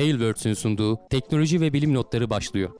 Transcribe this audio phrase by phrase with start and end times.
[0.00, 2.70] Tailwords'ün sunduğu teknoloji ve bilim notları başlıyor.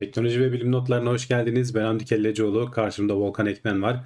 [0.00, 1.74] Teknoloji ve bilim notlarına hoş geldiniz.
[1.74, 2.70] Ben Hamdi Kellecioğlu.
[2.70, 4.04] Karşımda Volkan Ekmen var.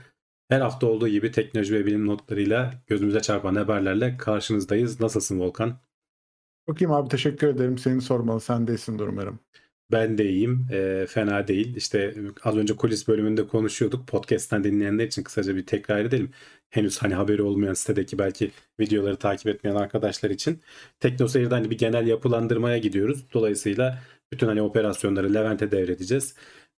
[0.48, 5.00] Her hafta olduğu gibi teknoloji ve bilim notlarıyla gözümüze çarpan haberlerle karşınızdayız.
[5.00, 5.78] Nasılsın Volkan?
[6.66, 7.78] Çok iyiyim abi teşekkür ederim.
[7.78, 8.40] Seni sormalı.
[8.40, 9.40] Sen de iyisin umarım.
[9.92, 10.66] Ben de iyiyim.
[10.72, 11.76] E, fena değil.
[11.76, 14.08] İşte az önce kulis bölümünde konuşuyorduk.
[14.08, 16.30] Podcast'ten dinleyenler için kısaca bir tekrar edelim.
[16.70, 20.60] Henüz hani haberi olmayan sitedeki belki videoları takip etmeyen arkadaşlar için.
[21.00, 23.24] TeknoSeyir'de hani bir genel yapılandırmaya gidiyoruz.
[23.32, 24.02] Dolayısıyla
[24.32, 26.34] bütün hani operasyonları Levent'e devredeceğiz.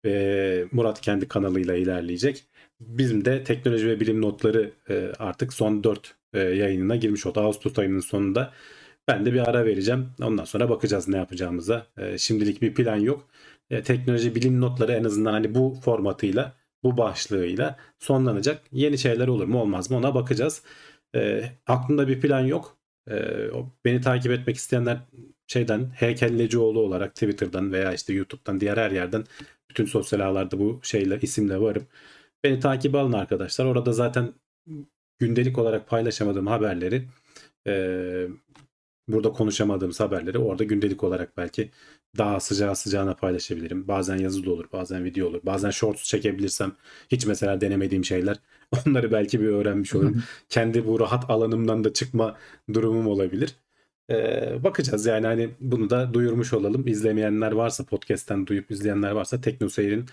[0.07, 2.45] E, Murat kendi kanalıyla ilerleyecek.
[2.81, 7.41] Bizim de teknoloji ve bilim notları e, artık son 4 e, yayınına girmiş oldu.
[7.41, 8.53] Ağustos ayının sonunda
[9.11, 10.09] ben de bir ara vereceğim.
[10.23, 11.87] Ondan sonra bakacağız ne yapacağımıza.
[11.99, 13.29] E, şimdilik bir plan yok.
[13.71, 18.63] E, teknoloji bilim notları en azından hani bu formatıyla, bu başlığıyla sonlanacak.
[18.73, 20.63] Yeni şeyler olur mu olmaz mı ona bakacağız.
[21.15, 22.77] E, aklımda bir plan yok.
[23.85, 24.99] Beni takip etmek isteyenler
[25.47, 29.25] şeyden Heykellecioğlu olarak Twitter'dan veya işte YouTube'dan diğer her yerden
[29.71, 31.87] bütün sosyal ağlarda bu şeyle isimle varım.
[32.45, 33.65] Beni takip alın arkadaşlar.
[33.65, 34.33] Orada zaten
[35.19, 37.05] gündelik olarak paylaşamadığım haberleri
[39.13, 41.71] burada konuşamadığımız haberleri orada gündelik olarak belki
[42.19, 43.89] daha sıcağı sıcağına paylaşabilirim.
[43.89, 45.41] Bazen yazı da olur, bazen video olur.
[45.43, 46.73] Bazen shorts çekebilirsem
[47.09, 48.37] hiç mesela denemediğim şeyler
[48.87, 50.23] onları belki bir öğrenmiş olurum.
[50.49, 52.37] Kendi bu rahat alanımdan da çıkma
[52.75, 53.57] durumum olabilir.
[54.11, 56.87] Ee, bakacağız yani hani bunu da duyurmuş olalım.
[56.87, 60.05] İzlemeyenler varsa podcast'ten duyup izleyenler varsa TeknoSeyir'in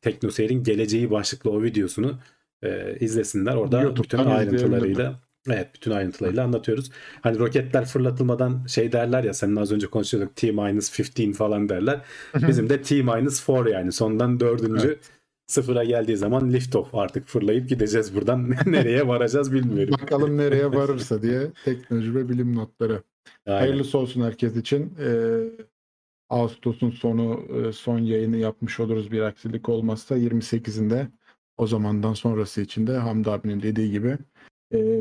[0.00, 2.18] TeknoSeyir'in geleceği başlıklı o videosunu
[2.62, 3.54] e, izlesinler.
[3.54, 6.90] Orada YouTube'dan bütün ayrıntılarıyla Evet bütün ayrıntılarıyla anlatıyoruz.
[7.20, 12.00] Hani roketler fırlatılmadan şey derler ya senin az önce konuşuyorduk T-15 falan derler.
[12.34, 15.10] Bizim de T-4 yani sondan dördüncü evet.
[15.46, 18.50] sıfıra geldiği zaman lift off artık fırlayıp gideceğiz buradan.
[18.66, 19.94] nereye varacağız bilmiyorum.
[20.02, 23.02] Bakalım nereye varırsa diye teknoloji ve bilim notları.
[23.46, 23.58] Aynen.
[23.60, 24.94] Hayırlısı olsun herkes için.
[25.00, 25.40] Ee,
[26.30, 31.06] Ağustos'un sonu e, son yayını yapmış oluruz bir aksilik olmazsa 28'inde
[31.56, 34.18] o zamandan sonrası için de Hamdi abinin dediği gibi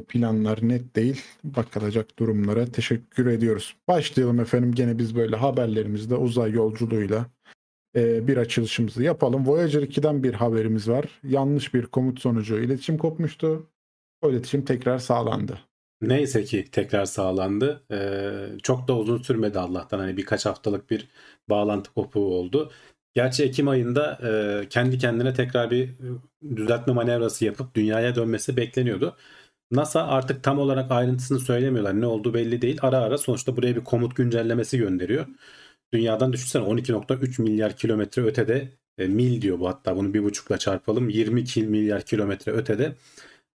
[0.08, 1.22] planlar net değil.
[1.44, 3.76] Bakılacak durumlara teşekkür ediyoruz.
[3.88, 7.26] Başlayalım efendim gene biz böyle haberlerimizde uzay yolculuğuyla
[7.96, 9.48] e, bir açılışımızı yapalım.
[9.48, 11.06] Voyager 2'den bir haberimiz var.
[11.24, 13.68] Yanlış bir komut sonucu iletişim kopmuştu.
[14.22, 15.60] O iletişim tekrar sağlandı.
[16.02, 17.84] Neyse ki tekrar sağlandı.
[17.92, 20.00] Ee, çok da uzun sürmedi Allah'tan.
[20.00, 21.08] Hani birkaç haftalık bir
[21.50, 22.72] bağlantı kopuğu oldu.
[23.14, 24.20] Gerçi Ekim ayında
[24.64, 25.90] e, kendi kendine tekrar bir
[26.56, 29.16] düzeltme manevrası yapıp dünyaya dönmesi bekleniyordu.
[29.72, 32.02] NASA artık tam olarak ayrıntısını söylemiyorlar.
[32.02, 32.78] Ne olduğu belli değil.
[32.82, 35.28] Ara ara sonuçta buraya bir komut güncellemesi gönderiyor.
[35.94, 41.10] Dünyadan düşünsene 12.3 milyar kilometre ötede e, mil diyor bu hatta bunu bir buçukla çarpalım
[41.10, 42.96] 20 milyar kilometre ötede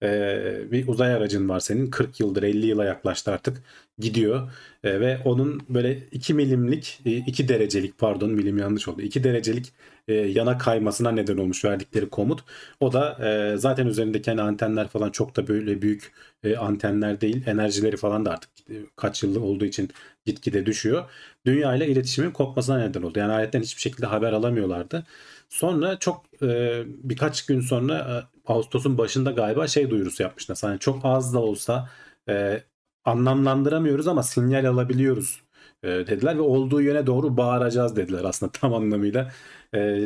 [0.04, 3.64] e, bir uzay aracın var senin 40 yıldır 50 yıla yaklaştı artık
[3.98, 4.52] gidiyor
[4.84, 9.74] e, ve onun böyle 2 milimlik 2 derecelik pardon milim yanlış oldu 2 derecelik
[10.08, 12.44] e, yana kaymasına neden olmuş verdikleri komut.
[12.80, 16.12] O da e, zaten üzerindeki hani antenler falan çok da böyle büyük
[16.44, 17.48] e, antenler değil.
[17.48, 19.90] Enerjileri falan da artık e, kaç yıllık olduğu için
[20.26, 21.10] gitgide düşüyor.
[21.46, 23.20] Dünya ile iletişimin kopmasına neden oldu.
[23.20, 25.04] Yani ayetten hiçbir şekilde haber alamıyorlardı.
[25.50, 30.58] Sonra çok e, birkaç gün sonra e, Ağustos'un başında galiba şey duyurusu yapmışlar.
[30.64, 31.90] Yani çok az da olsa
[32.30, 32.64] e,
[33.06, 35.42] anlamlandıramıyoruz ama sinyal alabiliyoruz
[35.84, 39.32] e, dediler ve olduğu yöne doğru bağıracağız dediler aslında tam anlamıyla
[39.76, 40.00] e,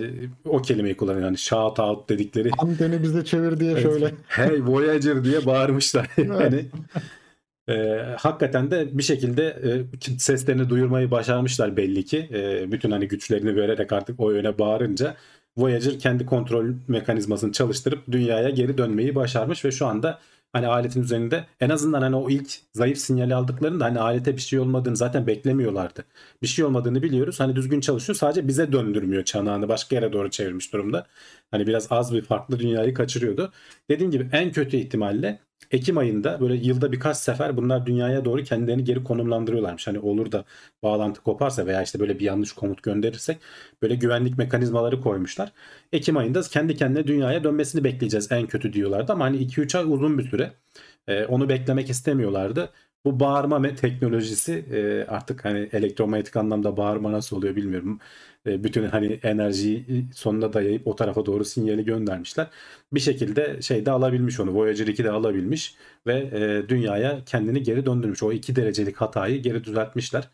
[0.46, 2.52] o kelimeyi kullanıyor yani shout out dedikleri.
[2.58, 4.12] Anteni bize çevir diye şöyle.
[4.28, 6.66] hey Voyager diye bağırmışlar yani.
[7.70, 12.30] E, hakikaten de bir şekilde e, seslerini duyurmayı başarmışlar belli ki.
[12.34, 15.16] E, bütün hani güçlerini vererek artık o yöne bağırınca
[15.58, 20.20] Voyager kendi kontrol mekanizmasını çalıştırıp dünyaya geri dönmeyi başarmış ve şu anda
[20.57, 24.59] hani aletin üzerinde en azından hani o ilk zayıf sinyali aldıklarında hani alete bir şey
[24.59, 26.06] olmadığını zaten beklemiyorlardı.
[26.41, 27.39] Bir şey olmadığını biliyoruz.
[27.39, 28.15] Hani düzgün çalışıyor.
[28.15, 29.69] Sadece bize döndürmüyor çanağını.
[29.69, 31.07] Başka yere doğru çevirmiş durumda.
[31.51, 33.51] Hani biraz az bir farklı dünyayı kaçırıyordu.
[33.89, 35.39] Dediğim gibi en kötü ihtimalle
[35.71, 39.88] Ekim ayında böyle yılda birkaç sefer bunlar dünyaya doğru kendilerini geri konumlandırıyorlarmış.
[39.88, 40.45] Hani olur da
[40.83, 43.38] bağlantı koparsa veya işte böyle bir yanlış komut gönderirsek
[43.81, 45.51] böyle güvenlik mekanizmaları koymuşlar.
[45.92, 50.18] Ekim ayında kendi kendine dünyaya dönmesini bekleyeceğiz en kötü diyorlardı ama hani 2-3 ay uzun
[50.18, 50.54] bir süre.
[51.07, 52.69] Ee, onu beklemek istemiyorlardı.
[53.06, 58.00] Bu bağırma teknolojisi e, artık hani elektromanyetik anlamda bağırma nasıl oluyor bilmiyorum.
[58.64, 62.48] Bütün hani enerjiyi sonuna dayayıp o tarafa doğru sinyali göndermişler.
[62.94, 64.56] Bir şekilde şey de alabilmiş onu.
[64.56, 65.76] Voyager 2 de alabilmiş
[66.08, 68.24] ve e, dünyaya kendini geri döndürmüş.
[68.24, 70.30] O 2 derecelik hatayı geri düzeltmişler.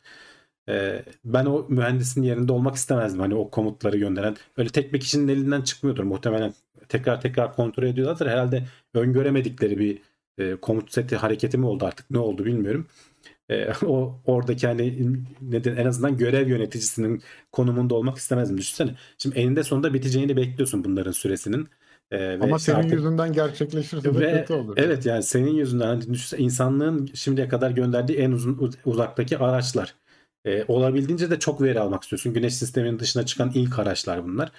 [0.69, 3.19] e, ben o mühendisin yerinde olmak istemezdim.
[3.19, 4.35] Hani o komutları gönderen.
[4.57, 6.53] Öyle tek bir kişinin elinden çıkmıyordur muhtemelen.
[6.89, 8.27] Tekrar tekrar kontrol ediyorlardır.
[8.27, 8.63] Herhalde
[8.93, 10.01] öngöremedikleri bir
[10.37, 12.87] e, komut seti hareketi mi oldu artık ne oldu bilmiyorum.
[13.49, 18.57] E, o oradaki hani neden en azından görev yöneticisinin konumunda olmak istemezdim.
[18.57, 18.95] Düşünsene.
[19.17, 21.67] Şimdi eninde sonunda biteceğini bekliyorsun bunların süresinin.
[22.11, 24.73] Ee, Ama senin artık, yüzünden gerçekleşirse de kötü olur.
[24.77, 29.95] Evet yani senin yüzünden hani insanlığın şimdiye kadar gönderdiği en uzun uzaktaki araçlar.
[30.45, 32.33] Ee, olabildiğince de çok veri almak istiyorsun.
[32.33, 34.51] Güneş sisteminin dışına çıkan ilk araçlar bunlar.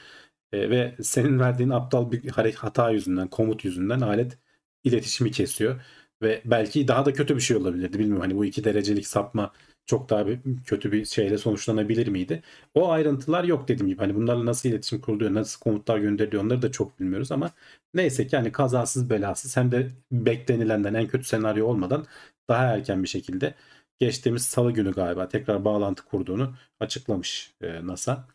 [0.52, 4.38] Ee, ve senin verdiğin aptal bir hata yüzünden, komut yüzünden alet
[4.84, 5.80] iletişimi kesiyor.
[6.22, 7.98] Ve belki daha da kötü bir şey olabilirdi.
[7.98, 9.52] Bilmiyorum hani bu iki derecelik sapma
[9.86, 12.42] çok daha bir, kötü bir şeyle sonuçlanabilir miydi?
[12.74, 13.98] O ayrıntılar yok dediğim gibi.
[14.00, 17.50] Hani bunlarla nasıl iletişim kuruluyor, nasıl komutlar gönderiliyor onları da çok bilmiyoruz ama
[17.94, 22.06] neyse ki hani kazasız belasız hem de beklenilenden en kötü senaryo olmadan
[22.48, 23.54] daha erken bir şekilde
[24.00, 28.28] geçtiğimiz salı günü galiba tekrar bağlantı kurduğunu açıklamış e, NASA.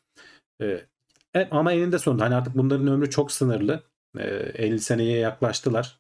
[0.62, 0.88] E,
[1.52, 3.84] ama eninde sonunda hani artık bunların ömrü çok sınırlı.
[4.18, 6.00] 50 seneye yaklaştılar.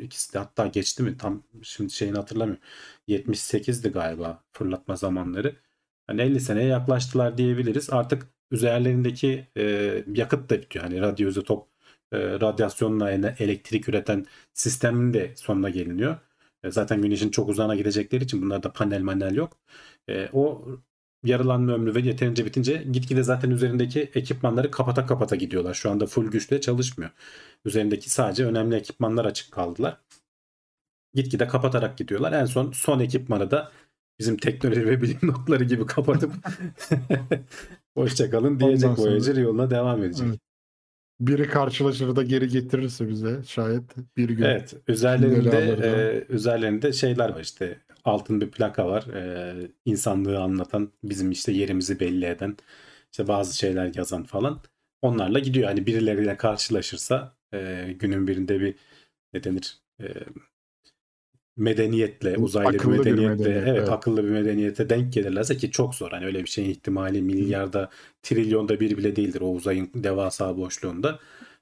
[0.00, 1.16] İkisi de hatta geçti mi?
[1.18, 2.62] Tam şimdi şeyini hatırlamıyorum.
[3.08, 5.56] 78'di galiba fırlatma zamanları.
[6.06, 7.90] Hani 50 seneye yaklaştılar diyebiliriz.
[7.90, 9.46] Artık üzerlerindeki
[10.14, 10.84] yakıt da bitiyor.
[10.84, 11.68] Hani radyoizotop
[12.12, 16.16] radyasyonla elektrik üreten sistemin de sonuna geliniyor.
[16.68, 19.58] Zaten güneşin çok uzağına gidecekleri için bunlarda panel manel yok.
[20.32, 20.66] O
[21.24, 25.74] yarılanma ömrü ve yeterince bitince gitgide zaten üzerindeki ekipmanları kapata kapata gidiyorlar.
[25.74, 27.10] Şu anda full güçle çalışmıyor.
[27.64, 30.00] Üzerindeki sadece önemli ekipmanlar açık kaldılar.
[31.14, 32.32] Gitgide kapatarak gidiyorlar.
[32.32, 33.72] En son son ekipmanı da
[34.18, 36.32] bizim teknoloji ve bilim notları gibi kapatıp
[37.94, 40.26] hoşçakalın diyecek Ondan Voyager yoluna devam edecek.
[40.28, 40.40] Evet.
[41.20, 44.44] Biri karşılaşır da geri getirirse bize şayet bir gün.
[44.44, 49.02] Evet üzerlerinde e, üzerlerinde şeyler var işte altın bir plaka var.
[49.02, 49.54] E,
[49.84, 52.56] insanlığı anlatan, bizim işte yerimizi belli eden,
[53.12, 54.60] işte bazı şeyler yazan falan.
[55.02, 55.68] Onlarla gidiyor.
[55.68, 58.74] Hani birileriyle karşılaşırsa e, günün birinde bir
[59.32, 59.78] ne denir?
[60.00, 60.06] E,
[61.56, 65.70] medeniyetle, uzaylı akıllı bir medeniyetle, bir medeniyet, evet, evet akıllı bir medeniyete denk gelirlerse ki
[65.70, 66.10] çok zor.
[66.10, 67.90] Hani öyle bir şeyin ihtimali milyarda,
[68.22, 71.18] trilyonda bir bile değildir o uzayın devasa boşluğunda.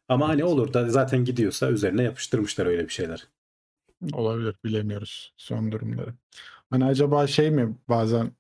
[0.09, 3.29] Ama hani olur da zaten gidiyorsa üzerine yapıştırmışlar öyle bir şeyler.
[4.13, 6.15] Olabilir bilemiyoruz son durumları.
[6.71, 8.33] Hani acaba şey mi bazen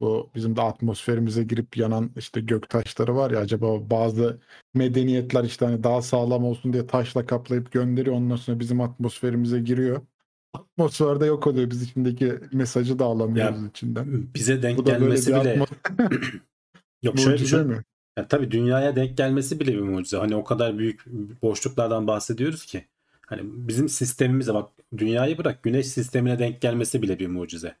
[0.00, 4.40] bu bizim de atmosferimize girip yanan işte gök taşları var ya acaba bazı
[4.74, 10.02] medeniyetler işte hani daha sağlam olsun diye taşla kaplayıp gönderiyor ondan sonra bizim atmosferimize giriyor.
[10.54, 14.34] Atmosferde yok oluyor biz içindeki mesajı da alamıyoruz ya, içinden.
[14.34, 16.20] Bize denk gelmesi bile atmos-
[17.02, 17.66] Yok şöyle düşün.
[17.66, 17.82] Mi?
[18.18, 20.16] Ya tabii dünyaya denk gelmesi bile bir mucize.
[20.16, 21.06] Hani o kadar büyük
[21.42, 22.84] boşluklardan bahsediyoruz ki.
[23.28, 27.76] Hani bizim sistemimize bak dünyayı bırak güneş sistemine denk gelmesi bile bir mucize.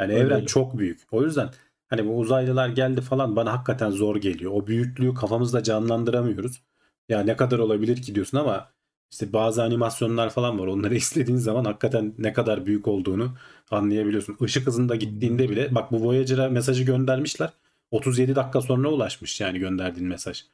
[0.00, 0.46] Yani Öyle evren öyle.
[0.46, 1.00] çok büyük.
[1.12, 1.50] O yüzden
[1.88, 4.52] hani bu uzaylılar geldi falan bana hakikaten zor geliyor.
[4.54, 6.62] O büyüklüğü kafamızda canlandıramıyoruz.
[7.08, 8.70] Ya ne kadar olabilir ki diyorsun ama
[9.12, 10.66] işte bazı animasyonlar falan var.
[10.66, 13.34] Onları izlediğin zaman hakikaten ne kadar büyük olduğunu
[13.70, 14.36] anlayabiliyorsun.
[14.40, 17.50] Işık hızında gittiğinde bile bak bu Voyager'a mesajı göndermişler.
[17.90, 20.44] 37 dakika sonra ulaşmış yani gönderdiğin mesaj.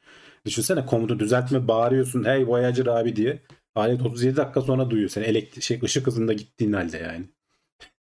[0.45, 3.41] Düşünsene komutu düzeltme bağırıyorsun hey Voyager abi diye.
[3.75, 7.29] Alet 37 dakika sonra duyuyor seni elektrik şey ışık hızında gittiğin halde yani.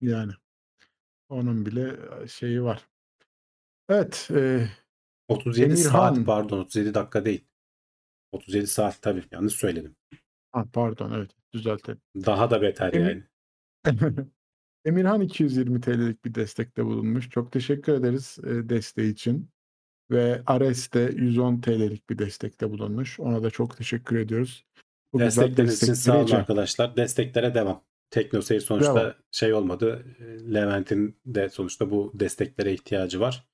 [0.01, 0.31] Yani
[1.29, 1.97] onun bile
[2.27, 2.81] şeyi var.
[3.89, 4.27] Evet.
[4.31, 4.67] E,
[5.27, 5.91] 37 Emirhan.
[5.91, 7.45] saat pardon 37 dakika değil.
[8.31, 9.95] 37 saat tabii yanlış söyledim.
[10.51, 12.01] Ha, pardon evet düzeltelim.
[12.15, 13.05] Daha da beter Emir...
[13.05, 13.23] yani.
[14.85, 17.29] Emirhan 220 TL'lik bir destekte bulunmuş.
[17.29, 19.49] Çok teşekkür ederiz e, desteği için.
[20.11, 23.19] Ve Ares de 110 TL'lik bir destekte bulunmuş.
[23.19, 24.65] Ona da çok teşekkür ediyoruz.
[25.13, 26.97] Bu Destekleriniz için sağ olun arkadaşlar.
[26.97, 27.83] Desteklere devam.
[28.09, 29.13] TeknoSeyir sonuçta devam.
[29.31, 30.05] şey olmadı.
[30.53, 33.47] Levent'in de sonuçta bu desteklere ihtiyacı var.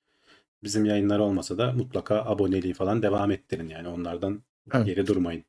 [0.63, 4.43] Bizim yayınlar olmasa da mutlaka aboneliği falan devam ettirin yani onlardan
[4.73, 4.85] evet.
[4.85, 5.43] geri durmayın.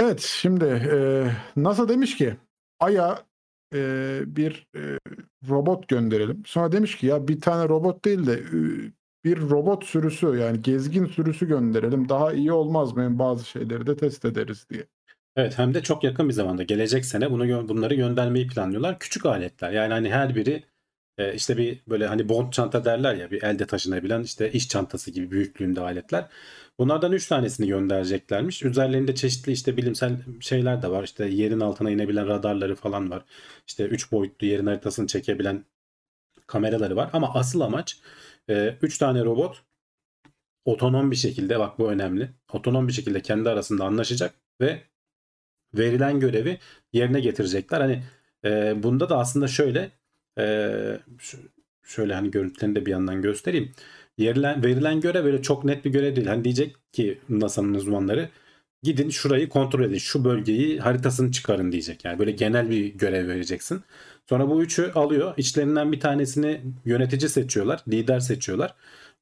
[0.00, 1.26] Evet şimdi e,
[1.56, 2.36] NASA demiş ki
[2.80, 3.26] Ay'a
[3.74, 4.98] e, bir e,
[5.48, 6.42] robot gönderelim.
[6.46, 8.42] Sonra demiş ki ya bir tane robot değil de
[9.24, 12.08] bir robot sürüsü yani gezgin sürüsü gönderelim.
[12.08, 13.18] Daha iyi olmaz mı?
[13.18, 14.86] Bazı şeyleri de test ederiz diye.
[15.36, 18.98] Evet hem de çok yakın bir zamanda gelecek sene bunu bunları göndermeyi planlıyorlar.
[18.98, 20.64] Küçük aletler yani hani her biri
[21.18, 25.10] e, işte bir böyle hani bond çanta derler ya bir elde taşınabilen işte iş çantası
[25.10, 26.28] gibi büyüklüğünde aletler.
[26.78, 28.62] Bunlardan 3 tanesini göndereceklermiş.
[28.62, 31.04] Üzerlerinde çeşitli işte bilimsel şeyler de var.
[31.04, 33.24] İşte yerin altına inebilen radarları falan var.
[33.66, 35.64] İşte 3 boyutlu yerin haritasını çekebilen
[36.46, 37.10] kameraları var.
[37.12, 37.98] Ama asıl amaç
[38.48, 39.62] 3 ee, tane robot
[40.64, 42.30] otonom bir şekilde bak bu önemli.
[42.52, 44.82] Otonom bir şekilde kendi arasında anlaşacak ve
[45.74, 46.58] verilen görevi
[46.92, 47.80] yerine getirecekler.
[47.80, 48.02] Hani
[48.44, 49.90] e, bunda da aslında şöyle
[50.38, 50.98] e,
[51.82, 53.72] şöyle hani görüntülerini de bir yandan göstereyim.
[54.18, 56.26] Yerilen, verilen görev böyle çok net bir görev değil.
[56.26, 58.28] Hani diyecek ki NASA'nın uzmanları
[58.82, 59.98] gidin şurayı kontrol edin.
[59.98, 62.04] Şu bölgeyi haritasını çıkarın diyecek.
[62.04, 63.82] Yani böyle genel bir görev vereceksin.
[64.28, 65.34] Sonra bu üçü alıyor.
[65.36, 67.82] İçlerinden bir tanesini yönetici seçiyorlar.
[67.88, 68.74] Lider seçiyorlar.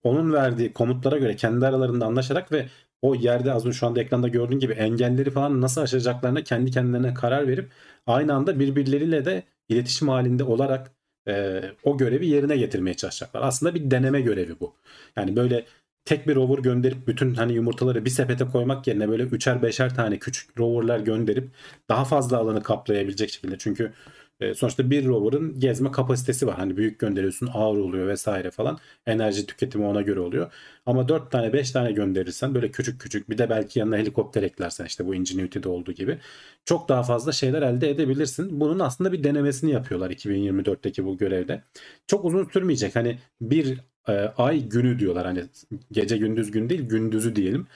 [0.03, 2.67] Onun verdiği komutlara göre kendi aralarında anlaşarak ve
[3.03, 7.15] o yerde az önce şu anda ekranda gördüğün gibi engelleri falan nasıl aşacaklarına kendi kendilerine
[7.15, 7.71] karar verip
[8.07, 10.91] aynı anda birbirleriyle de iletişim halinde olarak
[11.29, 13.43] e, o görevi yerine getirmeye çalışacaklar.
[13.43, 14.75] Aslında bir deneme görevi bu.
[15.17, 15.65] Yani böyle
[16.05, 20.19] tek bir rover gönderip bütün hani yumurtaları bir sepete koymak yerine böyle üçer beşer tane
[20.19, 21.49] küçük roverlar gönderip
[21.89, 23.59] daha fazla alanı kaplayabilecek şekilde.
[23.59, 23.93] Çünkü
[24.41, 26.57] e, sonuçta bir rover'ın gezme kapasitesi var.
[26.57, 28.79] Hani büyük gönderiyorsun ağır oluyor vesaire falan.
[29.07, 30.53] Enerji tüketimi ona göre oluyor.
[30.87, 34.85] Ama 4 tane 5 tane gönderirsen böyle küçük küçük bir de belki yanına helikopter eklersen
[34.85, 36.19] işte bu Ingenuity'de olduğu gibi
[36.65, 38.61] çok daha fazla şeyler elde edebilirsin.
[38.61, 41.63] Bunun aslında bir denemesini yapıyorlar 2024'teki bu görevde.
[42.07, 42.97] Çok uzun sürmeyecek.
[42.97, 45.27] Hani bir e, ay günü diyorlar.
[45.27, 45.45] Hani
[45.93, 47.67] gece gündüz gün değil gündüzü diyelim.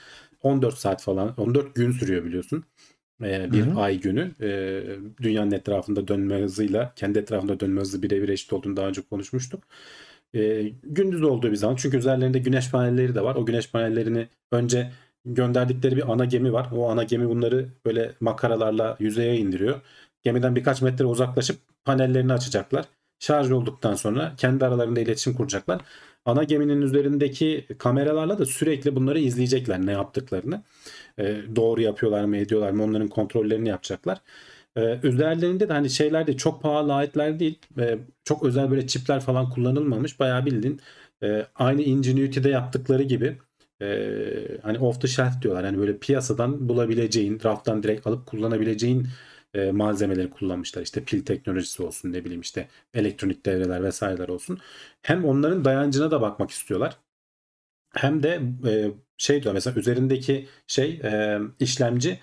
[0.43, 2.63] 14 saat falan 14 gün sürüyor biliyorsun
[3.21, 3.79] bir Hı-hı.
[3.79, 4.81] ay günü e,
[5.21, 9.63] dünyanın etrafında dönme hızıyla kendi etrafında dönme hızı birebir eşit olduğunu daha önce konuşmuştuk.
[10.35, 13.35] E, gündüz olduğu bir zaman çünkü üzerlerinde güneş panelleri de var.
[13.35, 14.91] O güneş panellerini önce
[15.25, 16.69] gönderdikleri bir ana gemi var.
[16.75, 19.81] O ana gemi bunları böyle makaralarla yüzeye indiriyor.
[20.23, 22.85] Gemiden birkaç metre uzaklaşıp panellerini açacaklar.
[23.19, 25.81] Şarj olduktan sonra kendi aralarında iletişim kuracaklar.
[26.25, 30.63] Ana geminin üzerindeki kameralarla da sürekli bunları izleyecekler ne yaptıklarını.
[31.19, 34.21] E, doğru yapıyorlar mı ediyorlar mı onların kontrollerini yapacaklar.
[34.75, 37.59] E, üzerlerinde de hani şeyler de çok pahalı aletler değil.
[37.79, 40.19] E, çok özel böyle çipler falan kullanılmamış.
[40.19, 40.81] Bayağı bildiğin
[41.23, 43.37] e, aynı Ingenuity'de yaptıkları gibi
[43.81, 43.87] e,
[44.63, 45.63] hani off the shelf diyorlar.
[45.63, 49.07] Yani böyle piyasadan bulabileceğin, raftan direkt alıp kullanabileceğin
[49.53, 50.81] e, malzemeleri kullanmışlar.
[50.81, 54.59] İşte pil teknolojisi olsun ne bileyim işte elektronik devreler vesaireler olsun.
[55.01, 56.97] Hem onların dayancına da bakmak istiyorlar.
[57.95, 62.19] Hem de e, şey diyor mesela üzerindeki şey e, işlemci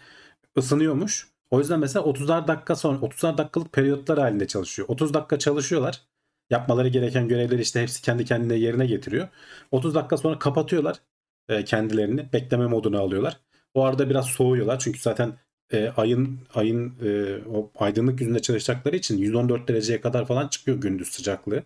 [0.59, 1.29] ısınıyormuş.
[1.51, 4.89] O yüzden mesela 30'ar dakika sonra 30'ar dakikalık periyotlar halinde çalışıyor.
[4.89, 6.03] 30 dakika çalışıyorlar.
[6.51, 9.29] Yapmaları gereken görevleri işte hepsi kendi kendine yerine getiriyor.
[9.71, 11.01] 30 dakika sonra kapatıyorlar
[11.49, 12.33] e, kendilerini.
[12.33, 13.41] Bekleme moduna alıyorlar.
[13.75, 14.79] O arada biraz soğuyorlar.
[14.79, 15.39] Çünkü zaten
[15.73, 21.09] e, ayın ayın e, o aydınlık yüzünde çalışacakları için 114 dereceye kadar falan çıkıyor gündüz
[21.09, 21.63] sıcaklığı.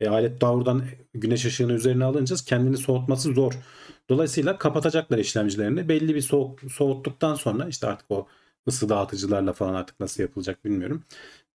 [0.00, 0.84] E, alet doğrudan
[1.14, 3.52] güneş ışığını üzerine alınca kendini soğutması zor.
[4.10, 5.88] Dolayısıyla kapatacaklar işlemcilerini.
[5.88, 8.26] Belli bir soğuk, soğuttuktan sonra işte artık o
[8.68, 11.04] ısı dağıtıcılarla falan artık nasıl yapılacak bilmiyorum.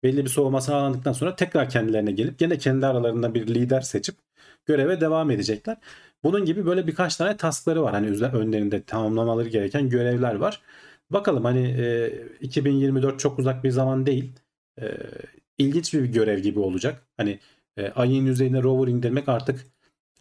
[0.03, 4.15] Belli bir soğuma sağlandıktan sonra tekrar kendilerine gelip gene kendi aralarında bir lider seçip
[4.65, 5.77] göreve devam edecekler.
[6.23, 7.93] Bunun gibi böyle birkaç tane taskları var.
[7.93, 10.61] Hani önlerinde tamamlamaları gereken görevler var.
[11.09, 12.11] Bakalım hani e,
[12.41, 14.33] 2024 çok uzak bir zaman değil.
[14.81, 14.97] E,
[15.57, 17.07] ilginç bir görev gibi olacak.
[17.17, 17.39] Hani
[17.77, 19.65] e, ayın yüzeyine rover indirmek artık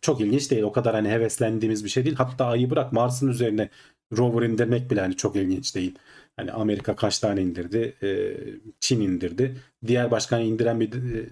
[0.01, 0.63] çok ilginç değil.
[0.63, 2.17] O kadar hani heveslendiğimiz bir şey değil.
[2.17, 3.69] Hatta ayı bırak Mars'ın üzerine
[4.17, 5.95] rover indirmek bile hani çok ilginç değil.
[6.37, 7.97] Hani Amerika kaç tane indirdi?
[8.03, 8.37] E,
[8.81, 9.57] Çin indirdi.
[9.87, 11.29] Diğer başkan indiren bir e,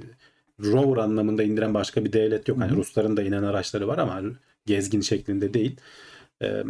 [0.60, 2.58] rover anlamında indiren başka bir devlet yok.
[2.60, 4.22] Hani Rusların da inen araçları var ama
[4.66, 5.76] gezgin şeklinde değil.
[6.42, 6.64] E,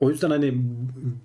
[0.00, 0.54] o yüzden hani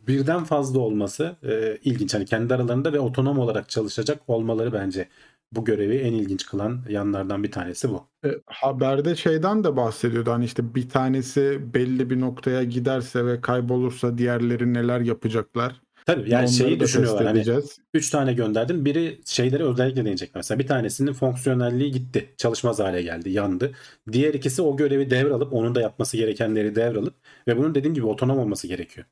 [0.08, 2.14] birden fazla olması e, ilginç.
[2.14, 5.08] Hani kendi aralarında ve otonom olarak çalışacak olmaları bence
[5.52, 8.08] bu görevi en ilginç kılan yanlardan bir tanesi bu.
[8.26, 10.32] E, haberde şeyden de bahsediyordu.
[10.32, 15.82] Hani işte bir tanesi belli bir noktaya giderse ve kaybolursa diğerleri neler yapacaklar.
[16.06, 17.46] Tabii yani Onları şeyi düşünüyorlar hani
[17.94, 18.86] 3 tane gönderdim.
[18.86, 20.36] Biri şeyleri özellikle deneyecek.
[20.36, 22.30] Mesela bir tanesinin fonksiyonelliği gitti.
[22.38, 23.30] Çalışmaz hale geldi.
[23.30, 23.72] Yandı.
[24.12, 27.16] Diğer ikisi o görevi devralıp onun da yapması gerekenleri devralıp
[27.48, 29.08] ve bunun dediğim gibi otonom olması gerekiyor.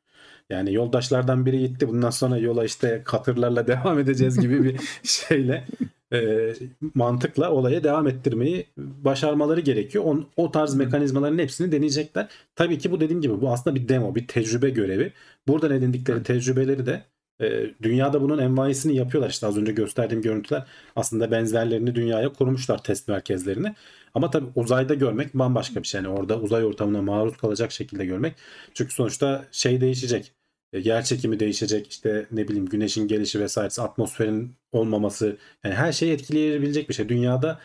[0.50, 1.88] Yani yoldaşlardan biri gitti.
[1.88, 5.68] Bundan sonra yola işte katırlarla devam edeceğiz gibi bir şeyle
[6.14, 6.54] e,
[6.96, 10.04] mantıkla olaya devam ettirmeyi başarmaları gerekiyor.
[10.04, 12.28] On, o tarz mekanizmaların hepsini deneyecekler.
[12.56, 15.14] Tabii ki bu dediğim gibi bu aslında bir demo, bir tecrübe görevi.
[15.50, 17.04] Buradan edindikleri tecrübeleri de
[17.42, 19.30] e, dünyada bunun envaisini yapıyorlar.
[19.30, 20.64] İşte az önce gösterdiğim görüntüler
[20.96, 23.76] aslında benzerlerini dünyaya kurmuşlar test merkezlerini.
[24.14, 26.02] Ama tabii uzayda görmek bambaşka bir şey.
[26.02, 28.36] Yani orada uzay ortamına maruz kalacak şekilde görmek.
[28.74, 30.34] Çünkü sonuçta şey değişecek
[30.74, 36.14] e, yer çekimi değişecek işte ne bileyim güneşin gelişi vesairesi atmosferin olmaması yani her şeyi
[36.14, 37.10] etkileyebilecek bir şey.
[37.10, 37.60] Dünyada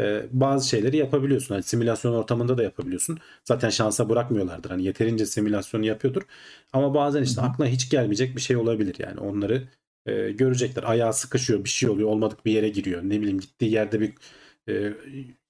[0.00, 1.54] e, bazı şeyleri yapabiliyorsun.
[1.54, 3.18] Hani simülasyon ortamında da yapabiliyorsun.
[3.44, 4.70] Zaten şansa bırakmıyorlardır.
[4.70, 6.22] Hani yeterince simülasyonu yapıyordur.
[6.72, 9.20] Ama bazen işte aklına hiç gelmeyecek bir şey olabilir yani.
[9.20, 9.68] Onları
[10.06, 10.82] e, görecekler.
[10.82, 13.02] Ayağı sıkışıyor, bir şey oluyor, olmadık bir yere giriyor.
[13.02, 14.12] Ne bileyim gittiği yerde bir
[14.68, 14.92] e,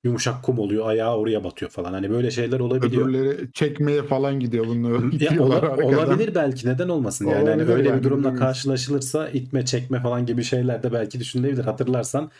[0.05, 1.93] yumuşak kum oluyor ayağı oraya batıyor falan.
[1.93, 3.09] Hani böyle şeyler olabiliyor.
[3.09, 5.11] Öbürleri çekmeye falan gidiyor bunları.
[5.21, 7.49] Ya, ola, olabilir belki neden olmasın yani.
[7.49, 11.65] Hani öyle yani, bir durumla karşılaşılırsa itme çekme falan gibi şeyler de belki düşünülebilir.
[11.65, 12.31] Hatırlarsan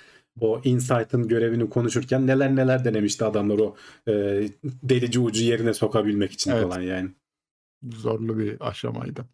[0.41, 3.77] o Insight'ın görevini konuşurken neler neler denemişti adamlar o
[4.09, 4.13] e,
[4.63, 6.63] delici ucu yerine sokabilmek için Evet.
[6.63, 7.11] falan yani.
[7.83, 9.25] Zorlu bir aşamaydı.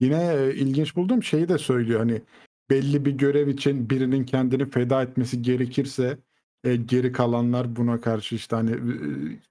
[0.00, 2.22] Yine e, ilginç bulduğum şeyi de söylüyor hani
[2.70, 6.18] belli bir görev için birinin kendini feda etmesi gerekirse
[6.64, 8.78] e, geri kalanlar buna karşı işte hani e,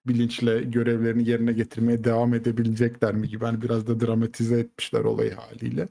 [0.07, 5.87] bilinçle görevlerini yerine getirmeye devam edebilecekler mi gibi hani biraz da dramatize etmişler olayı haliyle.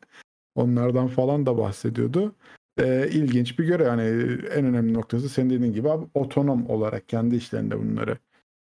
[0.54, 2.35] Onlardan falan da bahsediyordu.
[2.78, 4.02] E, ilginç bir görev yani
[4.50, 8.19] en önemli noktası senin dediğin gibi abi, otonom olarak kendi işlerinde bunları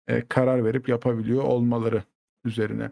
[0.08, 2.04] e, karar verip yapabiliyor olmaları
[2.46, 2.92] üzerine.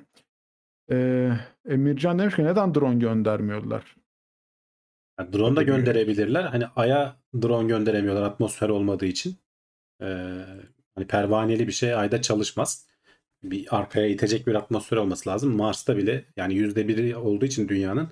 [0.91, 1.31] Ee,
[1.69, 3.95] Emircan demiş ki neden drone göndermiyorlar?
[5.19, 6.43] Yani drone da gönderebilirler.
[6.43, 9.35] Hani Ay'a drone gönderemiyorlar atmosfer olmadığı için.
[10.01, 10.05] Ee,
[10.95, 12.87] hani pervaneli bir şey Ay'da çalışmaz.
[13.43, 15.55] Bir arkaya itecek bir atmosfer olması lazım.
[15.55, 18.09] Mars'ta bile yani yüzde biri olduğu için dünyanın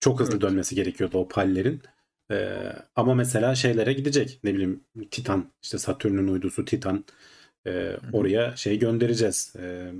[0.00, 0.42] çok hızlı Evet.
[0.42, 1.82] dönmesi gerekiyordu o pallerin.
[2.30, 4.40] Ee, ama mesela şeylere gidecek.
[4.44, 7.04] Ne bileyim Titan işte Satürn'ün uydusu Titan.
[7.66, 9.54] Ee, oraya şey göndereceğiz.
[9.58, 9.92] Ee,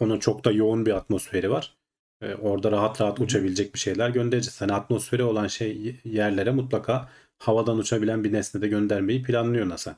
[0.00, 1.76] onun çok da yoğun bir atmosferi var.
[2.22, 4.60] Ee, orada rahat rahat uçabilecek bir şeyler göndereceğiz.
[4.60, 9.96] Hani atmosferi olan şey yerlere mutlaka havadan uçabilen bir nesne de göndermeyi planlıyor NASA.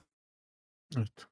[0.97, 1.27] Evet.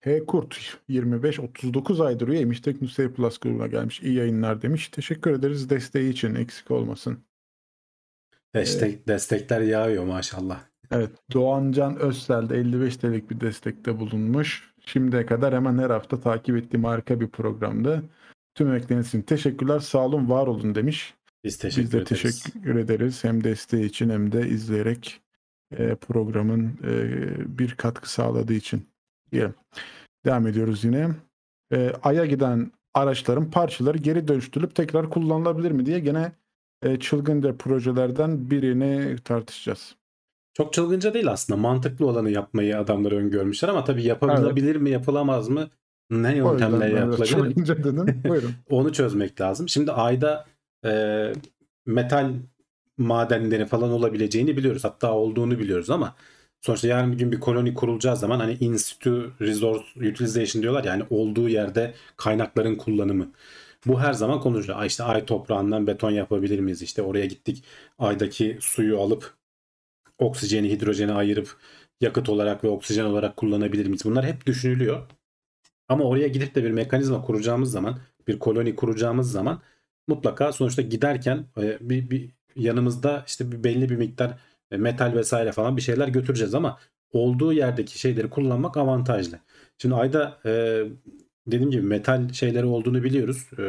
[0.00, 2.60] H Kurt 25-39 aydır üyeymiş.
[2.60, 4.02] Teknoseyir Plus grubuna gelmiş.
[4.02, 4.88] İyi yayınlar demiş.
[4.88, 6.34] Teşekkür ederiz desteği için.
[6.34, 7.27] Eksik olmasın.
[8.54, 10.60] Destek, Destekler yağıyor maşallah.
[10.90, 11.10] Evet.
[11.32, 14.74] Doğancan Özsel de 55 TL'lik bir destekte bulunmuş.
[14.86, 18.02] Şimdiye kadar hemen her hafta takip ettiğim harika bir programdı.
[18.54, 19.78] Tüm emekleriniz için teşekkürler.
[19.78, 21.14] Sağ olun, var olun demiş.
[21.44, 22.42] Biz teşekkür Biz de ederiz.
[22.42, 23.24] teşekkür ederiz.
[23.24, 25.20] Hem desteği için hem de izleyerek
[25.76, 28.88] e, programın e, bir katkı sağladığı için.
[29.32, 29.54] Diyelim.
[30.24, 31.08] Devam ediyoruz yine.
[31.72, 36.32] E, Ay'a giden araçların parçaları geri dönüştürülüp tekrar kullanılabilir mi diye gene
[36.82, 39.94] e, çılgınca projelerden birini tartışacağız.
[40.54, 41.60] Çok çılgınca değil aslında.
[41.60, 45.68] Mantıklı olanı yapmayı adamlar öngörmüşler ama tabii yapılabilir mi yapılamaz mı?
[46.10, 47.26] Ne yöntemle yapılabilir?
[47.26, 48.22] çılgınca dedim.
[48.28, 48.52] Buyurun.
[48.70, 49.68] Onu çözmek lazım.
[49.68, 50.46] Şimdi ayda
[50.84, 51.22] e,
[51.86, 52.32] metal
[52.98, 54.84] madenleri falan olabileceğini biliyoruz.
[54.84, 56.14] Hatta olduğunu biliyoruz ama
[56.60, 61.02] sonuçta yarın bir gün bir koloni kurulacağı zaman hani in situ resource utilization diyorlar yani
[61.10, 63.28] olduğu yerde kaynakların kullanımı.
[63.86, 64.84] Bu her zaman konuşuluyor.
[64.84, 66.82] İşte ay toprağından beton yapabilir miyiz?
[66.82, 67.64] İşte oraya gittik
[67.98, 69.34] aydaki suyu alıp
[70.18, 71.56] oksijeni hidrojeni ayırıp
[72.00, 74.04] yakıt olarak ve oksijen olarak kullanabilir miyiz?
[74.04, 75.06] Bunlar hep düşünülüyor.
[75.88, 79.62] Ama oraya gidip de bir mekanizma kuracağımız zaman, bir koloni kuracağımız zaman
[80.08, 84.38] mutlaka sonuçta giderken e, bir, bir yanımızda işte bir belli bir miktar
[84.70, 86.78] e, metal vesaire falan bir şeyler götüreceğiz ama
[87.12, 89.38] olduğu yerdeki şeyleri kullanmak avantajlı.
[89.78, 90.82] Şimdi ayda e,
[91.52, 93.46] dediğim gibi metal şeyleri olduğunu biliyoruz.
[93.58, 93.62] E,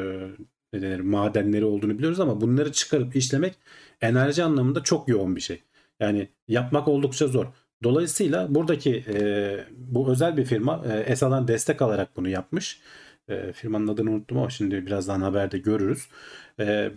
[0.74, 3.56] ne denir, madenleri olduğunu biliyoruz ama bunları çıkarıp işlemek
[4.02, 5.63] enerji anlamında çok yoğun bir şey.
[6.00, 7.46] Yani yapmak oldukça zor.
[7.84, 12.82] Dolayısıyla buradaki e, bu özel bir firma e, ESA'dan destek alarak bunu yapmış.
[13.30, 16.08] E, firmanın adını unuttum ama şimdi birazdan haberde görürüz.
[16.60, 16.92] E,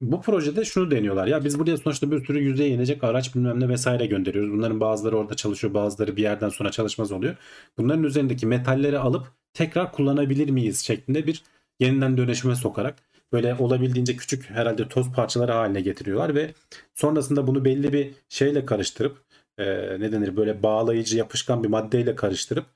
[0.00, 1.26] bu projede şunu deniyorlar.
[1.26, 4.52] Ya biz buraya sonuçta bir sürü yüzeye inecek araç bilmem ne vesaire gönderiyoruz.
[4.52, 7.36] Bunların bazıları orada çalışıyor bazıları bir yerden sonra çalışmaz oluyor.
[7.78, 9.26] Bunların üzerindeki metalleri alıp
[9.58, 11.42] tekrar kullanabilir miyiz şeklinde bir
[11.80, 12.94] yeniden dönüşüme sokarak
[13.32, 16.54] böyle olabildiğince küçük herhalde toz parçaları haline getiriyorlar ve
[16.94, 19.18] sonrasında bunu belli bir şeyle karıştırıp
[19.58, 19.64] e,
[20.00, 22.66] ne denir böyle bağlayıcı yapışkan bir maddeyle karıştırıp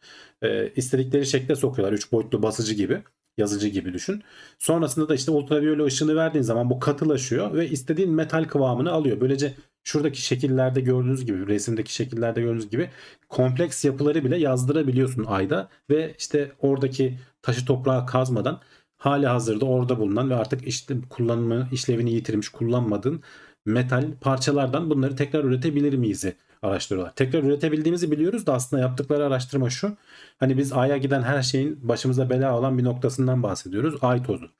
[0.43, 1.93] e, istedikleri şekle sokuyorlar.
[1.93, 3.03] Üç boyutlu basıcı gibi
[3.39, 4.23] yazıcı gibi düşün.
[4.59, 9.21] Sonrasında da işte ultraviyole ışını verdiğin zaman bu katılaşıyor ve istediğin metal kıvamını alıyor.
[9.21, 12.91] Böylece şuradaki şekillerde gördüğünüz gibi resimdeki şekillerde gördüğünüz gibi
[13.29, 18.61] kompleks yapıları bile yazdırabiliyorsun ayda ve işte oradaki taşı toprağa kazmadan
[18.97, 23.23] hali hazırda orada bulunan ve artık işte kullanımı işlevini yitirmiş kullanmadığın
[23.67, 26.25] metal parçalardan bunları tekrar üretebilir miyiz
[26.63, 27.15] araştırıyorlar.
[27.15, 29.97] Tekrar üretebildiğimizi biliyoruz da aslında yaptıkları araştırma şu.
[30.39, 33.95] Hani biz Ay'a giden her şeyin başımıza bela olan bir noktasından bahsediyoruz.
[34.03, 34.51] Ay tozu.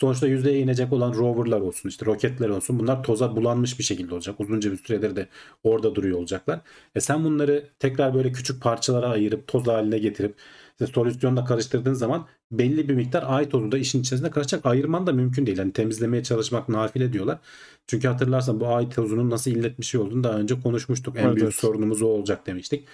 [0.00, 4.40] Sonuçta yüzeye inecek olan roverlar olsun işte roketler olsun bunlar toza bulanmış bir şekilde olacak.
[4.40, 5.28] Uzunca bir süredir de
[5.64, 6.60] orada duruyor olacaklar.
[6.94, 10.34] E sen bunları tekrar böyle küçük parçalara ayırıp toz haline getirip
[10.80, 14.66] işte solüsyonla karıştırdığın zaman belli bir miktar ay tozu da işin içerisinde karışacak.
[14.66, 15.58] Ayırman da mümkün değil.
[15.58, 17.38] Yani temizlemeye çalışmak nafile diyorlar.
[17.86, 21.16] Çünkü hatırlarsan bu ay tozunun nasıl illet bir şey olduğunu daha önce konuşmuştuk.
[21.18, 22.84] En Evet, büyük sorunumuz o olacak demiştik.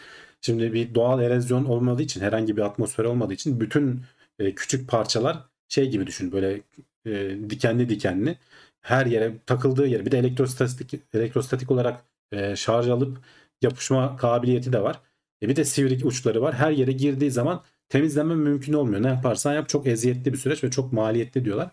[0.41, 4.01] Şimdi bir doğal erozyon olmadığı için herhangi bir atmosfer olmadığı için bütün
[4.39, 6.61] e, küçük parçalar şey gibi düşün böyle
[7.07, 8.39] e, dikenli dikenli
[8.81, 13.19] her yere takıldığı yere bir de elektrostatik elektrostatik olarak e, şarj alıp
[13.63, 15.01] yapışma kabiliyeti de var.
[15.43, 16.55] E, bir de sivri uçları var.
[16.55, 19.03] Her yere girdiği zaman temizleme mümkün olmuyor.
[19.03, 21.71] Ne yaparsan yap çok eziyetli bir süreç ve çok maliyetli diyorlar.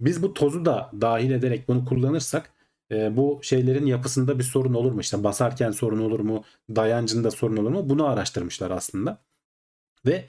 [0.00, 2.52] Biz bu tozu da dahil ederek bunu kullanırsak
[2.92, 5.00] e, bu şeylerin yapısında bir sorun olur mu?
[5.00, 6.44] İşte basarken sorun olur mu?
[6.70, 7.88] Dayancında sorun olur mu?
[7.88, 9.22] Bunu araştırmışlar aslında.
[10.06, 10.24] Ve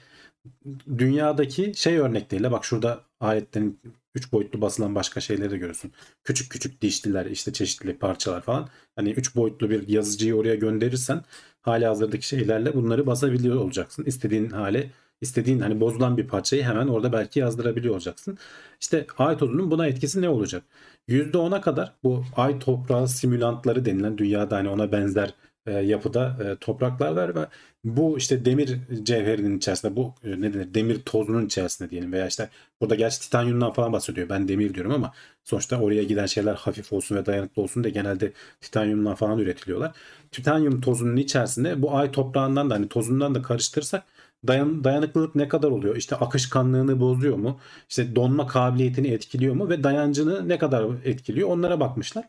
[0.98, 3.80] dünyadaki şey örnekleriyle bak şurada aletlerin
[4.14, 5.92] 3 boyutlu basılan başka şeyleri de görürsün.
[6.24, 8.68] Küçük küçük dişliler işte çeşitli parçalar falan.
[8.96, 11.24] Hani 3 boyutlu bir yazıcıyı oraya gönderirsen
[11.60, 14.04] hali hazırdaki şeylerle bunları basabiliyor olacaksın.
[14.04, 14.90] İstediğin hale
[15.22, 18.38] istediğin hani bozulan bir parçayı hemen orada belki yazdırabiliyor olacaksın.
[18.80, 20.62] İşte ay tozunun buna etkisi ne olacak?
[21.08, 25.34] %10'a kadar bu ay toprağı simülantları denilen dünyada hani ona benzer
[25.66, 27.46] e, yapıda e, topraklar var ve
[27.84, 32.48] bu işte demir cevherinin içerisinde bu e, ne denir demir tozunun içerisinde diyelim veya işte
[32.80, 35.12] burada gerçi titanyumdan falan bahsediyor ben demir diyorum ama
[35.44, 39.92] sonuçta oraya giden şeyler hafif olsun ve dayanıklı olsun diye genelde titanyumdan falan üretiliyorlar.
[40.32, 44.04] Titanyum tozunun içerisinde bu ay toprağından da hani tozundan da karıştırırsak
[44.46, 45.96] dayan, dayanıklılık ne kadar oluyor?
[45.96, 47.60] İşte akışkanlığını bozuyor mu?
[47.88, 49.68] İşte donma kabiliyetini etkiliyor mu?
[49.68, 51.48] Ve dayancını ne kadar etkiliyor?
[51.48, 52.24] Onlara bakmışlar.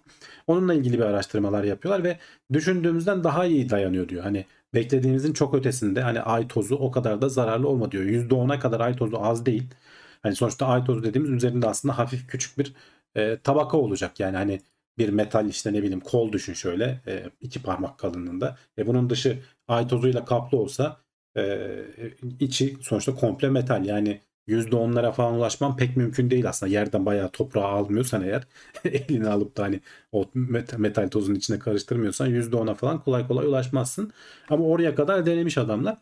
[0.47, 2.17] Onunla ilgili bir araştırmalar yapıyorlar ve
[2.53, 4.23] düşündüğümüzden daha iyi dayanıyor diyor.
[4.23, 8.03] Hani beklediğimizin çok ötesinde hani ay tozu o kadar da zararlı olma diyor.
[8.03, 9.63] %10'a kadar ay tozu az değil.
[10.23, 12.73] Hani sonuçta ay tozu dediğimiz üzerinde aslında hafif küçük bir
[13.15, 14.19] e, tabaka olacak.
[14.19, 14.61] Yani hani
[14.97, 18.57] bir metal işte ne bileyim kol düşün şöyle e, iki parmak kalınlığında.
[18.77, 21.02] E bunun dışı ay tozuyla kaplı olsa
[21.37, 21.67] e,
[22.39, 26.71] içi sonuçta komple metal yani %10'lara falan ulaşman pek mümkün değil aslında.
[26.71, 28.43] Yerden bayağı toprağı almıyorsan eğer
[28.85, 29.79] elini alıp da hani
[30.11, 30.29] o
[30.77, 34.11] metal tozun içine karıştırmıyorsan %10'a falan kolay kolay ulaşmazsın.
[34.49, 35.97] Ama oraya kadar denemiş adamlar.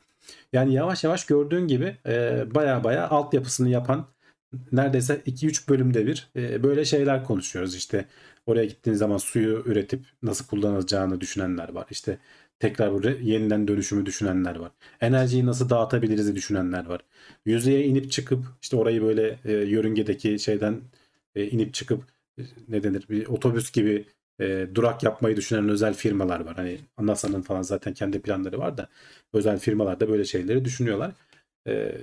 [0.54, 4.08] Yani yavaş yavaş gördüğün gibi e, baya baya altyapısını yapan
[4.72, 7.76] neredeyse 2-3 bölümde bir e, böyle şeyler konuşuyoruz.
[7.76, 8.06] İşte
[8.46, 11.88] oraya gittiğin zaman suyu üretip nasıl kullanılacağını düşünenler var.
[11.90, 12.18] İşte
[12.62, 14.72] tekrar burada yeniden dönüşümü düşünenler var.
[15.02, 17.02] Enerjiyi nasıl dağıtabiliriz düşünenler var.
[17.46, 20.82] Yüzeye inip çıkıp işte orayı böyle e, yörüngedeki şeyden
[21.36, 22.04] e, inip çıkıp
[22.40, 24.06] e, ne denir bir otobüs gibi
[24.42, 26.56] e, durak yapmayı düşünen özel firmalar var.
[26.56, 28.90] Hani NASA'nın falan zaten kendi planları var da
[29.34, 31.14] özel firmalar da böyle şeyleri düşünüyorlar.
[31.68, 31.98] E,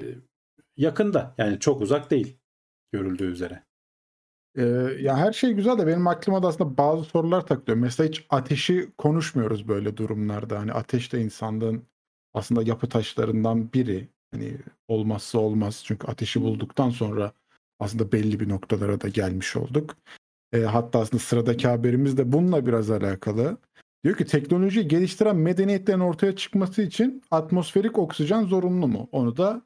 [0.77, 2.37] yakında yani çok uzak değil
[2.93, 3.68] görüldüğü üzere.
[4.59, 4.63] Ee,
[5.01, 7.79] ya her şey güzel de benim aklıma da aslında bazı sorular takılıyor.
[7.79, 10.59] Mesela hiç ateşi konuşmuyoruz böyle durumlarda.
[10.59, 11.83] Hani ateş de insanlığın
[12.35, 14.09] aslında yapı taşlarından biri.
[14.31, 14.57] Hani
[14.89, 15.83] olmazsa olmaz.
[15.87, 17.33] Çünkü ateşi bulduktan sonra
[17.81, 19.97] aslında belli bir noktalara da gelmiş olduk.
[20.53, 23.59] E, hatta aslında sıradaki haberimiz de bununla biraz alakalı.
[24.05, 29.09] Diyor ki teknolojiyi geliştiren medeniyetlerin ortaya çıkması için atmosferik oksijen zorunlu mu?
[29.13, 29.63] Onu da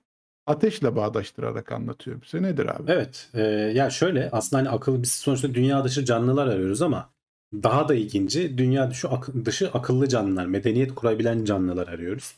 [0.46, 2.42] ateşle bağdaştırarak anlatıyor bize.
[2.42, 2.92] Nedir abi?
[2.92, 3.31] Evet.
[3.35, 3.42] E,
[3.74, 7.11] ya şöyle aslında hani akıl biz sonuçta dünya dışı canlılar arıyoruz ama
[7.52, 12.35] daha da ilginci dünya dışı, ak- dışı akıllı canlılar, medeniyet kurabilen canlılar arıyoruz.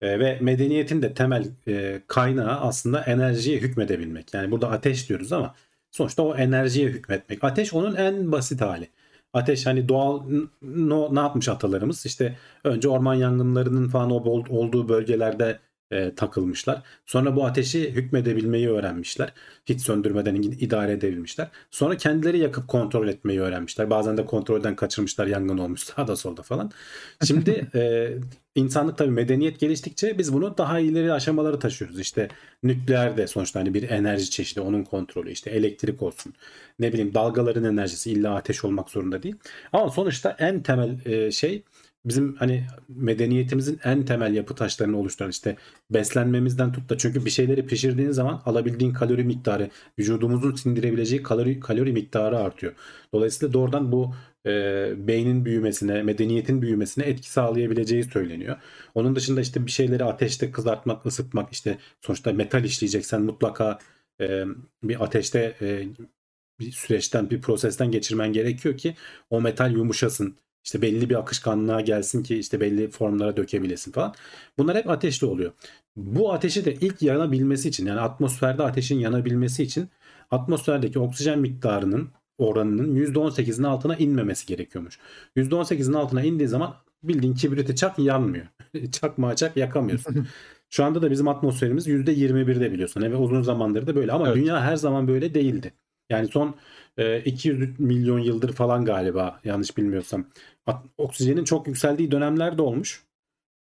[0.00, 4.34] E, ve medeniyetin de temel e, kaynağı aslında enerjiye hükmedebilmek.
[4.34, 5.54] Yani burada ateş diyoruz ama
[5.90, 7.44] sonuçta o enerjiye hükmetmek.
[7.44, 8.90] Ateş onun en basit hali.
[9.32, 10.22] Ateş hani doğal
[10.62, 12.06] no, ne yapmış atalarımız?
[12.06, 15.58] İşte önce orman yangınlarının falan olduğu bölgelerde
[15.90, 16.82] e, takılmışlar.
[17.06, 19.32] Sonra bu ateşi hükmedebilmeyi öğrenmişler.
[19.66, 21.48] Hiç söndürmeden idare edebilmişler.
[21.70, 23.90] Sonra kendileri yakıp kontrol etmeyi öğrenmişler.
[23.90, 26.70] Bazen de kontrolden kaçırmışlar yangın olmuş sağda solda falan.
[27.24, 28.12] Şimdi e,
[28.54, 32.00] insanlık tabii medeniyet geliştikçe biz bunu daha ileri aşamaları taşıyoruz.
[32.00, 32.28] İşte
[32.62, 36.34] nükleer de sonuçta hani bir enerji çeşidi onun kontrolü işte elektrik olsun
[36.78, 39.34] ne bileyim dalgaların enerjisi illa ateş olmak zorunda değil.
[39.72, 41.62] Ama sonuçta en temel e, şey
[42.06, 45.56] bizim hani medeniyetimizin en temel yapı taşlarını oluşturan işte
[45.90, 51.92] beslenmemizden tut da çünkü bir şeyleri pişirdiğin zaman alabildiğin kalori miktarı vücudumuzun sindirebileceği kalori kalori
[51.92, 52.72] miktarı artıyor.
[53.12, 54.14] Dolayısıyla doğrudan bu
[54.46, 58.56] e, beynin büyümesine, medeniyetin büyümesine etki sağlayabileceği söyleniyor.
[58.94, 63.78] Onun dışında işte bir şeyleri ateşte kızartmak, ısıtmak işte sonuçta metal işleyeceksen mutlaka
[64.20, 64.44] e,
[64.82, 65.86] bir ateşte e,
[66.60, 68.94] bir süreçten, bir prosesten geçirmen gerekiyor ki
[69.30, 70.36] o metal yumuşasın
[70.66, 74.14] işte belli bir akışkanlığa gelsin ki işte belli formlara dökebilesin falan.
[74.58, 75.52] Bunlar hep ateşli oluyor.
[75.96, 79.88] Bu ateşi de ilk yanabilmesi için yani atmosferde ateşin yanabilmesi için
[80.30, 84.98] atmosferdeki oksijen miktarının oranının %18'in altına inmemesi gerekiyormuş.
[85.36, 88.46] %18'in altına indiği zaman bildiğin kibriti çak yanmıyor.
[88.92, 90.26] Çakmağı çak yakamıyorsun.
[90.70, 93.02] Şu anda da bizim atmosferimiz %21'de biliyorsun.
[93.02, 94.36] Ve uzun zamandır da böyle ama evet.
[94.36, 95.72] dünya her zaman böyle değildi.
[96.10, 96.56] Yani son
[97.24, 100.26] 200 e, milyon yıldır falan galiba yanlış bilmiyorsam
[100.98, 103.06] oksijenin çok yükseldiği dönemler de olmuş.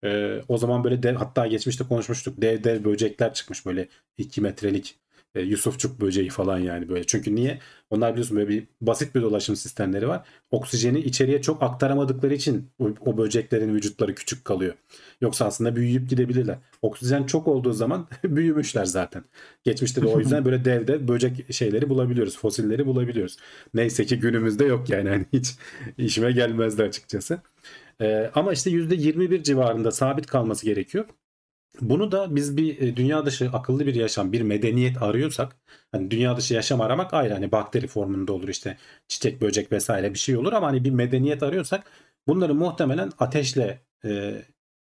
[0.05, 4.99] Ee, o zaman böyle dev hatta geçmişte konuşmuştuk dev dev böcekler çıkmış böyle 2 metrelik
[5.35, 7.03] E, Yusufçuk böceği falan yani böyle.
[7.03, 7.59] Çünkü niye?
[7.89, 10.27] Onlar biliyorsun böyle bir basit bir dolaşım sistemleri var.
[10.51, 14.73] Oksijeni içeriye çok aktaramadıkları için o, o böceklerin vücutları küçük kalıyor.
[15.21, 16.57] Yoksa aslında büyüyüp gidebilirler.
[16.81, 19.23] Oksijen çok olduğu zaman büyümüşler zaten.
[19.63, 22.37] Geçmişte de o yüzden böyle dev dev böcek şeyleri bulabiliyoruz.
[22.37, 23.37] Fosilleri bulabiliyoruz.
[23.73, 25.09] Neyse ki günümüzde yok yani.
[25.09, 25.55] Hani hiç
[25.97, 27.39] işime gelmezdi açıkçası.
[28.01, 31.05] Ee, ama işte %21 civarında sabit kalması gerekiyor.
[31.81, 35.55] Bunu da biz bir e, dünya dışı akıllı bir yaşam, bir medeniyet arıyorsak,
[35.91, 40.19] hani dünya dışı yaşam aramak ayrı hani bakteri formunda olur işte çiçek, böcek vesaire bir
[40.19, 41.91] şey olur ama hani bir medeniyet arıyorsak
[42.27, 44.41] bunları muhtemelen ateşle e,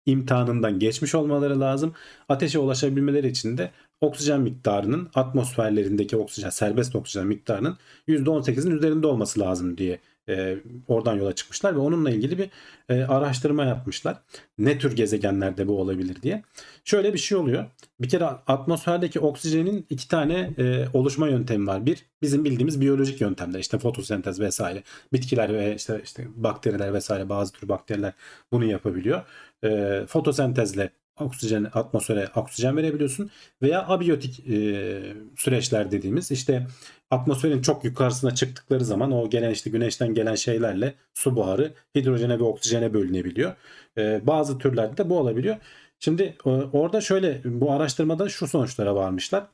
[0.06, 1.94] imtihanından geçmiş olmaları lazım.
[2.28, 9.78] Ateşe ulaşabilmeleri için de oksijen miktarının atmosferlerindeki oksijen, serbest oksijen miktarının %18'in üzerinde olması lazım
[9.78, 12.50] diye e, oradan yola çıkmışlar ve onunla ilgili bir
[12.88, 14.16] e, araştırma yapmışlar.
[14.58, 16.42] Ne tür gezegenlerde bu olabilir diye.
[16.84, 17.66] Şöyle bir şey oluyor.
[18.00, 21.86] Bir kere atmosferdeki oksijenin iki tane e, oluşma yöntemi var.
[21.86, 24.82] Bir bizim bildiğimiz biyolojik yöntemler işte fotosentez vesaire.
[25.12, 28.12] Bitkiler ve işte işte bakteriler vesaire bazı tür bakteriler
[28.52, 29.22] bunu yapabiliyor.
[29.64, 30.90] E, fotosentezle
[31.20, 33.30] oksijen atmosfere oksijen verebiliyorsun
[33.62, 35.00] veya abiyotik e,
[35.36, 36.66] süreçler dediğimiz işte
[37.10, 42.44] atmosferin çok yukarısına çıktıkları zaman o gelen işte güneşten gelen şeylerle su buharı hidrojene ve
[42.44, 43.54] oksijene bölünebiliyor.
[43.98, 45.56] E, bazı türlerde de bu olabiliyor.
[46.00, 49.46] Şimdi e, orada şöyle bu araştırmada şu sonuçlara varmışlar.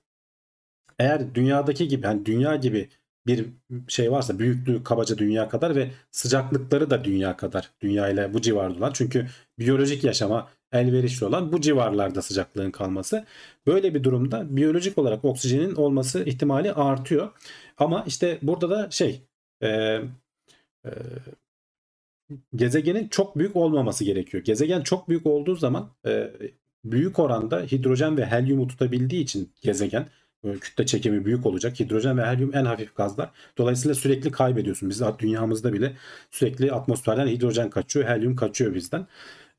[0.98, 2.88] Eğer dünyadaki gibi yani dünya gibi
[3.26, 3.46] bir
[3.88, 8.78] şey varsa büyüklüğü kabaca dünya kadar ve sıcaklıkları da dünya kadar dünya ile bu civarda
[8.78, 9.26] olan çünkü
[9.58, 13.24] biyolojik yaşama elverişli olan bu civarlarda sıcaklığın kalması.
[13.66, 17.30] Böyle bir durumda biyolojik olarak oksijenin olması ihtimali artıyor.
[17.78, 19.20] Ama işte burada da şey
[19.62, 20.90] e, e,
[22.54, 24.44] gezegenin çok büyük olmaması gerekiyor.
[24.44, 26.30] Gezegen çok büyük olduğu zaman e,
[26.84, 30.06] büyük oranda hidrojen ve helyumu tutabildiği için gezegen
[30.60, 31.80] kütle çekimi büyük olacak.
[31.80, 33.30] Hidrojen ve helyum en hafif gazlar.
[33.58, 34.90] Dolayısıyla sürekli kaybediyorsun.
[34.90, 35.92] Biz dünyamızda bile
[36.30, 39.06] sürekli atmosferden hidrojen kaçıyor, helyum kaçıyor bizden.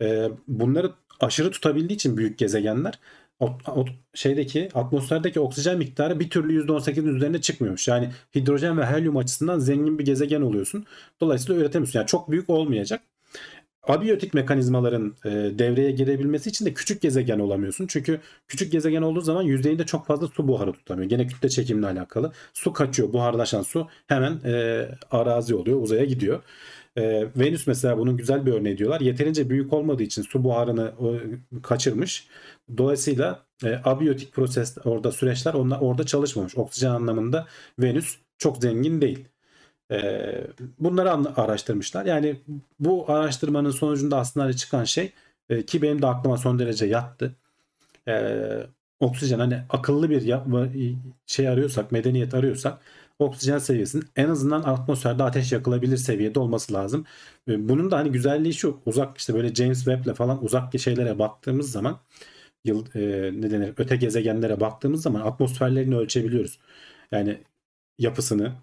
[0.01, 2.99] E, bunları aşırı tutabildiği için büyük gezegenler
[3.39, 7.88] o, o şeydeki atmosferdeki oksijen miktarı bir türlü %18'in üzerine çıkmıyormuş.
[7.88, 10.86] Yani hidrojen ve helyum açısından zengin bir gezegen oluyorsun.
[11.21, 11.99] Dolayısıyla üretemiyorsun.
[11.99, 13.01] Yani çok büyük olmayacak.
[13.84, 17.88] Abiyotik mekanizmaların e, devreye girebilmesi için de küçük gezegen olamıyorsun.
[17.88, 21.10] Çünkü küçük gezegen olduğu zaman yüzeyinde çok fazla su buharı tutamıyor.
[21.10, 22.32] Gene kütle çekimle alakalı.
[22.53, 23.13] Su kaçıyor.
[23.13, 25.82] Buharlaşan su hemen e, arazi oluyor.
[25.82, 26.43] Uzaya gidiyor.
[26.97, 29.01] E, Venüs mesela bunun güzel bir örneği diyorlar.
[29.01, 32.27] Yeterince büyük olmadığı için su buharını e, kaçırmış.
[32.77, 36.57] Dolayısıyla e, abiyotik proses orada süreçler onlar orada çalışmamış.
[36.57, 37.47] Oksijen anlamında
[37.79, 39.25] Venüs çok zengin değil.
[39.91, 40.21] E,
[40.79, 42.05] bunları araştırmışlar.
[42.05, 42.36] Yani
[42.79, 45.12] bu araştırmanın sonucunda aslında çıkan şey
[45.49, 47.36] e, ki benim de aklıma son derece yattı.
[48.07, 48.43] E,
[48.99, 50.23] oksijen hani akıllı bir
[51.25, 52.79] şey arıyorsak, medeniyet arıyorsak
[53.19, 57.06] oksijen seviyesinin en azından atmosferde ateş yakılabilir seviyede olması lazım.
[57.47, 61.99] Bunun da hani güzelliği şu uzak işte böyle James Webb'le falan uzak şeylere baktığımız zaman
[62.65, 66.60] yıl e, ne denir öte gezegenlere baktığımız zaman atmosferlerini ölçebiliyoruz.
[67.12, 67.43] Yani
[67.99, 68.53] yapısını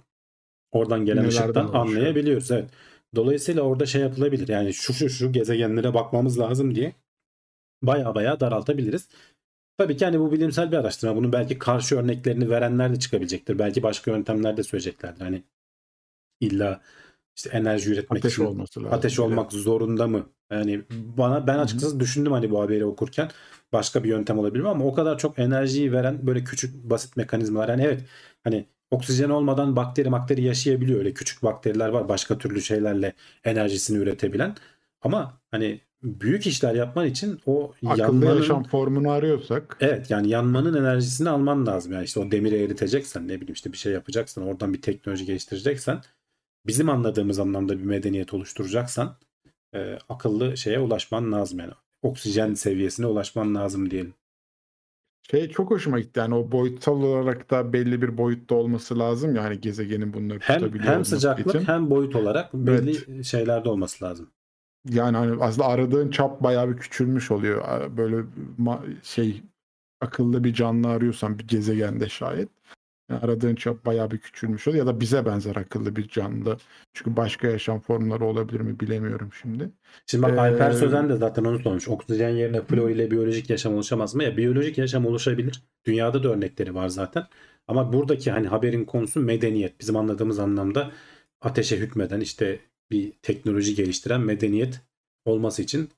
[0.73, 2.51] oradan gelen Nelerden ışıktan anlayabiliyoruz.
[2.51, 2.71] Evet.
[3.15, 4.49] Dolayısıyla orada şey yapılabilir.
[4.49, 6.95] Yani şu şu şu gezegenlere bakmamız lazım diye
[7.83, 9.09] baya baya daraltabiliriz.
[9.79, 11.17] Tabii ki hani bu bilimsel bir araştırma.
[11.17, 13.59] Bunun belki karşı örneklerini verenler de çıkabilecektir.
[13.59, 15.21] Belki başka yöntemler de söyleyeceklerdir.
[15.21, 15.43] Hani
[16.41, 16.81] illa
[17.37, 18.99] işte enerji üretmek ateş için olması lazım.
[18.99, 20.27] ateş olmak zorunda mı?
[20.51, 22.01] Yani bana ben açıkçası Hı-hı.
[22.01, 23.31] düşündüm hani bu haberi okurken
[23.73, 27.69] başka bir yöntem olabilir ama o kadar çok enerjiyi veren böyle küçük basit mekanizmalar.
[27.69, 28.05] Yani evet
[28.45, 30.99] hani oksijen olmadan bakteri bakteri yaşayabiliyor.
[30.99, 33.13] Öyle küçük bakteriler var başka türlü şeylerle
[33.45, 34.57] enerjisini üretebilen.
[35.01, 39.77] Ama hani büyük işler yapman için o Akıllı yanmanın, yaşam formunu arıyorsak.
[39.81, 41.93] Evet yani yanmanın enerjisini alman lazım.
[41.93, 46.01] Yani işte o demiri eriteceksen ne bileyim işte bir şey yapacaksan oradan bir teknoloji geliştireceksen
[46.67, 49.17] bizim anladığımız anlamda bir medeniyet oluşturacaksan
[49.75, 51.73] e, akıllı şeye ulaşman lazım yani.
[52.03, 54.15] Oksijen seviyesine ulaşman lazım diyelim.
[55.31, 59.61] Şey çok hoşuma gitti yani o boyutsal olarak da belli bir boyutta olması lazım yani
[59.61, 61.67] gezegenin bunları hem, tutabiliyor Hem sıcaklık için.
[61.67, 63.25] hem boyut olarak belli evet.
[63.25, 64.31] şeylerde olması lazım.
[64.91, 67.91] Yani hani aslında aradığın çap bayağı bir küçülmüş oluyor.
[67.97, 68.25] Böyle
[69.03, 69.43] şey
[70.01, 72.49] akıllı bir canlı arıyorsan bir gezegende şayet.
[73.11, 74.87] Yani aradığın çap bayağı bir küçülmüş oluyor.
[74.87, 76.57] Ya da bize benzer akıllı bir canlı.
[76.93, 79.71] Çünkü başka yaşam formları olabilir mi bilemiyorum şimdi.
[80.07, 81.89] Şimdi bak ee, Alper Sözen de zaten onu sormuş.
[81.89, 84.25] Oksijen yerine flo ile biyolojik yaşam oluşamaz mı?
[84.25, 85.63] Ya biyolojik yaşam oluşabilir.
[85.87, 87.27] Dünyada da örnekleri var zaten.
[87.69, 89.81] Ama buradaki hani haberin konusu medeniyet.
[89.81, 90.91] Bizim anladığımız anlamda
[91.41, 92.61] ateşe hükmeden işte
[92.95, 94.81] bir teknoloji geliştiren medeniyet
[95.25, 95.89] olması için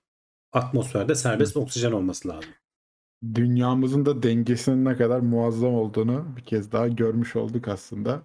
[0.53, 1.61] atmosferde serbest Hı.
[1.61, 2.51] oksijen olması lazım.
[3.35, 8.23] dünyamızın da dengesinin ne kadar muazzam olduğunu bir kez daha görmüş olduk aslında.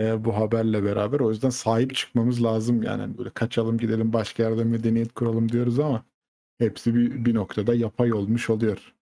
[0.00, 1.20] Ee, bu haberle beraber.
[1.20, 2.82] O yüzden sahip çıkmamız lazım.
[2.82, 6.04] Yani hani böyle kaçalım gidelim başka yerde medeniyet kuralım diyoruz ama
[6.58, 8.94] hepsi bir, bir noktada yapay olmuş oluyor.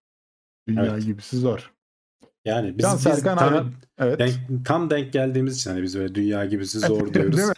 [0.67, 1.05] Dünya Evet.
[1.05, 1.73] gibisi zor.
[2.47, 4.19] Yani biz, Can Serkan tam, Evet.
[4.19, 4.33] denk,
[4.65, 7.39] tam denk geldiğimiz için hani biz öyle dünya gibisi zor Değil diyoruz.
[7.39, 7.53] mi?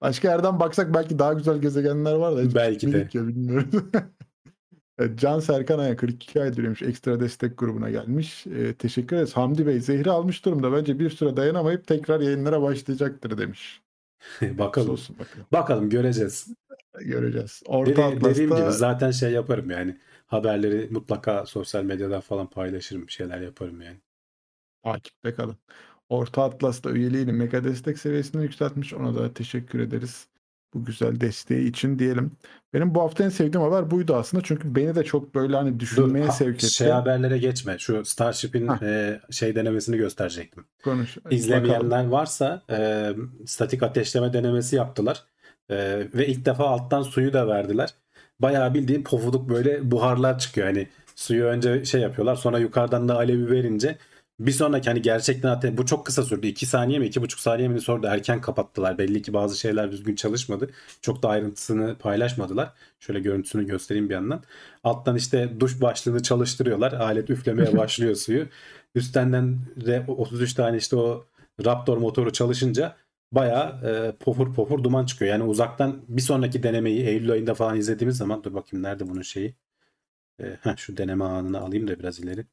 [0.00, 3.08] Başka yerden baksak belki daha güzel gezegenler var da Belki de.
[3.14, 3.80] bilmiyoruz ya.
[4.98, 6.82] Evet, Can Serkan Aya 42 ay demiş.
[6.82, 8.46] Ekstra destek grubuna gelmiş.
[8.46, 9.32] Ee, teşekkür ederiz.
[9.36, 10.72] Hamdi Bey zehri almış durumda.
[10.72, 13.82] Bence bir süre dayanamayıp tekrar yayınlara başlayacaktır demiş.
[14.42, 14.90] bakalım.
[14.90, 15.46] Olsun bakalım.
[15.52, 16.46] Bakalım göreceğiz.
[17.00, 17.62] Göreceğiz.
[17.66, 19.98] Orta Dedi- Atlas'ta dediğim gibi zaten şey yaparım yani.
[20.26, 23.06] Haberleri mutlaka sosyal medyadan falan paylaşırım.
[23.06, 24.00] Bir şeyler yaparım yani.
[24.84, 25.56] Takipte kalın.
[26.08, 28.94] Orta Atlas'ta üyeliğini mega destek seviyesine yükseltmiş.
[28.94, 30.26] Ona da teşekkür ederiz.
[30.74, 32.30] Bu güzel desteği için diyelim.
[32.74, 34.42] Benim bu hafta en sevdiğim haber buydu aslında.
[34.44, 36.74] Çünkü beni de çok böyle hani Dur, düşünmeye ha- sevk etti.
[36.74, 37.78] şey haberlere geçme.
[37.78, 40.64] Şu Starship'in e, şey denemesini gösterecektim.
[40.84, 41.16] Konuş.
[41.16, 41.36] Bakalım.
[41.36, 43.10] İzlemeyenler varsa e,
[43.46, 45.24] statik ateşleme denemesi yaptılar.
[45.70, 45.76] E,
[46.14, 47.94] ve ilk defa alttan suyu da verdiler.
[48.40, 50.66] Bayağı bildiğin pofuduk böyle buharlar çıkıyor.
[50.66, 53.98] Hani suyu önce şey yapıyorlar sonra yukarıdan da alevi verince
[54.46, 56.46] bir sonraki hani gerçekten ate- bu çok kısa sürdü.
[56.46, 58.98] 2 saniye mi 2,5 saniye mi sonra da erken kapattılar.
[58.98, 60.70] Belli ki bazı şeyler düzgün çalışmadı.
[61.00, 62.72] Çok da ayrıntısını paylaşmadılar.
[63.00, 64.42] Şöyle görüntüsünü göstereyim bir yandan.
[64.84, 66.92] Alttan işte duş başlığını çalıştırıyorlar.
[66.92, 68.48] Alet üflemeye başlıyor suyu.
[68.94, 69.32] Üstten
[69.86, 71.26] de 33 tane işte o
[71.64, 72.96] Raptor motoru çalışınca
[73.32, 75.30] bayağı e, pofur pofur duman çıkıyor.
[75.30, 79.54] Yani uzaktan bir sonraki denemeyi Eylül ayında falan izlediğimiz zaman dur bakayım nerede bunun şeyi.
[80.42, 82.46] E, heh, şu deneme anını alayım da biraz ileri.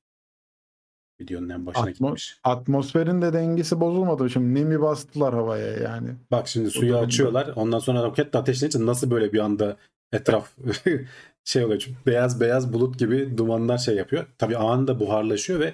[1.22, 2.38] Videonun en başına Atmo- gitmiş.
[2.44, 4.30] Atmosferin de dengesi bozulmadı.
[4.30, 6.10] Şimdi nemi bastılar havaya yani.
[6.32, 7.52] Bak şimdi suyu da- açıyorlar.
[7.56, 9.78] Ondan sonra roketle ateşlenince nasıl böyle bir anda
[10.14, 10.52] etraf
[11.44, 11.80] şey oluyor.
[11.80, 14.26] Çünkü beyaz beyaz bulut gibi dumanlar şey yapıyor.
[14.38, 15.74] Tabii anında buharlaşıyor ve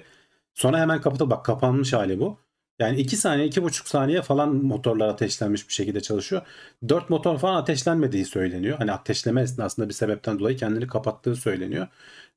[0.54, 1.36] sonra hemen kapatılıyor.
[1.36, 2.38] Bak kapanmış hali bu.
[2.78, 6.42] Yani 2 saniye, 2,5 saniye falan motorlar ateşlenmiş bir şekilde çalışıyor.
[6.88, 8.78] 4 motor falan ateşlenmediği söyleniyor.
[8.78, 11.86] Hani ateşleme esnasında bir sebepten dolayı kendini kapattığı söyleniyor.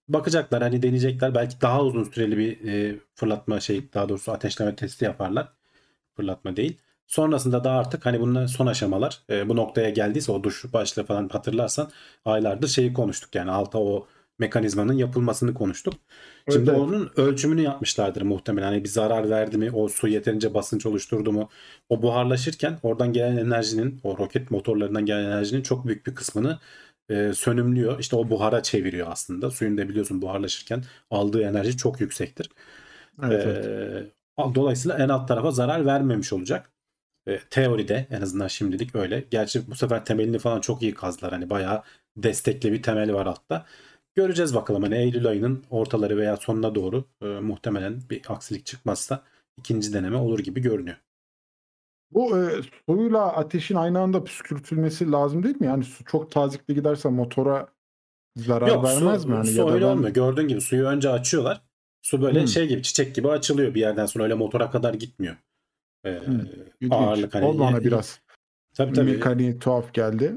[0.10, 1.36] Bakacaklar hani deneyecekler.
[1.36, 5.50] Belki daha uzun süreli bir e, fırlatma şey daha doğrusu ateşleme testi yaparlar.
[6.16, 6.78] Fırlatma değil.
[7.08, 11.30] Sonrasında da artık hani bunlar son aşamalar e, bu noktaya geldiyse o duş başlığı falan
[11.30, 11.92] hatırlarsan
[12.26, 14.08] aylardır şeyi konuştuk yani alta o
[14.40, 15.94] mekanizmanın yapılmasını konuştuk.
[16.50, 16.80] Şimdi Evet.
[16.80, 18.68] onun ölçümünü yapmışlardır muhtemelen.
[18.68, 21.50] Hani bir zarar verdi mi, o su yeterince basınç oluşturdu mu?
[21.90, 26.60] O buharlaşırken oradan gelen enerjinin, o roket motorlarından gelen enerjinin çok büyük bir kısmını
[27.10, 28.00] e, sönümlüyor.
[28.00, 29.52] İşte o buhara çeviriyor aslında.
[29.52, 32.50] Suyun da biliyorsun buharlaşırken aldığı enerji çok yüksektir.
[33.24, 33.66] Evet, evet.
[33.66, 36.72] Ee, dolayısıyla en alt tarafa zarar vermemiş olacak.
[37.28, 39.26] Ee, teoride en azından şimdilik öyle.
[39.32, 41.32] Gerçi bu sefer temelini falan çok iyi kazdılar.
[41.32, 41.84] Hani bayağı
[42.18, 43.66] destekli bir temeli var altta.
[44.16, 49.24] Göreceğiz bakalım hani Eylül ayının ortaları veya sonuna doğru e, muhtemelen bir aksilik çıkmazsa
[49.58, 50.98] ikinci deneme olur gibi görünüyor.
[52.12, 52.50] Bu e,
[52.86, 55.66] suyla ateşin aynı anda püskürtülmesi lazım değil mi?
[55.68, 57.68] Yani su çok tazikli giderse motora
[58.36, 59.36] zarar Yok vermez su, mi?
[59.36, 60.10] Yani su ya da öyle ben- olmuyor.
[60.10, 61.62] Gördüğün gibi suyu önce açıyorlar.
[62.02, 62.48] Su böyle Hmm.
[62.48, 65.36] şey gibi çiçek gibi açılıyor bir yerden sonra öyle motora kadar gitmiyor.
[66.04, 66.40] Ee, Hmm,
[66.82, 66.94] İlginç.
[66.94, 68.20] ağırlık hani o bana ye- biraz
[68.74, 69.12] tabii tabii.
[69.12, 70.36] mekaniği tuhaf geldi.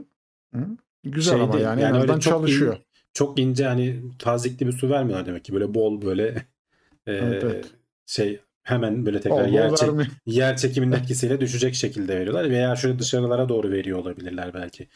[0.54, 0.66] Hı?
[1.04, 2.76] Güzel Şey ama değil, yani, yani öyle çok çalışıyor.
[2.76, 2.82] in-
[3.14, 6.28] çok ince hani tazikli bir su vermiyorlar demek ki böyle bol böyle
[7.06, 7.70] e, Evet, evet.
[8.06, 12.98] şey hemen böyle tekrar bol yer, çek- yer çekiminin etkisiyle düşecek şekilde veriyorlar veya şöyle
[12.98, 14.88] dışarılara doğru veriyor olabilirler belki.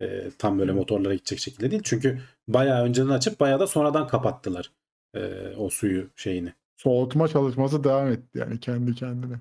[0.00, 1.82] E, tam böyle motorlara gidecek şekilde değil.
[1.84, 4.70] Çünkü bayağı önceden açıp bayağı da sonradan kapattılar
[5.14, 5.20] e,
[5.56, 6.52] o suyu şeyini.
[6.76, 9.36] Soğutma çalışması devam etti yani kendi kendine.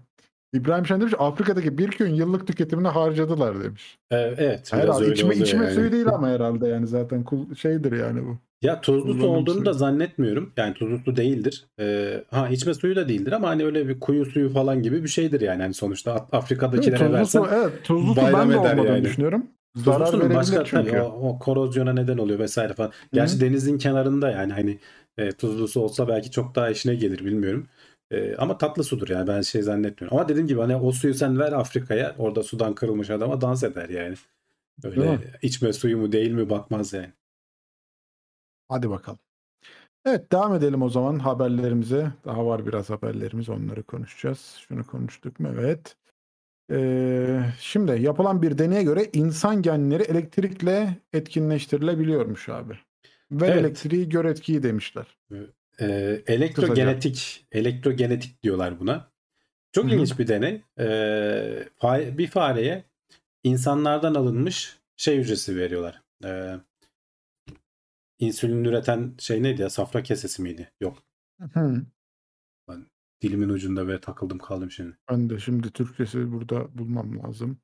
[0.54, 3.98] İbrahim Şen demiş Afrika'daki bir köyün yıllık tüketimini harcadılar demiş.
[4.12, 5.74] E, evet Herhalde öyle içme, içme yani.
[5.76, 8.38] suyu değil ama herhalde yani zaten kul- şeydir yani bu.
[8.62, 9.66] Ya tuzlu su olduğunu suyu.
[9.66, 10.54] da zannetmiyorum.
[10.58, 11.66] Yani tuzlu su değildir.
[11.80, 15.08] Ee, ha içme suyu da değildir ama hani öyle bir kuyu suyu falan gibi bir
[15.08, 15.62] şeydir yani.
[15.62, 19.04] Hani sonuçta Af- Evet, Afrika'dakilere tuzlu versen su, evet, tuzlu su ben de olmadığını yani.
[19.06, 19.46] düşünüyorum.
[19.76, 21.00] Zarar sunun verebilir başka çünkü.
[21.02, 22.92] o, o korozyona neden oluyor vesaire falan.
[23.14, 24.80] Gerçi denizin kenarında yani hani
[25.18, 27.68] e, tuzlu su olsa belki çok daha işine gelir bilmiyorum.
[28.12, 30.18] E, ama tatlı sudur yani ben şey zannetmiyorum.
[30.18, 33.90] Ama dediğim gibi hani o suyu sen ver Afrika'ya orada sudan kırılmış adama dans eder
[33.90, 34.16] yani.
[34.84, 37.14] Öyle içme suyu mu değil mi bakmaz yani.
[38.70, 39.20] Hadi bakalım.
[40.06, 42.12] Evet devam edelim o zaman haberlerimize.
[42.26, 44.58] Daha var biraz haberlerimiz onları konuşacağız.
[44.68, 45.50] Şunu konuştuk mu?
[45.60, 45.96] Evet.
[46.72, 52.74] Ee, şimdi yapılan bir deneye göre insan genleri elektrikle etkinleştirilebiliyormuş abi.
[53.32, 53.58] Ve Evet.
[53.58, 55.18] elektriği gör etkiyi demişler.
[55.82, 59.12] Ee, elektrogenetik, elektrogenetik diyorlar buna.
[59.72, 60.62] Çok ilginç bir deney.
[61.80, 62.84] Fa- bir fareye
[63.44, 66.02] insanlardan alınmış şey hücresi veriyorlar.
[66.26, 66.56] Ee,
[68.20, 69.70] insülin üreten şey neydi ya?
[69.70, 70.72] Safra kesesi miydi?
[70.82, 71.04] Yok.
[71.54, 71.86] Hı.
[73.22, 74.98] Dilimin ucunda ve takıldım kaldım şimdi.
[75.12, 77.58] Ben de şimdi Türkçesi burada bulmam lazım.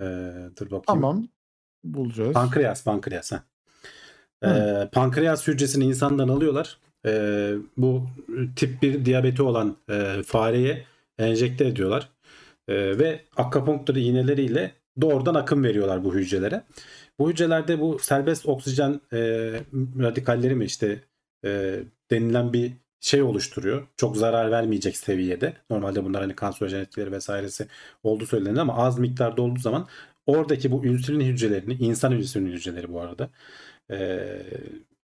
[0.00, 0.04] Ee,
[0.58, 0.82] dur bakayım.
[0.86, 1.28] Tamam.
[1.84, 2.32] Bulacağız.
[2.32, 3.32] Pankreas, pankreas.
[3.32, 3.44] Ha.
[4.44, 4.48] Hı.
[4.50, 6.78] Ee, pankreas hücresini insandan alıyorlar.
[7.06, 8.06] Ee, bu
[8.56, 10.84] tip 1 diyabeti olan e, fareye
[11.18, 12.08] enjekte ediyorlar.
[12.68, 16.64] Ee, ve akupunktur iğneleriyle doğrudan akım veriyorlar bu hücrelere.
[17.18, 19.18] Bu hücrelerde bu serbest oksijen e,
[20.00, 21.04] radikalleri mi işte
[21.44, 21.80] e,
[22.10, 23.86] denilen bir şey oluşturuyor.
[23.96, 25.52] Çok zarar vermeyecek seviyede.
[25.70, 27.66] Normalde bunlar hani kanserojen etkileri vesairesi
[28.02, 29.88] olduğu söylenir ama az miktarda olduğu zaman
[30.26, 33.30] oradaki bu insülin hücrelerini, insan insülin hücreleri bu arada
[33.90, 34.28] e,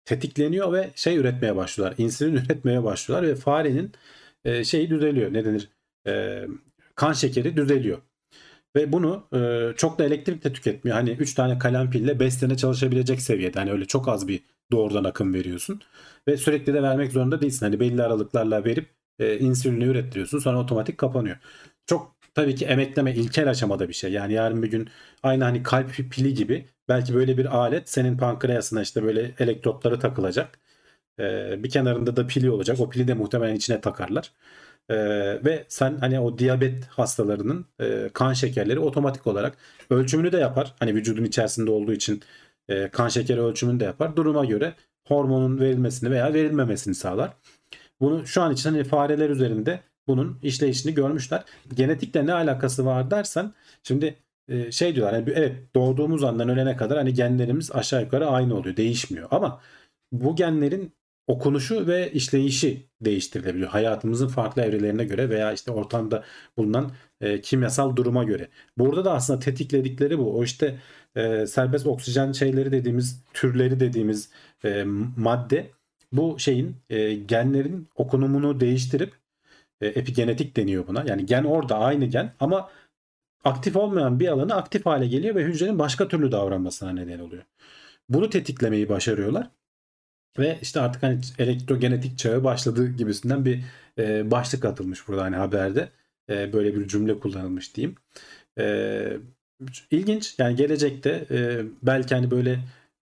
[0.06, 1.96] tetikleniyor ve şey üretmeye başlıyorlar.
[1.98, 3.92] İnsülin üretmeye başlıyorlar ve farenin
[4.46, 5.34] e, şeyi düzeliyor.
[5.34, 5.70] Ne denir?
[6.08, 6.46] E,
[6.96, 7.98] kan şekeri düzeliyor.
[8.76, 10.98] Ve bunu e, çok da elektrik de tüketmiyor.
[10.98, 13.60] Hani 3 tane kalem pille 5 sene çalışabilecek seviyede.
[13.60, 14.42] Hani öyle çok az bir
[14.72, 15.82] doğrudan akım veriyorsun.
[16.28, 17.66] Ve sürekli de vermek zorunda değilsin.
[17.66, 18.90] Hani belli aralıklarla verip
[19.20, 20.40] e, insülini ürettiriyorsun.
[20.40, 21.38] Sonra otomatik kapanıyor.
[21.86, 24.12] Çok tabii ki emekleme ilkel aşamada bir şey.
[24.12, 24.90] Yani yarın bir gün
[25.24, 30.60] aynı hani kalp pili gibi belki böyle bir alet senin pankreasına işte böyle elektrotları takılacak.
[31.20, 31.24] E,
[31.64, 32.80] bir kenarında da pili olacak.
[32.80, 34.32] O pili de muhtemelen içine takarlar.
[34.90, 34.96] Ee,
[35.46, 39.58] ve sen hani o diyabet hastalarının e, kan şekerleri otomatik olarak
[39.90, 40.74] ölçümünü de yapar.
[40.80, 42.22] Hani vücudun içerisinde olduğu için
[42.70, 44.16] e, kan şekeri ölçümünü de yapar.
[44.16, 44.74] Duruma göre
[45.08, 47.34] hormonun verilmesini veya verilmemesini sağlar.
[48.02, 51.44] Bunu şu an için hani fareler üzerinde bunun işleyişini görmüşler.
[51.74, 54.16] Genetikle ne alakası var dersen şimdi
[54.48, 58.78] e, şey diyorlar hani evet doğduğumuz andan ölene kadar hani genlerimiz aşağı yukarı aynı oluyor
[58.78, 59.62] değişmiyor ama
[60.12, 60.94] bu genlerin
[61.28, 63.70] okunuşu ve işleyişi değiştirilebiliyor.
[63.70, 66.24] Hayatımızın farklı evrelerine göre veya işte ortamda
[66.58, 68.48] bulunan e, kimyasal duruma göre.
[68.78, 70.38] Burada da aslında tetikledikleri bu.
[70.38, 70.80] O işte
[71.16, 74.30] e, serbest oksijen şeyleri dediğimiz türleri dediğimiz
[74.66, 74.84] e,
[75.18, 75.72] madde
[76.12, 79.14] bu şeyin e, genlerin okunumunu değiştirip
[79.82, 81.04] e, epigenetik deniyor buna.
[81.08, 82.70] Yani gen orada aynı gen ama
[83.44, 87.44] aktif olmayan bir alanı aktif hale geliyor ve hücrenin başka türlü davranmasına neden oluyor.
[88.10, 89.50] Bunu tetiklemeyi başarıyorlar.
[90.40, 93.64] Ve işte artık hani elektrogenetik çağı başladı gibisinden bir
[93.98, 95.90] e, başlık atılmış burada hani haberde.
[96.30, 97.96] E, böyle bir cümle kullanılmış diyeyim.
[98.60, 99.18] E,
[99.92, 102.60] ilginç yani gelecekte e, belki hani böyle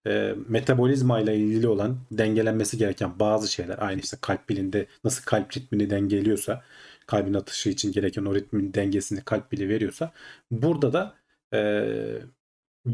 [0.07, 5.57] e, metabolizma ile ilgili olan dengelenmesi gereken bazı şeyler aynı işte kalp bilinde nasıl kalp
[5.57, 6.63] ritmini dengeliyorsa
[7.09, 10.11] kalbin atışı için gereken o ritmin dengesini kalp bili veriyorsa
[10.51, 11.15] burada da
[11.53, 11.59] e,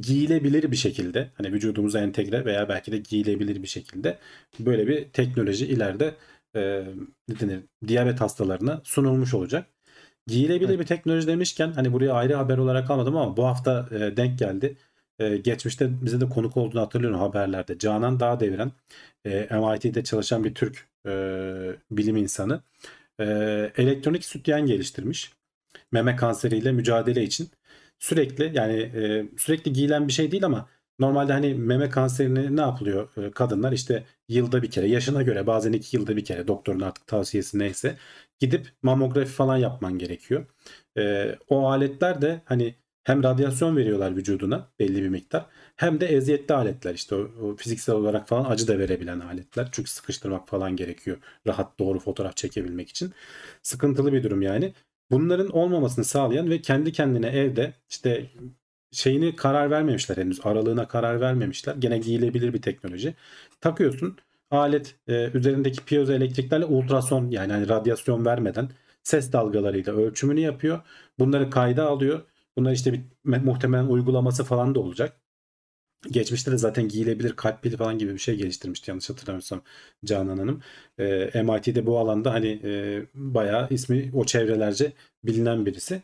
[0.01, 4.17] giyilebilir bir şekilde hani vücudumuza entegre veya belki de giyilebilir bir şekilde
[4.59, 6.15] böyle bir teknoloji ileride
[6.55, 6.83] e,
[7.27, 9.67] ne denir, diyabet hastalarına sunulmuş olacak.
[10.27, 10.79] Giyilebilir evet.
[10.79, 14.77] bir teknoloji demişken hani buraya ayrı haber olarak almadım ama bu hafta e, denk geldi.
[15.19, 17.77] E, geçmişte bize de konuk olduğunu hatırlıyorum haberlerde.
[17.79, 18.71] Canan Dağ deviren
[19.25, 21.11] e, MIT'de çalışan bir Türk e,
[21.91, 22.61] bilim insanı
[23.19, 23.25] e,
[23.77, 25.33] elektronik sütyen geliştirmiş.
[25.91, 27.49] Meme kanseriyle mücadele için
[27.99, 33.09] sürekli yani e, sürekli giyilen bir şey değil ama normalde hani meme kanserini ne yapılıyor
[33.17, 37.07] e, kadınlar işte yılda bir kere yaşına göre bazen iki yılda bir kere doktorun artık
[37.07, 37.97] tavsiyesi neyse
[38.39, 40.45] gidip mamografi falan yapman gerekiyor.
[40.97, 45.45] E, o aletler de hani hem radyasyon veriyorlar vücuduna belli bir miktar
[45.75, 49.69] hem de eziyetli aletler işte o, o fiziksel olarak falan acı da verebilen aletler.
[49.71, 51.17] Çünkü sıkıştırmak falan gerekiyor
[51.47, 53.13] rahat doğru fotoğraf çekebilmek için.
[53.61, 54.73] Sıkıntılı bir durum yani.
[55.11, 58.31] Bunların olmamasını sağlayan ve kendi kendine evde işte
[58.91, 61.75] şeyini karar vermemişler henüz aralığına karar vermemişler.
[61.75, 63.15] Gene giyilebilir bir teknoloji.
[63.61, 64.17] Takıyorsun
[64.51, 68.69] alet e, üzerindeki piyozoelektriklerle ultrason yani hani radyasyon vermeden
[69.03, 70.81] ses dalgalarıyla ölçümünü yapıyor.
[71.19, 72.21] Bunları kayda alıyor.
[72.57, 73.01] Bunlar işte bir
[73.37, 75.24] muhtemelen uygulaması falan da olacak.
[76.11, 79.61] Geçmişte de zaten giyilebilir kalp pili falan gibi bir şey geliştirmişti yanlış hatırlamıyorsam
[80.05, 80.61] Canan Hanım.
[80.99, 84.91] E, MIT'de bu alanda hani e, bayağı ismi o çevrelerce
[85.23, 86.01] bilinen birisi.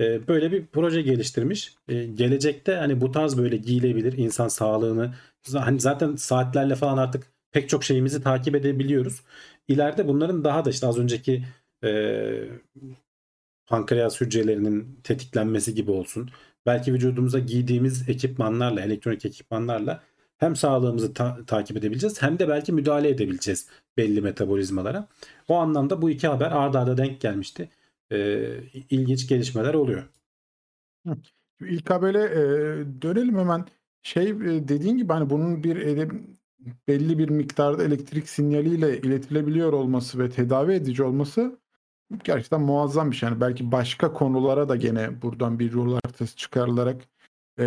[0.00, 1.74] E, böyle bir proje geliştirmiş.
[1.88, 5.14] E, gelecekte hani bu tarz böyle giyilebilir insan sağlığını
[5.52, 9.22] hani zaten saatlerle falan artık pek çok şeyimizi takip edebiliyoruz.
[9.68, 11.44] İleride bunların daha da işte az önceki
[11.84, 11.90] e,
[13.66, 16.30] pankreas hücrelerinin tetiklenmesi gibi olsun
[16.66, 20.02] belki vücudumuza giydiğimiz ekipmanlarla, elektronik ekipmanlarla
[20.38, 25.08] hem sağlığımızı ta- takip edebileceğiz hem de belki müdahale edebileceğiz belli metabolizmalara.
[25.48, 27.68] O anlamda bu iki haber ardarda arda denk gelmişti.
[28.12, 28.60] Ee,
[28.90, 30.08] ilginç gelişmeler oluyor.
[31.60, 33.66] İlk habere e, dönelim hemen.
[34.02, 36.08] Şey e, dediğin gibi hani bunun bir e,
[36.88, 41.58] belli bir miktarda elektrik sinyaliyle iletilebiliyor olması ve tedavi edici olması
[42.24, 43.28] gerçekten muazzam bir şey.
[43.28, 46.96] Yani belki başka konulara da gene buradan bir yol haritası çıkarılarak
[47.58, 47.64] e,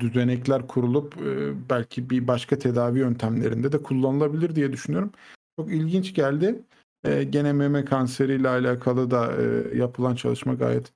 [0.00, 5.12] düzenekler kurulup e, belki bir başka tedavi yöntemlerinde de kullanılabilir diye düşünüyorum.
[5.58, 6.62] Çok ilginç geldi.
[7.04, 10.92] E, gene meme kanseriyle alakalı da e, yapılan çalışma gayet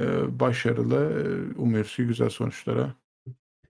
[0.00, 0.96] e, başarılı.
[0.96, 2.94] E, umuyoruz ki güzel sonuçlara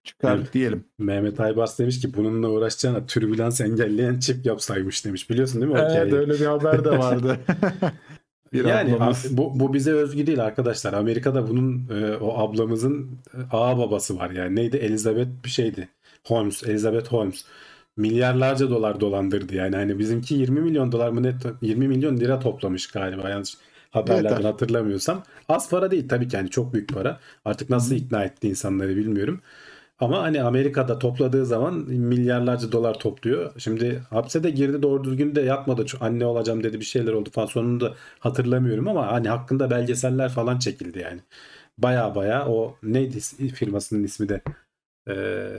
[0.05, 0.53] çıkar Evet.
[0.53, 0.84] diyelim.
[0.98, 5.30] Mehmet Aybars demiş ki bununla uğraşacağına türbülans engelleyen çip yapsaymış demiş.
[5.30, 6.14] Biliyorsun değil mi Evet hikayeyi?
[6.14, 7.40] öyle bir haber de vardı.
[8.53, 9.26] bir yani ablamız.
[9.30, 10.92] bu, bu bize özgü değil arkadaşlar.
[10.92, 14.57] Amerika'da bunun e, o ablamızın e, ağa babası var yani.
[14.57, 14.76] Neydi?
[14.76, 15.88] Elizabeth bir şeydi.
[16.26, 17.44] Holmes, Elizabeth Holmes.
[17.96, 19.76] Milyarlarca dolar dolandırdı yani.
[19.76, 21.34] Hani bizimki 20 milyon dolar mı ne?
[21.62, 23.57] 20 milyon lira toplamış galiba yanlış
[23.90, 24.44] haberlerden Yeter.
[24.51, 25.24] hatırlamıyorsam.
[25.48, 27.20] Az para değil tabii ki yani çok büyük para.
[27.44, 29.40] Artık nasıl ikna etti insanları bilmiyorum.
[30.01, 33.53] Ama hani Amerika'da topladığı zaman milyarlarca dolar topluyor.
[33.59, 35.86] Şimdi hapse de girdi doğru düzgün de yatmadı.
[36.01, 37.46] Anne olacağım dedi bir şeyler oldu falan.
[37.46, 41.20] Sonunu da hatırlamıyorum ama hani hakkında belgeseller falan çekildi yani.
[41.78, 43.20] Baya baya o neydi
[43.55, 44.42] firmasının ismi de
[45.09, 45.53] Ee,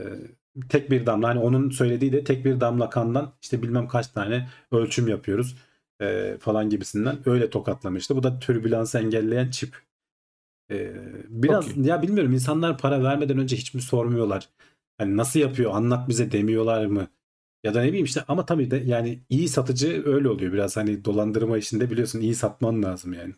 [0.68, 4.48] tek bir damla hani onun söylediği de tek bir damla kandan işte bilmem kaç tane
[4.72, 5.56] ölçüm yapıyoruz
[6.02, 8.16] ee, falan gibisinden öyle tokatlamıştı.
[8.16, 9.91] Bu da türbülansı engelleyen çip.
[10.70, 10.94] Ee,
[11.28, 11.84] biraz Okey.
[11.84, 14.48] ya bilmiyorum insanlar para vermeden önce hiç mi sormuyorlar?
[14.98, 17.08] Hani nasıl yapıyor anlat bize demiyorlar mı?
[17.64, 21.04] Ya da ne bileyim işte ama tabii de yani iyi satıcı öyle oluyor biraz hani
[21.04, 23.34] dolandırma işinde biliyorsun iyi satman lazım yani.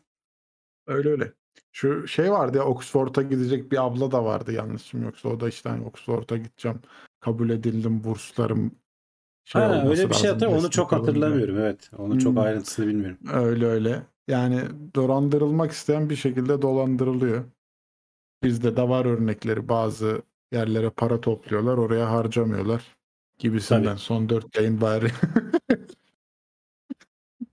[0.86, 1.32] Öyle öyle.
[1.72, 5.68] Şu şey vardı ya Oxford'a gidecek bir abla da vardı yanlışım yoksa o da işte
[5.68, 6.80] hani Oxford'a gideceğim
[7.20, 8.72] kabul edildim burslarım
[9.44, 11.12] şey ha, öyle bir şey hatırlıyorum onu çok alın diye.
[11.14, 11.90] hatırlamıyorum evet.
[11.98, 12.42] Onu çok Hmm.
[12.42, 13.18] ayrıntısını bilmiyorum.
[13.32, 14.02] Öyle öyle.
[14.28, 14.60] Yani
[14.94, 17.44] dolandırılmak isteyen bir şekilde dolandırılıyor.
[18.42, 19.68] Bizde de var örnekleri.
[19.68, 20.22] Bazı
[20.52, 22.96] yerlere para topluyorlar, oraya harcamıyorlar
[23.38, 23.84] gibisinden.
[23.84, 23.98] Tabii.
[23.98, 25.10] Son dört yayın bari.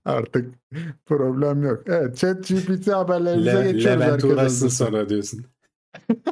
[0.04, 0.54] Artık
[1.06, 1.82] problem yok.
[1.86, 5.46] Evet, ChatGPT haberlerimize Le- geçiyoruz Levent herkes uğraşsın sonra diyorsun.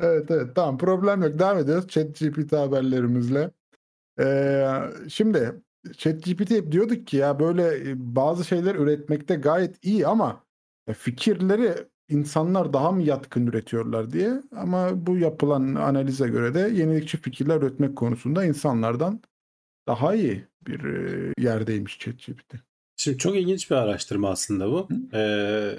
[0.00, 1.38] Evet evet tamam problem yok.
[1.38, 3.50] Devam ediyoruz ChatGPT haberlerimizle.
[4.20, 4.64] Ee,
[5.08, 5.62] şimdi
[5.96, 10.44] ChatGPT hep diyorduk ki ya böyle e, bazı şeyler üretmekte gayet iyi ama
[10.86, 11.74] e, fikirleri
[12.08, 14.42] insanlar daha mı yatkın üretiyorlar diye.
[14.56, 19.20] Ama bu yapılan analize göre de yenilikçi fikirler üretmek konusunda insanlardan
[19.88, 22.54] daha iyi bir e, yerdeymiş ChatGPT.
[22.96, 24.88] Şimdi çok ilginç bir araştırma aslında bu.
[25.14, 25.74] Ee,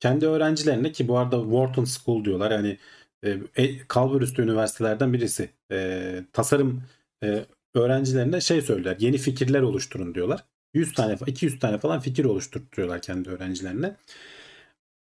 [0.00, 2.78] kendi öğrencilerine ki bu arada Wharton School diyorlar yani
[3.22, 5.50] e, e, kalburüstü üniversitelerden birisi.
[5.72, 6.82] E, tasarım
[7.24, 10.44] e, öğrencilerine şey söyler yeni fikirler oluşturun diyorlar.
[10.74, 13.96] 100 tane 200 tane falan fikir oluşturtuyorlar kendi öğrencilerine.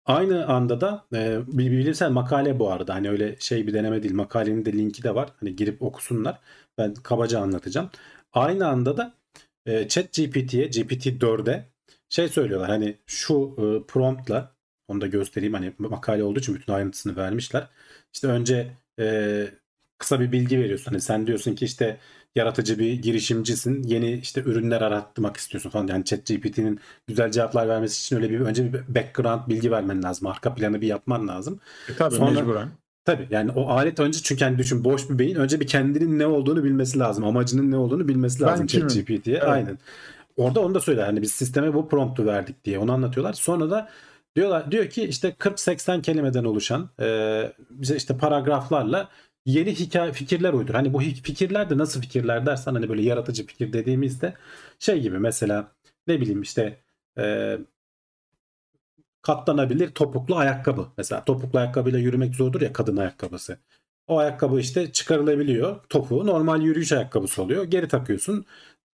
[0.06, 2.96] Aynı anda da e, bilimsel makale bu arada.
[2.96, 4.14] Hani öyle şey bir deneme değil.
[4.14, 5.30] Makalenin de linki de var.
[5.40, 6.40] Hani girip okusunlar.
[6.78, 7.90] Ben kabaca anlatacağım.
[8.34, 9.14] Aynı anda da
[9.66, 11.66] e, Chat GPT'ye, GPT-4'e
[12.10, 12.70] şey söylüyorlar.
[12.70, 14.56] Hani şu e, promptla
[14.88, 15.54] onu da göstereyim.
[15.54, 17.68] Hani makale olduğu için bütün ayrıntısını vermişler.
[18.14, 19.48] İşte önce e,
[19.98, 20.92] kısa bir bilgi veriyorsun.
[20.92, 22.00] Hani sen diyorsun ki işte
[22.36, 23.84] yaratıcı bir girişimcisin.
[23.84, 25.88] Yeni işte ürünler aratmak istiyorsun falan.
[25.88, 30.28] Yani ChatGPT'nin güzel cevaplar vermesi için öyle bir önce bir background bilgi vermen lazım.
[30.28, 31.60] Arka planı bir yapman lazım.
[31.90, 32.70] E, tabii Sonra- mecburen.
[33.06, 36.28] Tabii yani o alet önce çünkü hani düşün boş bir beyin önce bir kendinin ne
[36.28, 37.24] olduğunu bilmesi lazım.
[37.24, 38.68] Amacının ne olduğunu bilmesi lazım?
[38.68, 39.36] ChatGPT'ye.
[39.38, 39.44] Evet.
[39.44, 39.78] Aynen.
[40.38, 41.04] Orada onu da söyler.
[41.06, 43.34] Hani biz sisteme bu promptu verdik diye onu anlatıyorlar.
[43.34, 43.90] Sonra da
[44.36, 49.10] diyorlar diyor ki işte 40-80 kelimeden oluşan e, bize işte paragraflarla
[49.46, 50.74] yeni hikaye fikirler uydur.
[50.74, 54.34] Hani bu fikirler de nasıl fikirler dersen hani böyle yaratıcı fikir dediğimizde
[54.80, 55.72] şey gibi mesela
[56.08, 56.82] ne bileyim işte
[57.18, 57.58] e,
[59.22, 60.88] katlanabilir topuklu ayakkabı.
[60.98, 63.58] Mesela topuklu ayakkabıyla yürümek zordur ya kadın ayakkabısı.
[64.08, 65.84] O ayakkabı işte çıkarılabiliyor.
[65.90, 67.64] Topuğu normal yürüyüş ayakkabısı oluyor.
[67.64, 68.46] Geri takıyorsun.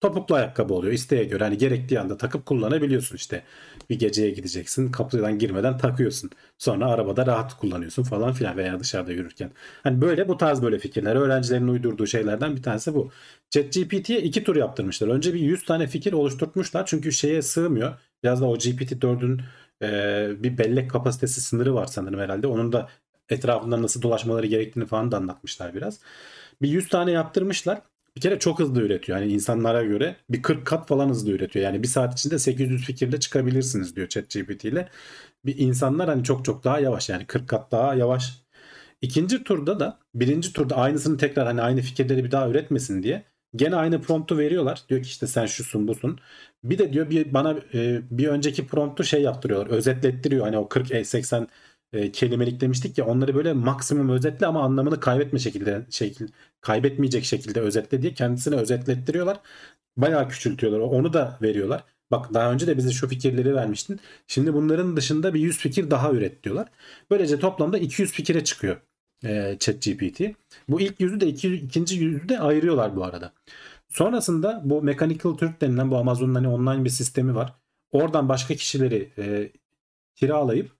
[0.04, 0.92] Topuklu ayakkabı oluyor.
[0.92, 3.42] İsteğe göre hani gerektiği anda takıp kullanabiliyorsun işte.
[3.90, 4.92] Bir geceye gideceksin.
[4.92, 6.30] Kapıdan girmeden takıyorsun.
[6.58, 9.50] Sonra arabada rahat kullanıyorsun falan filan veya dışarıda yürürken.
[9.82, 11.16] Hani böyle bu tarz böyle fikirler.
[11.16, 13.10] Öğrencilerin uydurduğu şeylerden bir tanesi bu.
[13.50, 15.08] ChatGPT'ye iki tur yaptırmışlar.
[15.08, 16.86] Önce bir 100 tane fikir oluşturtmuşlar.
[16.86, 17.98] Çünkü şeye sığmıyor.
[18.24, 19.40] Biraz da o GPT-4'ün
[19.82, 22.46] e, bir bellek kapasitesi sınırı var sanırım herhalde.
[22.46, 22.88] Onun da
[23.28, 26.00] etrafından nasıl dolaşmaları gerektiğini falan da anlatmışlar biraz.
[26.62, 27.82] Bir 100 tane yaptırmışlar.
[28.16, 29.18] Bir kere çok hızlı üretiyor.
[29.18, 31.64] Yani insanlara göre bir 40 kat falan hızlı üretiyor.
[31.64, 34.88] Yani bir saat içinde 800 fikirle çıkabilirsiniz diyor ChatGPT ile.
[35.46, 38.44] Bir insanlar hani çok çok daha yavaş yani 40 kat daha yavaş.
[39.02, 43.24] İkinci turda da birinci turda aynısını tekrar hani aynı fikirleri bir daha üretmesin diye
[43.56, 44.82] gene aynı promptu veriyorlar.
[44.88, 46.18] Diyor ki işte sen şusun busun.
[46.64, 49.70] Bir de diyor bir bana e, bir önceki promptu şey yaptırıyorlar.
[49.70, 50.44] Özetlettiriyor.
[50.44, 51.48] Hani o 40 e, 80
[51.94, 56.28] e, kelimelik demiştik ya onları böyle maksimum özetle ama anlamını kaybetme şekilde şekil
[56.60, 59.40] kaybetmeyecek şekilde özetle diye kendisine özetlettiriyorlar.
[59.96, 60.80] Bayağı küçültüyorlar.
[60.80, 61.84] Onu da veriyorlar.
[62.10, 64.00] Bak daha önce de bize şu fikirleri vermiştin.
[64.26, 66.68] Şimdi bunların dışında bir 100 fikir daha üret diyorlar.
[67.10, 68.76] Böylece toplamda 200 fikire çıkıyor
[69.24, 70.20] e, ChatGPT.
[70.68, 73.32] Bu ilk yüzü de iki, ikinci yüzü de ayırıyorlar bu arada.
[73.88, 77.54] Sonrasında bu Mechanical Turk denilen bu Amazon'un hani online bir sistemi var.
[77.92, 79.52] Oradan başka kişileri e,
[80.14, 80.70] kiralayıp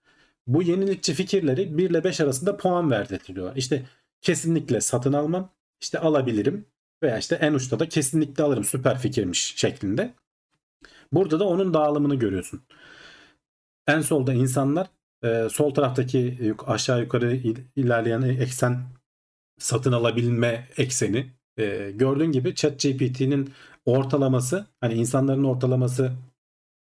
[0.47, 3.55] bu yenilikçi fikirleri 1 ile 5 arasında puan verdirtiyorlar.
[3.55, 3.85] İşte
[4.21, 6.65] kesinlikle satın almam, işte alabilirim
[7.03, 10.13] veya işte en uçta da kesinlikle alırım süper fikirmiş şeklinde.
[11.11, 12.61] Burada da onun dağılımını görüyorsun.
[13.87, 14.87] En solda insanlar,
[15.23, 17.35] e, sol taraftaki aşağı yukarı
[17.75, 18.83] ilerleyen eksen
[19.59, 21.31] satın alabilme ekseni.
[21.57, 23.53] E, gördüğün gibi ChatGPT'nin
[23.85, 26.11] ortalaması hani insanların ortalaması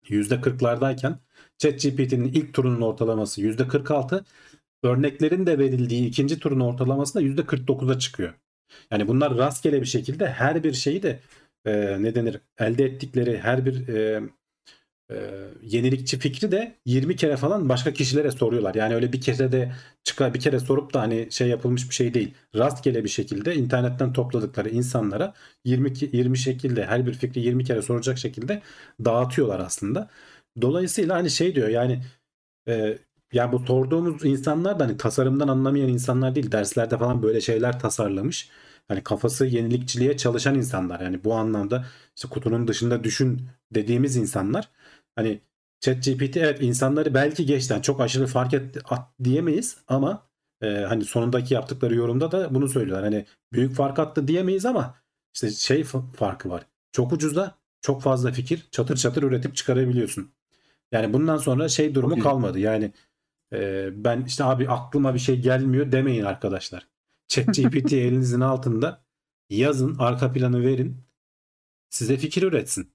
[0.04, 1.14] %40'lardayken
[1.62, 4.24] ChatGPT'nin ilk turunun ortalaması %46
[4.82, 8.34] örneklerin de verildiği ikinci turun ortalaması da %49'a çıkıyor.
[8.90, 11.20] Yani bunlar rastgele bir şekilde her bir şeyi de
[11.64, 14.22] e, ne denir elde ettikleri her bir e,
[15.10, 15.16] e,
[15.62, 18.74] yenilikçi fikri de 20 kere falan başka kişilere soruyorlar.
[18.74, 19.72] Yani öyle bir kere de
[20.04, 22.34] çıkar bir kere sorup da hani şey yapılmış bir şey değil.
[22.56, 25.34] Rastgele bir şekilde internetten topladıkları insanlara
[25.64, 28.62] 20 20 şekilde her bir fikri 20 kere soracak şekilde
[29.04, 30.10] dağıtıyorlar aslında.
[30.60, 32.02] Dolayısıyla hani şey diyor yani
[32.68, 32.98] e,
[33.32, 36.52] yani bu sorduğumuz insanlar da hani tasarımdan anlamayan insanlar değil.
[36.52, 38.50] Derslerde falan böyle şeyler tasarlamış.
[38.88, 41.00] Hani kafası yenilikçiliğe çalışan insanlar.
[41.00, 41.86] Yani bu anlamda
[42.16, 44.68] işte kutunun dışında düşün dediğimiz insanlar.
[45.16, 45.40] Hani
[45.80, 48.76] ChatGPT evet insanları belki geçten çok aşırı fark et
[49.24, 50.26] diyemeyiz ama
[50.62, 53.04] e, hani sonundaki yaptıkları yorumda da bunu söylüyorlar.
[53.04, 54.94] Hani büyük fark attı diyemeyiz ama
[55.34, 55.84] işte şey
[56.16, 56.66] farkı var.
[56.92, 60.32] Çok ucuzda çok fazla fikir çatır çatır üretip çıkarabiliyorsun.
[60.92, 62.58] Yani bundan sonra şey durumu kalmadı.
[62.58, 62.92] Yani
[63.52, 66.88] e, ben işte abi aklıma bir şey gelmiyor demeyin arkadaşlar.
[67.28, 69.04] ChatGPT elinizin altında
[69.50, 70.96] yazın arka planı verin
[71.90, 72.92] size fikir üretsin.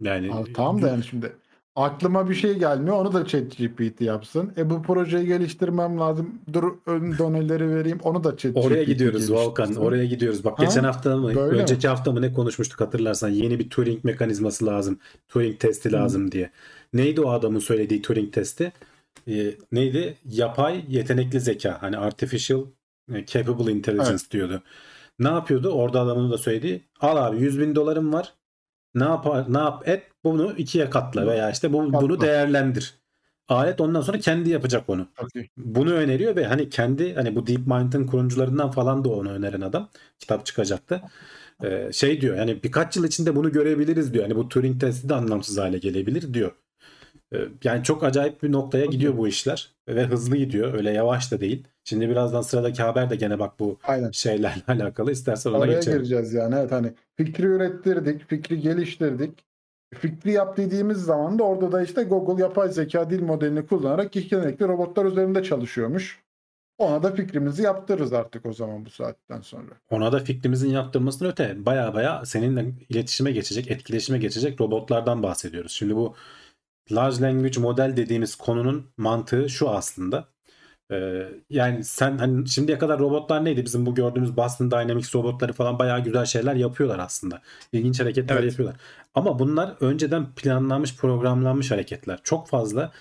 [0.00, 1.36] Yani Abi, tamam da yani şimdi
[1.82, 4.52] aklıma bir şey gelmiyor onu da ChatGPT yapsın.
[4.56, 6.34] E bu projeyi geliştirmem lazım.
[6.52, 9.74] Dur ön doneleri vereyim onu da ChatGPT Oraya gidiyoruz Volkan.
[9.74, 10.44] Oraya gidiyoruz.
[10.44, 10.64] Bak ha?
[10.64, 11.88] geçen hafta mı Böyle önceki mi?
[11.88, 14.98] hafta mı ne konuşmuştuk hatırlarsan yeni bir Turing mekanizması lazım.
[15.28, 16.32] Turing testi lazım hmm.
[16.32, 16.50] diye.
[16.92, 18.72] Neydi o adamın söylediği Turing testi?
[19.28, 20.14] Ee, neydi?
[20.24, 21.76] Yapay yetenekli zeka.
[21.80, 22.64] Hani artificial
[23.14, 24.30] e, capable intelligence evet.
[24.30, 24.62] diyordu.
[25.18, 25.68] Ne yapıyordu?
[25.68, 26.82] Orada adamın da söylediği.
[27.00, 28.34] Al abi 100 bin dolarım var
[28.94, 32.00] ne yapar ne yap et bunu ikiye katla veya işte bu, katla.
[32.00, 33.00] bunu değerlendir.
[33.48, 35.06] Alet ondan sonra kendi yapacak onu.
[35.22, 35.48] Okay.
[35.56, 39.88] Bunu öneriyor ve hani kendi hani bu DeepMind'ın kurucularından falan da onu öneren adam.
[40.18, 41.02] Kitap çıkacaktı.
[41.64, 44.24] Ee, şey diyor yani birkaç yıl içinde bunu görebiliriz diyor.
[44.24, 46.52] Hani bu Turing testi de anlamsız hale gelebilir diyor.
[47.34, 50.74] Ee, yani çok acayip bir noktaya gidiyor bu işler ve hızlı gidiyor.
[50.74, 51.64] Öyle yavaş da değil.
[51.84, 54.10] Şimdi birazdan sıradaki haber de gene bak bu Aynen.
[54.10, 55.12] şeylerle alakalı.
[55.12, 55.98] İstersen ona Oraya geçelim.
[55.98, 56.54] gireceğiz yani.
[56.58, 59.49] Evet hani fikri ürettirdik, fikri geliştirdik.
[59.94, 64.68] Fikri yap dediğimiz zaman da orada da işte Google yapay zeka dil modelini kullanarak yetenekli
[64.68, 66.22] robotlar üzerinde çalışıyormuş.
[66.78, 69.70] Ona da fikrimizi yaptırırız artık o zaman bu saatten sonra.
[69.90, 75.72] Ona da fikrimizin yaptırmasının öte baya baya seninle iletişime geçecek, etkileşime geçecek robotlardan bahsediyoruz.
[75.72, 76.14] Şimdi bu
[76.92, 80.28] large language model dediğimiz konunun mantığı şu aslında.
[80.90, 83.64] Ee, yani sen hani şimdiye kadar robotlar neydi?
[83.64, 87.42] Bizim bu gördüğümüz Boston Dynamics robotları falan bayağı güzel şeyler yapıyorlar aslında.
[87.72, 88.50] İlginç hareketler evet.
[88.50, 88.80] yapıyorlar.
[89.14, 92.20] Ama bunlar önceden planlanmış, programlanmış hareketler.
[92.22, 92.92] Çok fazla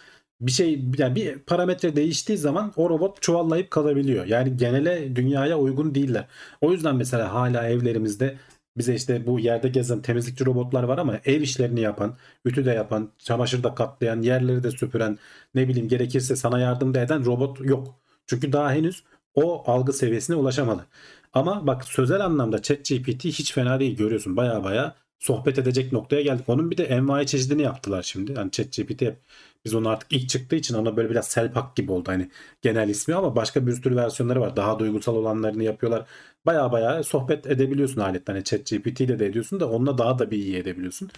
[0.41, 4.25] bir şey yani bir parametre değiştiği zaman o robot çuvallayıp kalabiliyor.
[4.25, 6.27] Yani genele dünyaya uygun değiller.
[6.61, 8.37] O yüzden mesela hala evlerimizde
[8.79, 13.11] bize işte bu yerde gezen temizlikçi robotlar var ama ev işlerini yapan, ütü de yapan,
[13.17, 15.17] çamaşır da katlayan, yerleri de süpüren,
[15.55, 17.99] ne bileyim gerekirse sana yardım da eden robot yok.
[18.27, 19.03] Çünkü daha henüz
[19.35, 20.85] o algı seviyesine ulaşamadı.
[21.33, 24.37] Ama bak sözel anlamda ChatGPT hiç fena değil görüyorsun.
[24.37, 26.49] Baya baya sohbet edecek noktaya geldik.
[26.49, 28.31] Onun bir de envai çeşidini yaptılar şimdi.
[28.31, 29.03] Yani ChatGPT
[29.65, 32.29] biz onu artık ilk çıktığı için ona böyle biraz Selpak gibi oldu hani
[32.61, 34.55] genel ismi ama başka bir sürü versiyonları var.
[34.55, 36.05] Daha duygusal olanlarını yapıyorlar.
[36.45, 38.33] Baya baya sohbet edebiliyorsun aletten.
[38.33, 41.09] Hani ChatGPT ile de ediyorsun da onunla daha da bir iyi edebiliyorsun.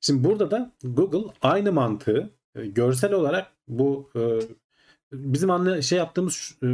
[0.00, 4.20] Şimdi burada da Google aynı mantığı e, görsel olarak bu e,
[5.12, 6.66] bizim anne şey yaptığımız e,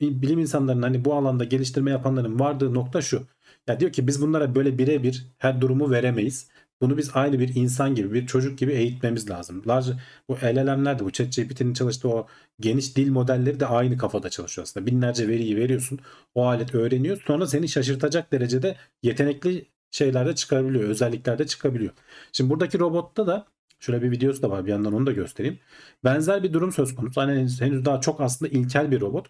[0.00, 3.22] bilim insanlarının hani bu alanda geliştirme yapanların vardığı nokta şu.
[3.66, 6.48] Ya diyor ki biz bunlara böyle birebir her durumu veremeyiz.
[6.82, 9.62] Bunu biz aynı bir insan gibi, bir çocuk gibi eğitmemiz lazım.
[9.66, 9.90] Large,
[10.28, 12.26] bu LLM'ler de bu ChatGPT'nin çalıştığı o
[12.60, 14.86] geniş dil modelleri de aynı kafada çalışıyor aslında.
[14.86, 15.98] Binlerce veriyi veriyorsun.
[16.34, 17.22] O alet öğreniyor.
[17.26, 20.84] Sonra seni şaşırtacak derecede yetenekli şeyler de çıkabiliyor.
[20.84, 21.92] Özellikler de çıkabiliyor.
[22.32, 23.46] Şimdi buradaki robotta da
[23.80, 24.66] şöyle bir videosu da var.
[24.66, 25.58] Bir yandan onu da göstereyim.
[26.04, 27.20] Benzer bir durum söz konusu.
[27.20, 29.26] Hani henüz daha çok aslında ilkel bir robot.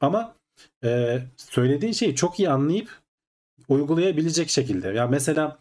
[0.00, 0.34] Ama
[0.84, 2.88] e, söylediğin şeyi çok iyi anlayıp
[3.68, 4.88] uygulayabilecek şekilde.
[4.88, 5.58] Ya mesela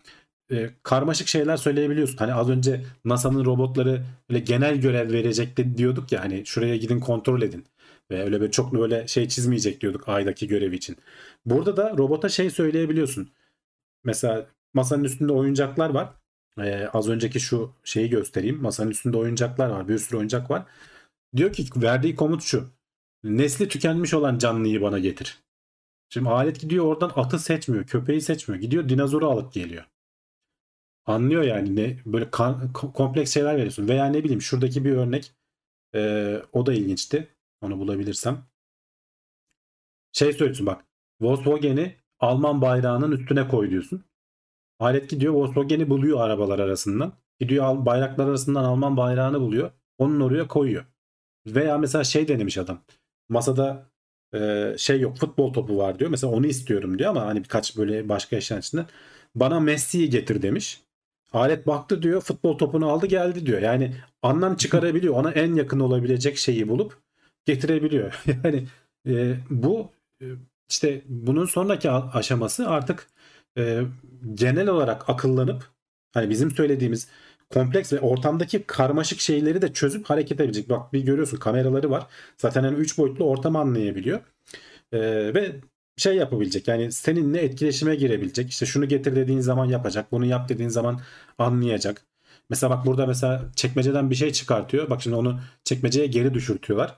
[0.52, 2.18] e, karmaşık şeyler söyleyebiliyorsun.
[2.18, 7.42] Hani az önce NASA'nın robotları böyle genel görev verecek diyorduk ya hani şuraya gidin kontrol
[7.42, 7.66] edin.
[8.12, 10.98] Ve öyle böyle çok böyle şey çizmeyecek diyorduk aydaki görev için.
[11.46, 13.32] Burada da robota şey söyleyebiliyorsun.
[14.04, 16.10] Mesela masanın üstünde oyuncaklar var.
[16.60, 18.62] Ee, az önceki şu şeyi göstereyim.
[18.62, 19.88] Masanın üstünde oyuncaklar var.
[19.88, 20.66] Bir sürü oyuncak var.
[21.36, 22.70] Diyor ki verdiği komut şu.
[23.24, 25.40] Nesli tükenmiş olan canlıyı bana getir.
[26.10, 27.86] Şimdi alet gidiyor oradan atı seçmiyor.
[27.88, 28.62] Köpeği seçmiyor.
[28.62, 29.86] Gidiyor dinozoru alıp geliyor.
[31.06, 33.88] Anlıyor yani ne böyle kan- kompleks şeyler veriyorsun.
[33.88, 35.34] Veya ne bileyim şuradaki bir örnek
[35.96, 37.36] ee, o da ilginçti.
[37.62, 38.46] Onu bulabilirsem.
[40.12, 40.86] Şey söylüyorsun bak.
[41.22, 44.04] Volkswagen'i Alman bayrağının üstüne koy diyorsun.
[44.80, 47.14] Alet gidiyor Volkswagen'i buluyor arabalar arasından.
[47.40, 49.72] Gidiyor bayraklar arasından Alman bayrağını buluyor.
[49.98, 50.86] Onun oraya koyuyor.
[51.48, 52.82] Veya mesela şey denemiş adam.
[53.30, 53.92] Masada
[54.34, 56.12] e, şey yok futbol topu var diyor.
[56.12, 58.86] Mesela onu istiyorum diyor ama hani birkaç böyle başka eşyan içinde.
[59.36, 60.82] Bana Messi'yi getir demiş.
[61.34, 63.62] Alet baktı diyor futbol topunu aldı geldi diyor.
[63.62, 65.14] Yani anlam çıkarabiliyor.
[65.14, 66.98] Ona en yakın olabilecek şeyi bulup
[67.46, 68.24] getirebiliyor.
[68.44, 68.68] yani
[69.08, 70.26] e, bu e,
[70.70, 73.08] işte bunun sonraki aşaması artık
[73.58, 73.82] e,
[74.34, 75.70] genel olarak akıllanıp
[76.14, 77.08] hani bizim söylediğimiz
[77.54, 80.70] kompleks ve ortamdaki karmaşık şeyleri de çözüp hareket edebilecek.
[80.70, 82.08] Bak bir görüyorsun kameraları var.
[82.38, 84.20] Zaten hani 3 boyutlu ortamı anlayabiliyor.
[84.92, 85.00] E,
[85.34, 85.56] ve
[85.98, 88.50] şey yapabilecek yani seninle etkileşime girebilecek.
[88.50, 90.12] İşte şunu getir dediğin zaman yapacak.
[90.12, 91.02] Bunu yap dediğin zaman
[91.38, 92.06] anlayacak.
[92.50, 94.90] Mesela bak burada mesela çekmeceden bir şey çıkartıyor.
[94.90, 96.98] Bak şimdi onu çekmeceye geri düşürtüyorlar.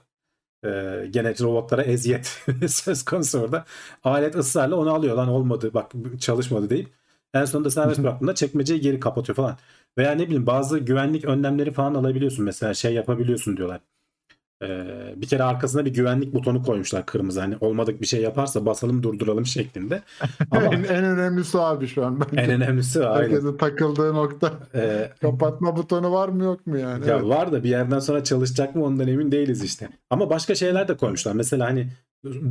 [0.64, 2.26] Ee, gene robotlara eziyet
[2.68, 3.64] söz konusu orada.
[4.04, 6.88] Alet ısrarla onu alıyor lan olmadı bak çalışmadı deyip
[7.34, 9.58] en sonunda serbest bıraktığında çekmeceyi geri kapatıyor falan.
[9.98, 12.44] Veya ne bileyim bazı güvenlik önlemleri falan alabiliyorsun.
[12.44, 13.80] Mesela şey yapabiliyorsun diyorlar.
[14.62, 17.40] Ee, bir kere arkasına bir güvenlik butonu koymuşlar kırmızı.
[17.40, 20.02] Hani olmadık bir şey yaparsa basalım durduralım şeklinde.
[20.50, 22.20] Ama en, en önemlisi abi şu an.
[22.20, 22.42] Bence.
[22.42, 23.24] en önemlisi aynen.
[23.24, 24.52] Herkesin takıldığı nokta.
[24.74, 27.08] Ee, Kapatma butonu var mı yok mu yani?
[27.08, 27.28] Ya Evet.
[27.28, 29.88] var da bir yerden sonra çalışacak mı ondan emin değiliz işte.
[30.10, 31.32] Ama başka şeyler de koymuşlar.
[31.32, 31.88] Mesela hani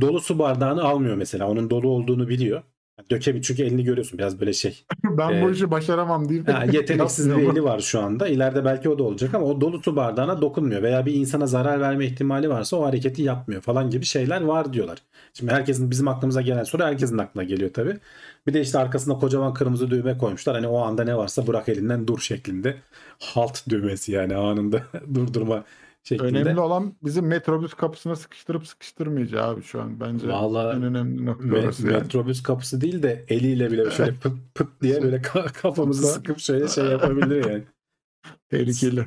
[0.00, 1.48] dolu su bardağını almıyor mesela.
[1.48, 2.62] Onun dolu olduğunu biliyor.
[3.10, 4.84] Dökebilir çünkü elini görüyorsun biraz böyle şey.
[5.04, 8.28] ben bu Ee, işi başaramam deyip Ha, yeteneksiz bir eli var şu anda.
[8.28, 10.82] İleride belki o da olacak ama o dolu su bardağına dokunmuyor.
[10.82, 14.98] Veya bir insana zarar verme ihtimali varsa o hareketi yapmıyor falan gibi şeyler var diyorlar.
[15.34, 17.98] Şimdi herkesin bizim aklımıza gelen soru herkesin aklına geliyor tabii.
[18.46, 20.54] Bir de işte arkasına kocaman kırmızı düğme koymuşlar.
[20.54, 22.76] Hani o anda ne varsa bırak elinden dur şeklinde.
[23.18, 24.82] Halt düğmesi yani anında
[25.14, 25.64] durdurma
[26.08, 26.38] şeklinde.
[26.40, 30.28] Önemli olan bizim metrobüs kapısına sıkıştırıp sıkıştırmayacağı abi şu an bence.
[30.28, 32.02] Vallahi en önemli nokta Me- orası yani.
[32.02, 36.68] metrobüs kapısı değil de eliyle bile şöyle pıt pıt diye böyle ka- kafamızı sıkıp şöyle
[36.68, 37.64] şey yapabilir yani.
[38.50, 39.06] Tehlikeli.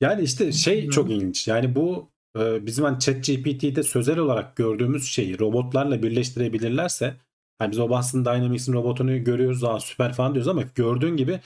[0.00, 1.48] Yani işte şey çok ilginç.
[1.48, 7.16] Yani bu e, bizim hani ChatGPT'de sözel olarak gördüğümüz şeyi robotlarla birleştirebilirlerse
[7.58, 11.40] hani biz o Boston Dynamics'in robotunu görüyoruz daha süper falan diyoruz ama gördüğün gibi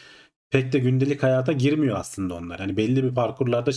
[0.54, 2.60] pek de gündelik hayata girmiyor aslında onlar.
[2.60, 3.70] Hani belli bir parkurlarda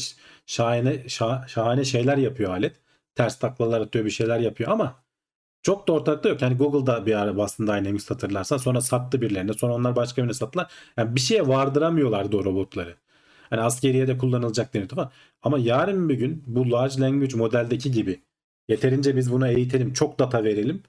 [0.45, 2.75] şahane şa- şahane şeyler yapıyor alet.
[3.15, 5.03] Ters taklalar atıyor bir şeyler yapıyor ama
[5.63, 6.41] çok da ortalıkta yok.
[6.41, 10.71] Yani Google'da bir ara Boston Dynamics hatırlarsan sonra sattı birilerine sonra onlar başka birine sattılar.
[10.97, 12.95] Yani bir şeye vardıramıyorlardı o robotları.
[13.49, 15.11] Hani askeriye de kullanılacak deniyordu falan.
[15.41, 18.21] Ama yarın bir gün bu large language modeldeki gibi
[18.69, 20.83] yeterince biz buna eğitelim, çok data verelim.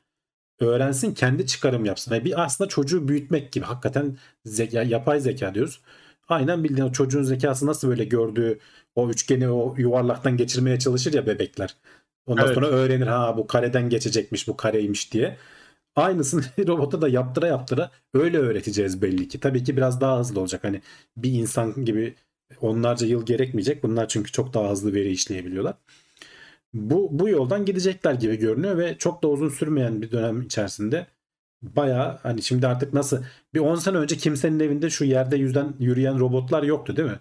[0.61, 2.14] Öğrensin, kendi çıkarım yapsın.
[2.14, 3.64] Yani bir aslında çocuğu büyütmek gibi.
[3.64, 5.80] Hakikaten zeka, yapay zeka diyoruz.
[6.28, 8.59] Aynen bildiğin çocuğun zekası nasıl böyle gördüğü
[8.94, 11.76] o üçgeni o yuvarlaktan geçirmeye çalışır ya bebekler.
[12.26, 12.54] Ondan Evet.
[12.54, 15.36] sonra öğrenir ha bu kareden geçecekmiş bu kareymiş diye.
[15.96, 19.40] Aynısını robota da yaptıra yaptıra öyle öğreteceğiz belli ki.
[19.40, 20.64] Tabii ki biraz daha hızlı olacak.
[20.64, 20.82] Hani
[21.16, 22.14] bir insan gibi
[22.61, 23.82] onlarca yıl gerekmeyecek.
[23.82, 25.74] Bunlar çünkü çok daha hızlı veri işleyebiliyorlar.
[26.74, 31.06] Bu, bu yoldan gidecekler gibi görünüyor ve çok da uzun sürmeyen bir dönem içerisinde
[31.62, 33.22] bayağı hani şimdi artık nasıl
[33.54, 37.18] bir 10 sene önce kimsenin evinde şu yerde yüzden yürüyen robotlar yoktu değil mi?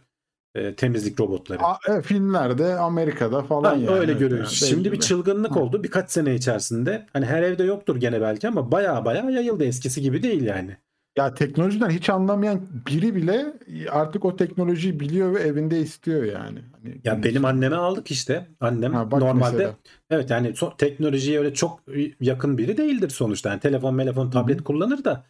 [0.56, 1.60] Ee, temizlik robotları.
[1.64, 3.90] A- e, filmlerde, Amerika'da falan Ha, yani.
[4.00, 4.62] öyle görüyoruz.
[4.62, 5.60] yani Şimdi belli bir çılgınlık Hı.
[5.60, 7.06] oldu birkaç sene içerisinde.
[7.14, 10.78] Hani her evde yoktur gene belki ama bayağı bayağı yayıldı eskisi gibi değil yani.
[11.18, 13.54] Ya teknolojiden hiç anlamayan biri bile
[13.90, 16.60] artık o teknolojiyi biliyor ve evinde istiyor yani.
[16.72, 18.48] Hani Ya benim anneme aldık işte.
[18.60, 19.76] Annem Ha, normalde mesela.
[20.10, 21.80] evet yani so- teknolojiye öyle çok
[22.22, 23.50] yakın biri değildir sonuçta.
[23.50, 25.24] Yani telefon, telefon, tablet kullanır da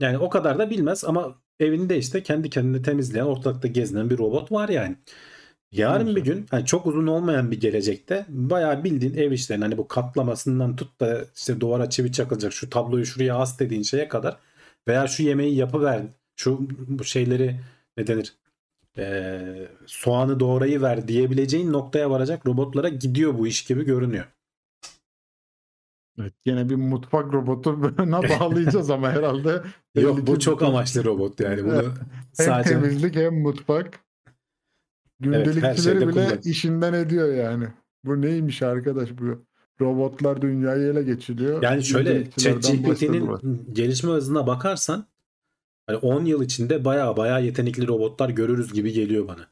[0.00, 4.52] yani o kadar da bilmez ama evinde işte kendi kendini temizleyen, ortalıkta gezinen bir robot
[4.52, 4.96] var yani.
[5.72, 9.88] Yarın bir gün hani çok uzun olmayan bir gelecekte bayağı bildiğin ev işlerini hani bu
[9.88, 14.36] katlamasından tut da işte duvara çivi çakılacak şu tabloyu şuraya as dediğin şeye kadar
[14.88, 16.02] veya şu yemeği yapıver
[16.36, 16.58] şu
[16.88, 17.60] bu şeyleri
[17.96, 18.36] ne denir
[18.98, 24.24] Ee, soğanı doğrayı ver diyebileceğin noktaya varacak robotlara gidiyor bu iş gibi görünüyor.
[26.20, 29.62] Evet, yine bir mutfak robotuna bağlayacağız ama herhalde.
[29.94, 31.86] Yok bu çok amaçlı robot yani bunu Evet.
[32.38, 34.00] Hem sadece temizlik hem mutfak.
[35.20, 36.40] Gündelikçileri şeyde bile kullan.
[36.44, 37.68] işinden ediyor yani.
[38.04, 39.44] Bu neymiş arkadaş bu?
[39.80, 41.62] Robotlar dünyayı ele geçiriyor.
[41.62, 45.06] yani şöyle ChatGPT'nin gelişme hızına bakarsan
[45.86, 49.48] hani 10 yıl içinde baya baya yetenekli robotlar görürüz gibi geliyor bana.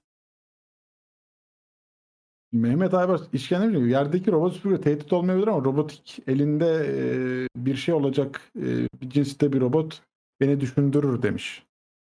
[2.52, 3.90] Mehmet Aybars işkence mi?
[3.90, 9.52] Yerdeki robot süpürge tehdit olmayabilir ama robotik elinde e, bir şey olacak e, bir cinste
[9.52, 10.02] bir robot
[10.40, 11.62] beni düşündürür demiş.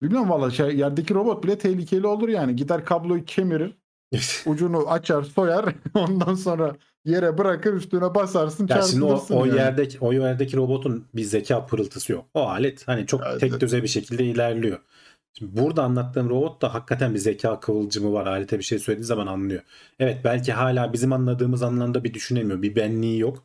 [0.02, 2.56] Bilmiyorum valla şey, yerdeki robot bile tehlikeli olur yani.
[2.56, 3.76] Gider kabloyu kemirir,
[4.46, 5.74] ucunu açar, soyar.
[5.94, 9.58] Ondan sonra yere bırakır, üstüne basarsın, Ya şimdi o, o yani.
[9.58, 12.26] yerdeki o yerdeki robotun bir zeka pırıltısı yok.
[12.34, 14.78] O alet hani çok Evet, tek düze bir şekilde ilerliyor.
[15.32, 18.26] Şimdi burada anlattığım robot da hakikaten bir zeka kıvılcımı var.
[18.26, 19.62] Alete bir şey söylediği zaman anlıyor.
[19.98, 22.62] Evet belki hala bizim anladığımız anlamda bir düşünemiyor.
[22.62, 23.44] Bir benliği yok.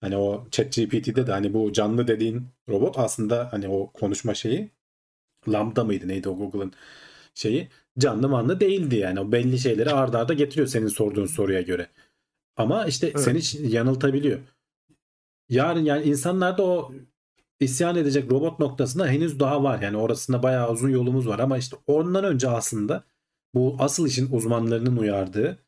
[0.00, 4.70] Hani o ChatGPT'de de hani bu canlı dediğin robot aslında hani o konuşma şeyi
[5.48, 6.72] Lambda mıydı neydi o Google'ın
[7.34, 7.68] şeyi
[7.98, 9.20] canlı manlı değildi yani.
[9.20, 11.88] O belli şeyleri ardarda arda getiriyor senin sorduğun soruya göre.
[12.56, 13.44] Ama işte Evet.
[13.44, 14.38] seni yanıltabiliyor.
[15.48, 16.92] Yarın yani insanlarda o
[17.60, 19.82] isyan edecek robot noktasında henüz daha var.
[19.82, 23.04] Yani orasında bayağı uzun yolumuz var ama işte ondan önce aslında
[23.54, 25.58] bu asıl işin uzmanlarının uyardığı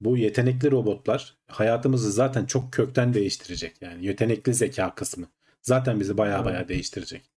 [0.00, 3.82] bu yetenekli robotlar hayatımızı zaten çok kökten değiştirecek.
[3.82, 5.26] Yani yetenekli zeka kısmı
[5.62, 7.30] zaten bizi bayağı bayağı değiştirecek.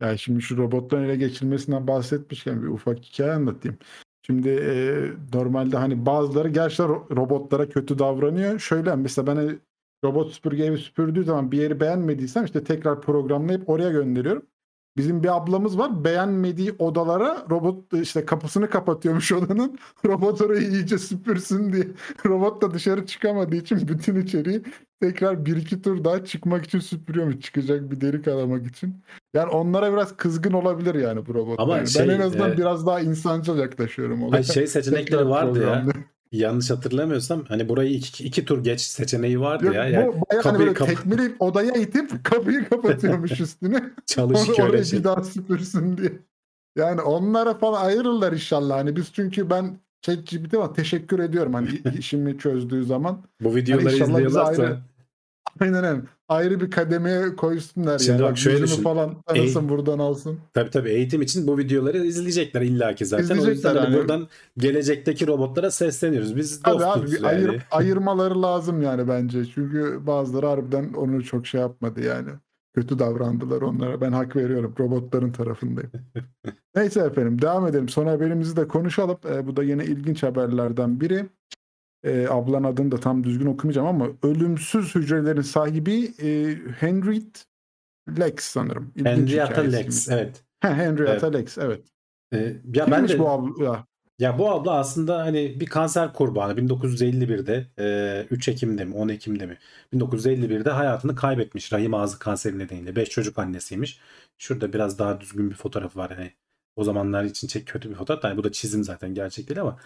[0.00, 3.78] Yani şimdi şu robotların ele geçirilmesinden bahsetmişken bir ufak hikaye anlatayım.
[4.22, 8.58] Şimdi e, normalde hani bazıları gerçekten ro- robotlara kötü davranıyor.
[8.58, 9.58] Şöyle mesela ben hani
[10.04, 14.46] robot süpürge evi süpürdüğü zaman bir yeri beğenmediysem işte tekrar programlayıp oraya gönderiyorum.
[14.96, 19.78] Bizim bir ablamız var beğenmediği odalara robot işte kapısını kapatıyormuş odanın.
[20.06, 21.84] Robot orayı iyice süpürsün diye.
[22.26, 24.62] Robot da dışarı çıkamadığı için bütün içeriği
[25.00, 27.40] tekrar bir iki tur daha çıkmak için süpürüyormuş.
[27.40, 29.02] Çıkacak bir delik aramak için.
[29.34, 31.60] Yani onlara biraz kızgın olabilir yani bu robot.
[31.60, 34.36] Ama Yani şey, ben en azından e, biraz daha insancıl yaklaşıyorum olaya.
[34.36, 35.84] Ay şey seçenekleri vardı ya.
[36.32, 39.88] Yanlış hatırlamıyorsam hani burayı iki, iki tur geç seçeneği vardı Yok, ya.
[39.88, 43.82] Yani bu bayağı hani kapıyı böyle kapa- tekmeleyip odaya itip kapıyı kapatıyormuş üstüne.
[44.06, 44.98] çalış Onu şey.
[44.98, 46.12] bir daha süpürsün diye.
[46.76, 48.76] Yani onlara falan ayırırlar inşallah.
[48.76, 51.68] Hani biz çünkü ben ChatGPT ama teşekkür ediyorum hani
[51.98, 53.22] işimi çözdüğü zaman.
[53.42, 54.78] Bu videoları bizi izliyorlarsa ayrı-
[55.60, 56.00] Aynen öyle.
[56.28, 58.30] Ayrı bir kademeye koysunlar Şimdi yani.
[58.30, 58.82] bak şöyle düşün.
[58.82, 60.38] falan tanısın Ey- buradan alsın.
[60.54, 63.24] tabii tabii eğitim için bu videoları izleyecekler illaki zaten.
[63.24, 64.00] o İzleyecekler yüzden hani yani.
[64.02, 64.28] buradan
[64.58, 66.36] gelecekteki robotlara sesleniyoruz.
[66.36, 67.26] Biz Tabii dostuz abi bir yani.
[67.26, 69.44] ayır, ayırmaları lazım yani bence.
[69.46, 72.30] Çünkü bazıları harbiden onu çok şey yapmadı yani.
[72.74, 74.00] Kötü davrandılar onlara.
[74.00, 74.74] Ben hak veriyorum.
[74.80, 75.90] Robotların tarafındayım.
[76.76, 77.88] Neyse efendim devam edelim.
[77.88, 79.18] Son haberimizi de konuşalım.
[79.30, 81.26] Ee, bu da yine ilginç haberlerden biri.
[82.04, 87.40] Ee, ablanın adını da tam düzgün okumayacağım ama ölümsüz hücrelerin sahibi e, Henriette
[88.18, 88.92] Lex sanırım.
[88.96, 89.60] İlginç Henrietta.
[89.60, 90.44] Lex evet.
[90.60, 91.84] Heh, Henrietta Lex evet.
[92.34, 93.86] Ee, ya ben Kimmiş de bu abla?
[94.18, 99.46] ya bu abla aslında hani bir kanser kurbanı 1951'de e, 3 Ekim'de mi 10 Ekim'de
[99.46, 99.58] mi
[99.92, 104.00] 1951'de hayatını kaybetmiş rahim ağzı kanseri nedeniyle 5 çocuk annesiymiş.
[104.38, 106.32] Şurada biraz daha düzgün bir fotoğrafı var hani
[106.76, 108.24] o zamanlar için çek kötü bir fotoğraf.
[108.24, 109.78] Yani bu da çizim zaten gerçek değil ama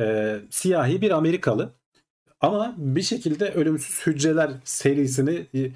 [0.00, 1.72] e, siyahi bir Amerikalı
[2.40, 5.70] ama bir şekilde ölümsüz hücreler serisini e,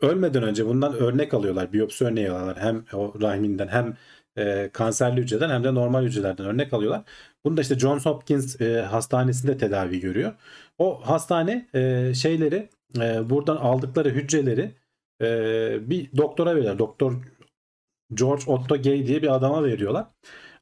[0.00, 1.72] ölmeden önce bundan örnek alıyorlar.
[1.72, 2.58] Biyopsi örneği alıyorlar.
[2.60, 3.96] Hem o rahiminden hem
[4.36, 7.02] e, kanserli hücreden hem de normal hücrelerden örnek alıyorlar.
[7.44, 10.32] Bunu da işte Johns Hopkins e, hastanesinde tedavi görüyor.
[10.78, 12.68] O hastane e, şeyleri
[13.00, 14.74] e, buradan aldıkları hücreleri
[15.22, 16.78] e, bir doktora veriyorlar.
[16.78, 17.22] Doktor
[18.14, 20.06] George Otto Gay diye bir adama veriyorlar.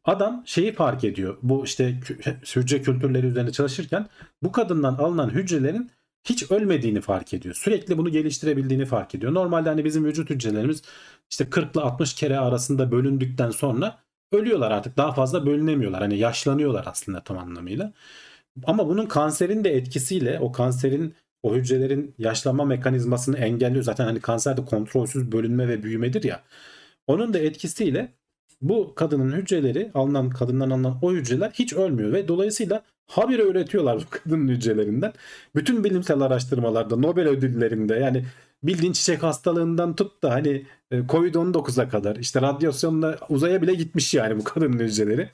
[0.04, 1.38] Adam şeyi fark ediyor.
[1.42, 2.00] Bu işte
[2.56, 4.08] hücre kültürleri üzerine çalışırken
[4.42, 5.90] bu kadından alınan hücrelerin
[6.24, 7.54] hiç ölmediğini fark ediyor.
[7.54, 9.34] Sürekli bunu geliştirebildiğini fark ediyor.
[9.34, 10.82] Normalde hani bizim vücut hücrelerimiz
[11.30, 13.98] işte 40 ile 60 kere arasında bölündükten sonra
[14.32, 14.96] ölüyorlar artık.
[14.96, 16.00] Daha fazla bölünemiyorlar.
[16.00, 17.92] Hani yaşlanıyorlar aslında tam anlamıyla.
[18.64, 23.84] Ama bunun kanserin de etkisiyle o kanserin o hücrelerin yaşlanma mekanizmasını engelliyor.
[23.84, 26.42] Zaten hani kanser de kontrolsüz bölünme ve büyümedir ya.
[27.06, 28.12] Onun da etkisiyle
[28.62, 34.10] bu kadının hücreleri alınan kadından alınan o hücreler hiç ölmüyor ve dolayısıyla habire üretiyorlar bu
[34.10, 35.12] kadının hücrelerinden.
[35.54, 38.24] Bütün bilimsel araştırmalarda Nobel ödüllerinde yani
[38.62, 44.38] bildiğin çiçek hastalığından tut da hani e, Covid-19'a kadar işte radyasyonla uzaya bile gitmiş yani
[44.38, 45.28] bu kadının hücreleri.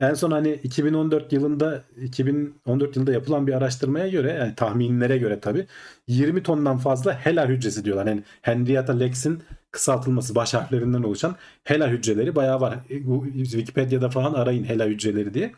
[0.00, 5.66] En son hani 2014 yılında 2014 yılında yapılan bir araştırmaya göre yani tahminlere göre tabi
[6.08, 8.06] 20 tondan fazla HeLa hücresi diyorlar.
[8.06, 12.78] Yani Henrietta Lex'in kısaltılması baş harflerinden oluşan HeLa hücreleri bayağı var.
[12.90, 15.52] E, Wikipedia'da falan arayın HeLa hücreleri diye.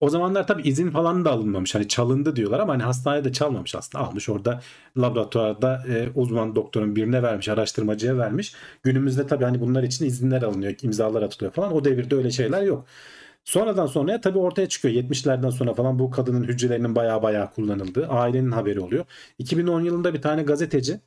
[0.00, 1.74] O zamanlar tabii izin falan da alınmamış.
[1.74, 4.04] Hani çalındı diyorlar ama hani hastanede çalmamış aslında.
[4.04, 4.60] Almış orada
[4.98, 8.54] laboratuvarda e, uzman doktorun birine vermiş, araştırmacıya vermiş.
[8.82, 11.72] Günümüzde tabii hani bunlar için izinler alınıyor, imzalar atılıyor falan.
[11.72, 12.86] O devirde öyle şeyler yok.
[13.44, 14.94] Sonradan sonraya tabii ortaya çıkıyor.
[14.94, 19.04] 70'lerden sonra falan bu kadının hücrelerinin bayağı bayağı kullanıldığı ailenin haberi oluyor.
[19.38, 21.00] 2010 yılında bir tane gazeteci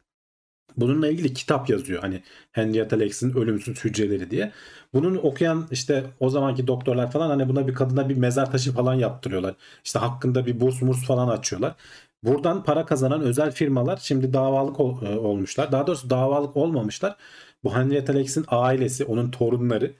[0.78, 2.02] bununla ilgili kitap yazıyor.
[2.02, 4.52] Hani Henrietta Lacks'in Ölümsüz Hücreleri diye.
[4.94, 8.94] Bunun okuyan işte o zamanki doktorlar falan hani buna bir kadına bir mezar taşı falan
[8.94, 9.56] yaptırıyorlar.
[9.84, 11.76] İşte hakkında bir burs murs falan açıyorlar.
[12.24, 15.72] Buradan para kazanan özel firmalar şimdi davalık ol, e, olmuşlar.
[15.72, 17.16] Daha doğrusu davalık olmamışlar.
[17.64, 19.94] Bu Henrietta Lacks'in ailesi, onun torunları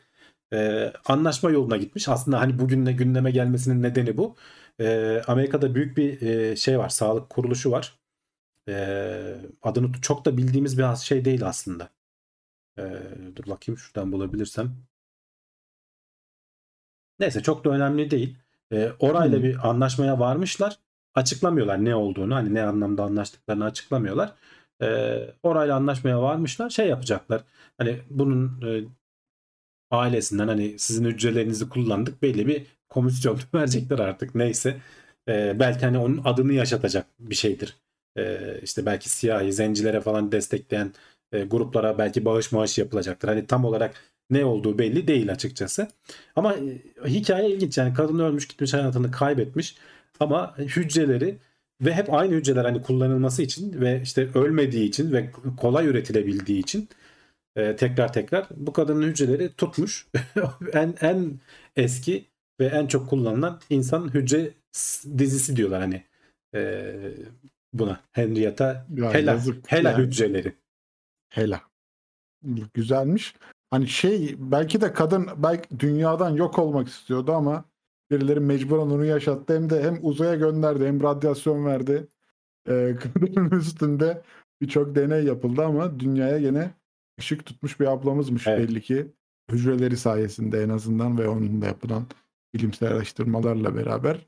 [0.54, 2.10] e, anlaşma yoluna gitmiş.
[2.10, 4.36] Aslında hani bugün de gündeme gelmesinin nedeni bu.
[4.80, 8.03] E, Amerika'da büyük bir e, şey var, sağlık kuruluşu var.
[8.70, 11.90] E, adını çok da bildiğimiz bir şey değil aslında.
[12.80, 12.84] E,
[13.38, 14.78] dur bakayım şuradan bulabilirsem.
[17.20, 18.38] Neyse çok da önemli değil.
[18.74, 19.44] E, orayla Hmm.
[19.44, 20.80] bir anlaşmaya varmışlar.
[21.16, 24.34] Açıklamıyorlar ne olduğunu, hani ne anlamda anlaştıklarını açıklamıyorlar.
[24.82, 24.88] E,
[25.44, 26.70] orayla anlaşmaya varmışlar.
[26.70, 27.44] Şey yapacaklar.
[27.78, 28.86] Hani bunun e,
[29.92, 34.82] ailesinden hani sizin hücrelerinizi kullandık belli bir komisyon verecekler artık neyse.
[35.28, 37.78] Ee, belki hani onun adını yaşatacak bir şeydir.
[38.18, 40.94] Ee, işte belki siyahi zencilere falan destekleyen
[41.32, 43.28] e, gruplara belki bağış maaş yapılacaktır.
[43.28, 43.96] Hani tam olarak
[44.30, 45.88] ne olduğu belli değil açıkçası.
[46.36, 49.76] Ama e, hikaye ilginç yani kadın ölmüş gitmiş hayatını kaybetmiş
[50.20, 51.38] ama hücreleri
[51.82, 56.90] ve hep aynı hücreler hani kullanılması için ve işte ölmediği için ve kolay üretilebildiği için
[57.56, 60.08] e, tekrar tekrar bu kadının hücreleri tutmuş.
[60.74, 61.40] en en
[61.76, 62.26] eski
[62.60, 64.52] ve en çok kullanılan insan hücre
[65.18, 66.04] dizisi diyorlar hani
[66.56, 66.94] e,
[67.74, 70.04] buna Henrietta Ya Hela, yazık Hela yani.
[70.04, 70.56] hücreleri.
[71.30, 71.62] Hela.
[72.74, 73.36] Güzelmiş.
[73.70, 77.66] Hani şey belki de kadın belki dünyadan yok olmak istiyordu ama
[78.12, 79.56] birileri mecburen onu yaşattı.
[79.56, 82.08] Hem de hem uzaya gönderdi hem radyasyon verdi.
[82.70, 84.22] Ee, kadının üstünde
[84.62, 86.72] birçok deney yapıldı ama dünyaya gene
[87.20, 88.70] ışık tutmuş bir ablamızmış Evet.
[88.70, 89.08] belli ki.
[89.52, 92.04] Hücreleri sayesinde en azından ve onunla yapılan
[92.54, 94.28] bilimsel araştırmalarla beraber.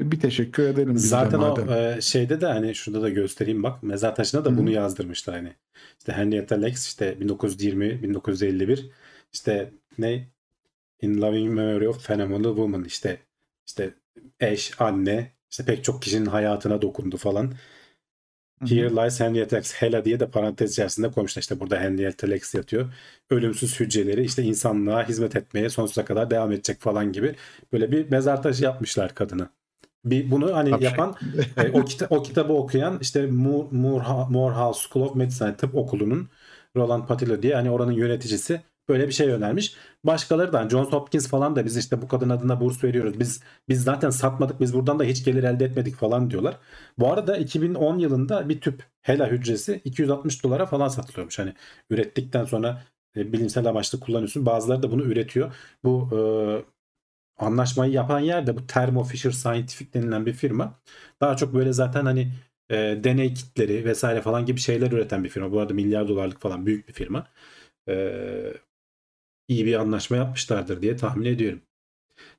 [0.00, 1.68] Bir teşekkür edelim Zaten o madem.
[1.68, 5.52] e, şeyde de hani şurada da göstereyim bak mezar taşına da Hı bunu yazdırmışlar hani.
[5.98, 8.90] İşte Henrietta Lacks işte 1920 1951
[9.32, 10.28] işte ne
[11.02, 13.20] In Loving Memory of Phenomenal Woman işte
[13.66, 13.94] işte
[14.40, 17.44] eş, anne işte pek çok kişinin hayatına dokundu falan.
[17.44, 18.74] Hı hı.
[18.74, 21.42] Here lies Henrietta Lacks Hela diye de parantez içerisinde koymuşlar.
[21.42, 22.92] İşte burada Henrietta Lacks yatıyor.
[23.30, 27.34] Ölümsüz hücreleri işte insanlığa hizmet etmeye sonsuza kadar devam edecek falan gibi
[27.72, 29.50] böyle bir mezar taşı yapmışlar kadına.
[30.04, 30.84] Bir bunu hani Tabii.
[30.84, 31.16] yapan
[31.56, 36.28] e, o, kita- o kitabı okuyan işte Moore, Moore, Morehouse School of Medicine tıp okulunun
[36.76, 39.76] Roland Patillo diye hani oranın yöneticisi böyle bir şey önermiş.
[40.04, 43.20] Başkaları da Johns Hopkins falan da biz işte bu kadın adına burs veriyoruz.
[43.20, 44.60] Biz biz zaten satmadık.
[44.60, 46.56] Biz buradan da hiç gelir elde etmedik falan diyorlar.
[46.98, 51.38] Bu arada 2010 yılında bir tüp HeLa hücresi 260 dolara falan satılıyormuş.
[51.38, 51.54] Hani
[51.90, 52.82] ürettikten sonra
[53.16, 54.46] e, bilimsel amaçlı kullanıyorsun.
[54.46, 55.54] Bazıları da bunu üretiyor.
[55.84, 56.73] Bu e,
[57.38, 60.80] anlaşmayı yapan yer de bu Thermo Fisher Scientific denilen bir firma.
[61.20, 62.32] Daha çok böyle zaten hani
[62.70, 65.52] e, deney kitleri vesaire falan gibi şeyler üreten bir firma.
[65.52, 67.26] Bu arada milyar dolarlık falan büyük bir firma.
[67.88, 68.54] E,
[69.48, 71.62] iyi bir anlaşma yapmışlardır diye tahmin ediyorum.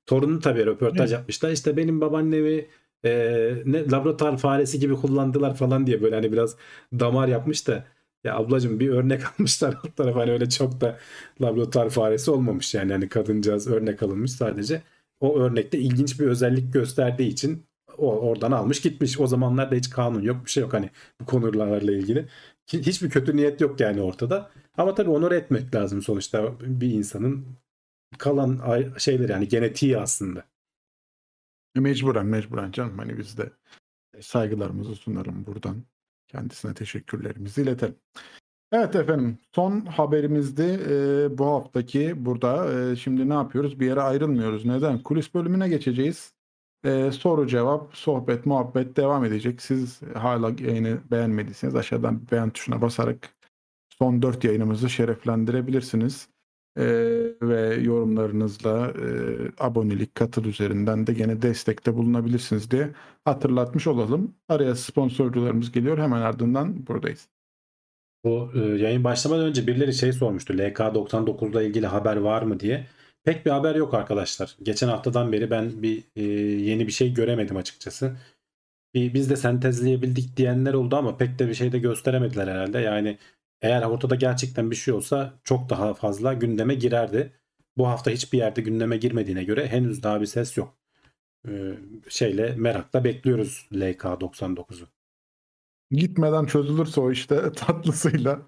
[0.06, 1.20] Torunu tabii röportaj Evet.
[1.20, 1.52] yapmışlar.
[1.52, 2.68] İşte benim babaannemi
[3.06, 3.12] e,
[3.66, 6.58] ne laboratuvar faresi gibi kullandılar falan diye böyle hani biraz
[6.94, 7.86] damar yapmış da
[8.26, 11.00] ya ablacığım bir örnek almışlar alt tarafa hani öyle çok da
[11.42, 14.82] laboratuvar faresi olmamış yani hani kadıncağız örnek alınmış sadece
[15.20, 17.66] o örnekte ilginç bir özellik gösterdiği için
[17.98, 19.20] o oradan almış gitmiş.
[19.20, 20.90] O zamanlarda hiç kanun yok bir şey yok hani
[21.22, 22.28] bu konularla ilgili.
[22.68, 24.52] Hiçbir kötü niyet yok yani ortada.
[24.78, 27.46] Ama tabii onur etmek lazım sonuçta bir insanın
[28.18, 28.62] kalan
[28.98, 30.46] şeyler yani genetiği aslında.
[31.76, 33.52] Mecburen mecburen canım hani biz de
[34.22, 35.84] saygılarımızı sunarım buradan.
[36.28, 37.96] Kendisine teşekkürlerimizi iletelim.
[38.72, 42.74] Evet efendim son haberimizdi Ee, bu haftaki burada.
[42.74, 43.80] Ee, şimdi ne yapıyoruz?
[43.80, 44.66] Bir yere ayrılmıyoruz.
[44.66, 45.04] Neden?
[45.04, 46.34] Kulis bölümüne geçeceğiz.
[46.86, 49.62] Ee, soru cevap, sohbet, muhabbet devam edecek.
[49.62, 53.30] Siz hala yayını beğenmediyseniz aşağıdan beğen tuşuna basarak
[53.90, 56.30] son 4 yayınımızı şereflendirebilirsiniz.
[56.78, 56.84] Ee,
[57.42, 59.08] ve yorumlarınızla e,
[59.60, 62.90] abonelik, katıl üzerinden de gene destekte bulunabilirsiniz diye
[63.26, 64.36] hatırlatmış olalım.
[64.50, 65.98] Araya sponsorcularımız geliyor.
[65.98, 67.28] Hemen ardından buradayız.
[68.24, 70.54] Bu e, yayın başlamadan önce birileri şey sormuştu.
[70.54, 72.88] LK99 ile ilgili haber var mı diye.
[73.24, 74.58] Pek bir haber yok arkadaşlar.
[74.64, 76.24] Geçen haftadan beri ben bir e,
[76.62, 78.18] yeni bir şey göremedim açıkçası.
[78.94, 82.80] Bir, biz de sentezleyebildik diyenler oldu ama pek de bir şey de gösteremediler herhalde.
[82.80, 83.18] Yani
[83.62, 87.34] eğer ortada gerçekten bir şey olsa çok daha fazla gündeme girerdi.
[87.78, 90.78] Bu hafta hiçbir yerde gündeme girmediğine göre henüz daha bir ses yok.
[91.48, 91.78] E,
[92.10, 94.88] şeyle merakla bekliyoruz LK99'u.
[95.92, 98.42] Gitmeden çözülürse o işte tatlısıyla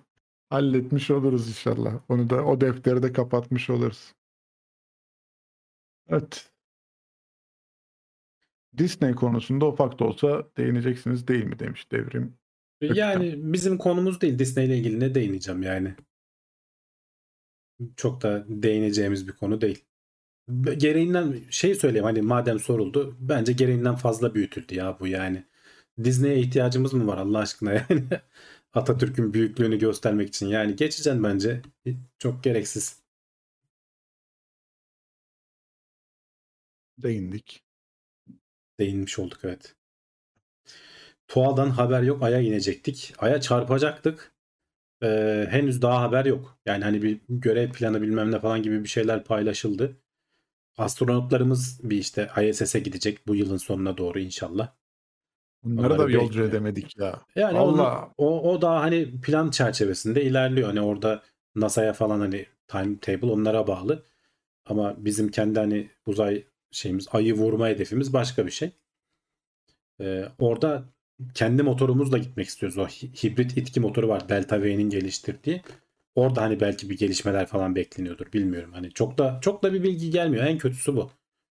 [0.49, 1.99] halletmiş oluruz inşallah.
[2.09, 4.13] Onu da o defteri de kapatmış oluruz.
[6.09, 6.51] Evet.
[8.77, 12.37] Disney konusunda ufak da olsa değineceksiniz değil mi demiş Devrim.
[12.81, 14.39] Yani bizim konumuz değil.
[14.39, 15.95] Disney ile ilgili ne değineceğim yani.
[17.95, 19.85] Çok da değineceğimiz bir konu değil.
[20.77, 23.17] Gereğinden şey söyleyeyim hani madem soruldu.
[23.19, 25.43] Bence gereğinden fazla büyütüldü ya bu yani.
[26.03, 28.03] Disney'e ihtiyacımız mı var Allah aşkına yani.
[28.73, 30.47] Atatürk'ün büyüklüğünü göstermek için.
[30.47, 31.61] Yani geçeceksin bence.
[32.19, 33.01] Çok gereksiz.
[36.97, 37.63] Değindik.
[38.79, 39.75] Değinmiş olduk evet.
[41.27, 42.23] Tuğal'dan haber yok.
[42.23, 43.13] Ay'a inecektik.
[43.17, 44.31] Ay'a çarpacaktık.
[45.03, 46.57] Ee, henüz daha haber yok.
[46.65, 49.97] Yani hani bir görev planı bilmem ne falan gibi bir şeyler paylaşıldı.
[50.77, 54.69] Astronotlarımız bir işte ISS'e gidecek bu yılın sonuna doğru inşallah.
[55.63, 57.21] Bunları Onları da yolcu edemedik ya.
[57.35, 58.01] Yani Allah.
[58.01, 60.67] onu- o, o daha hani plan çerçevesinde ilerliyor.
[60.67, 61.23] Hani orada
[61.55, 64.03] NASA'ya falan hani timetable onlara bağlı.
[64.65, 68.71] Ama bizim kendi hani uzay şeyimiz ayı vurma hedefimiz başka bir şey.
[70.01, 70.83] Ee, orada
[71.33, 72.77] kendi motorumuzla gitmek istiyoruz.
[72.77, 74.29] O hi- hibrit itki motoru var.
[74.29, 75.61] Delta V'nin geliştirdiği.
[76.15, 78.33] Orada hani belki bir gelişmeler falan bekleniyordur.
[78.33, 78.73] Bilmiyorum.
[78.73, 80.45] Hani çok da çok da bir bilgi gelmiyor.
[80.45, 81.11] En kötüsü bu.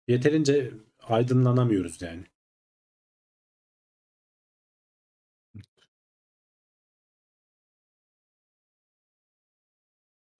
[0.08, 0.72] Yeterince
[1.08, 2.24] aydınlanamıyoruz yani.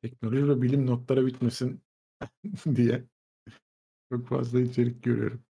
[0.02, 1.82] Teknoloji ve bilim notları bitmesin
[2.76, 3.06] diye
[4.12, 5.44] çok fazla içerik görüyorum.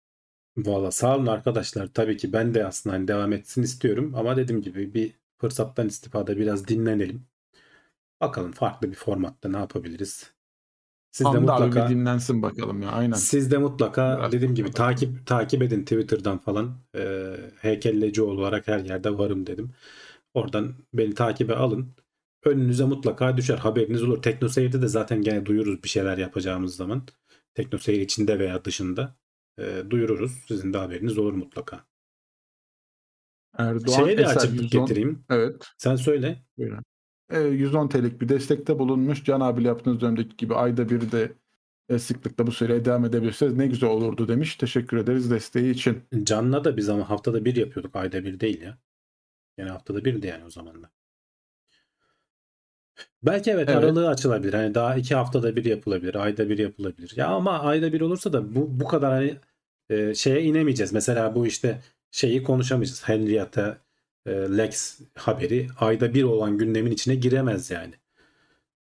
[0.58, 1.86] Valla sağ olun arkadaşlar.
[1.86, 4.12] Tabii ki ben de aslında hani devam etsin istiyorum.
[4.16, 7.26] Ama dediğim gibi bir fırsattan istifade biraz dinlenelim.
[8.20, 10.32] Bakalım farklı bir formatta ne yapabiliriz.
[11.10, 12.90] Siz de Hamdi abi mutlaka bir dinlensin bakalım ya.
[12.90, 13.12] Aynen.
[13.16, 14.90] siz de mutlaka Biraz dediğim gibi bakalım.
[14.90, 16.76] takip takip edin Twitter'dan falan.
[16.96, 19.70] Ee, heykelleci olarak her yerde varım dedim.
[20.34, 21.94] Oradan beni takibe alın.
[22.44, 23.58] Önünüze mutlaka düşer.
[23.58, 24.22] Haberiniz olur.
[24.22, 27.02] Teknoseyir'de de zaten gene duyururuz bir şeyler yapacağımız zaman.
[27.54, 29.14] Teknoseyir içinde veya dışında
[29.58, 30.32] e, duyururuz.
[30.48, 31.84] Sizin de haberiniz olur mutlaka.
[33.58, 35.24] Erdoğan Şeye de Eser açıklık 110 getireyim.
[35.30, 35.66] Evet.
[35.78, 36.44] Sen söyle.
[36.58, 36.84] Buyurun.
[37.30, 39.24] E, 110 TL'lik bir destekte bulunmuş.
[39.24, 41.32] Can abiyle yaptığınız dönemdeki gibi ayda bir de
[41.88, 44.56] e, sıklıkla bu süreye devam edebilirseniz ne güzel olurdu demiş.
[44.56, 46.02] Teşekkür ederiz desteği için.
[46.22, 47.96] Can'la da biz ama haftada bir yapıyorduk.
[47.96, 48.78] Ayda bir değil ya.
[49.58, 50.90] Yani haftada birdi yani o zaman da.
[53.22, 53.78] Belki evet, Evet.
[53.78, 54.54] aralığı açılabilir.
[54.54, 56.14] Hani daha iki haftada bir yapılabilir.
[56.14, 57.12] Ayda bir yapılabilir.
[57.16, 59.36] Ya ama ayda bir olursa da bu, bu kadar hani
[59.90, 60.92] e, şeye inemeyeceğiz.
[60.92, 61.80] Mesela bu işte
[62.10, 63.08] şeyi konuşamayacağız.
[63.08, 63.78] Henrietta
[64.26, 67.94] e, Lex haberi ayda bir olan gündemin içine giremez yani.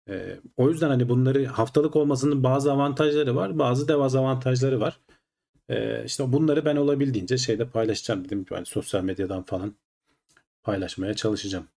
[0.09, 3.59] E, o yüzden hani bunları haftalık olmasının bazı avantajları var.
[3.59, 4.99] Bazı dezavantajları var.
[5.69, 8.25] E, işte bunları ben olabildiğince şeyde paylaşacağım.
[8.25, 9.75] Dedim hani sosyal medyadan falan
[10.63, 11.67] paylaşmaya çalışacağım.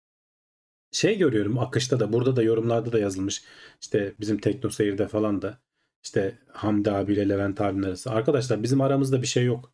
[0.93, 3.43] Şey görüyorum akışta da burada da yorumlarda da yazılmış.
[3.81, 5.59] İşte bizim Tekno Seyir'de falan da
[6.05, 8.11] işte Hamdi abiyle Levent abinin arası.
[8.11, 9.73] Arkadaşlar bizim aramızda bir şey yok.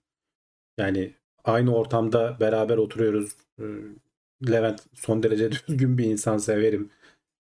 [0.79, 1.15] Yani
[1.45, 3.33] aynı ortamda beraber oturuyoruz.
[3.61, 3.65] Ee,
[4.51, 6.91] Levent son derece düzgün bir insan severim.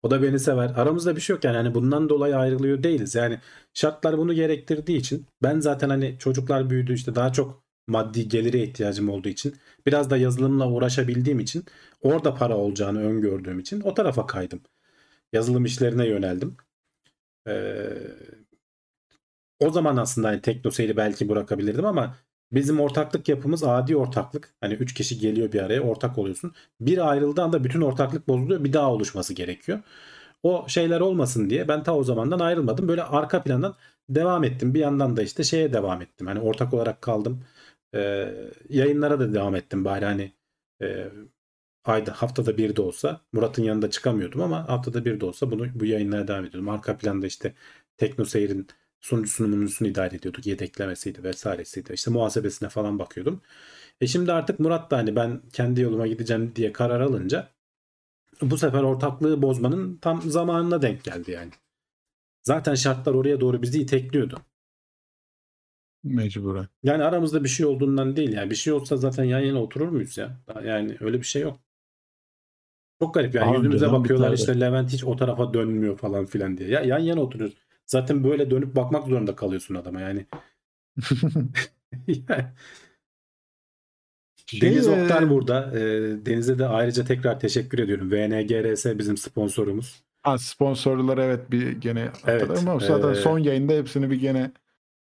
[0.02, 0.72] O da beni sever.
[0.76, 1.56] Aramızda bir şey yok yani.
[1.56, 3.14] Hani bundan dolayı ayrılıyor değiliz.
[3.14, 3.40] Yani
[3.74, 9.08] şartlar bunu gerektirdiği için ben zaten hani çocuklar büyüdü işte daha çok maddi gelire ihtiyacım
[9.08, 9.56] olduğu için
[9.86, 11.64] biraz da yazılımla uğraşabildiğim için
[12.02, 14.60] orada para olacağını öngördüğüm için o tarafa kaydım.
[15.32, 16.56] Yazılım işlerine yöneldim.
[17.48, 17.88] Ee,
[19.60, 22.16] o zaman aslında hani teknoseyri belki bırakabilirdim ama
[22.52, 24.54] bizim ortaklık yapımız adi ortaklık.
[24.60, 26.52] Hani 3 kişi geliyor bir araya ortak oluyorsun.
[26.80, 28.64] Bir ayrıldığı anda bütün ortaklık bozuluyor.
[28.64, 29.80] Bir daha oluşması gerekiyor.
[30.42, 32.88] O şeyler olmasın diye ben ta o zamandan ayrılmadım.
[32.88, 33.74] Böyle arka plandan
[34.08, 34.74] devam ettim.
[34.74, 36.26] Bir yandan da işte şeye devam ettim.
[36.26, 37.44] Hani ortak olarak kaldım.
[37.94, 38.34] Ee,
[38.68, 40.32] yayınlara da devam ettim bari hani
[40.82, 41.08] e,
[41.84, 45.84] ayda haftada bir de olsa Murat'ın yanında çıkamıyordum ama haftada bir de olsa bunu bu
[45.86, 46.68] yayınlara devam ediyordum.
[46.68, 47.54] Arka planda işte
[47.96, 48.68] Tekno Seyir'in
[49.04, 50.46] sunucu sunumunusunu idare ediyorduk.
[50.46, 51.92] Yedeklemesiydi vesairesiydi.
[51.92, 53.40] İşte muhasebesine falan bakıyordum.
[54.00, 57.48] E şimdi artık Murat da hani ben kendi yoluma gideceğim diye karar alınca
[58.42, 61.50] bu sefer ortaklığı bozmanın tam zamanına denk geldi yani.
[62.42, 64.40] Zaten şartlar oraya doğru bizi itekliyordu.
[66.04, 66.68] Mecburen.
[66.82, 68.50] Yani aramızda bir şey olduğundan değil yani.
[68.50, 70.40] Bir şey olsa zaten yan yana oturur muyuz ya?
[70.64, 71.60] Yani öyle bir şey yok.
[73.00, 76.68] Çok garip yani Daha yüzümüze bakıyorlar işte Levent hiç o tarafa dönmüyor falan filan diye.
[76.68, 77.63] Ya yan yana oturuyoruz.
[77.86, 80.26] Zaten böyle dönüp bakmak zorunda kalıyorsun adama yani.
[84.60, 85.70] Deniz Şey, Oktar e, burada.
[85.78, 85.80] Ee,
[86.26, 88.12] Deniz'e de ayrıca tekrar teşekkür ediyorum.
[88.12, 90.02] VNGRS bizim sponsorumuz.
[90.22, 94.50] Ha, sponsorları evet bir gene Evet, ama zaten e, son yayında hepsini bir gene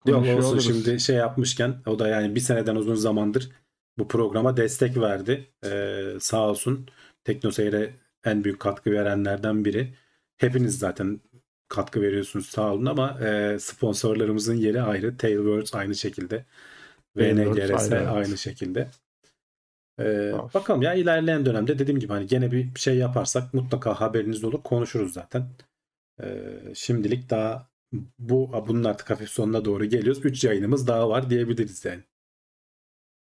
[0.05, 0.65] Yok olsun oluruz.
[0.65, 3.49] şimdi şey yapmışken o da yani bir seneden uzun zamandır
[3.97, 5.47] bu programa destek verdi.
[5.65, 6.87] Ee, sağ olsun
[7.23, 7.93] Teknoseyir'e
[8.25, 9.93] en büyük katkı verenlerden biri.
[10.37, 11.19] Hepiniz zaten
[11.69, 15.17] katkı veriyorsunuz sağ olun ama e, sponsorlarımızın yeri ayrı.
[15.17, 16.45] Tailwords aynı şekilde.
[17.17, 18.07] VNGRS ayrı, evet.
[18.07, 18.87] aynı şekilde.
[19.99, 24.63] Ee, bakalım ya ilerleyen dönemde dediğim gibi hani gene bir şey yaparsak mutlaka haberiniz olur
[24.63, 25.49] konuşuruz zaten.
[26.23, 27.69] Ee, şimdilik daha
[28.19, 30.25] bu bunun artık hafif sonuna doğru geliyoruz.
[30.25, 32.03] 3 yayınımız daha var diyebiliriz yani.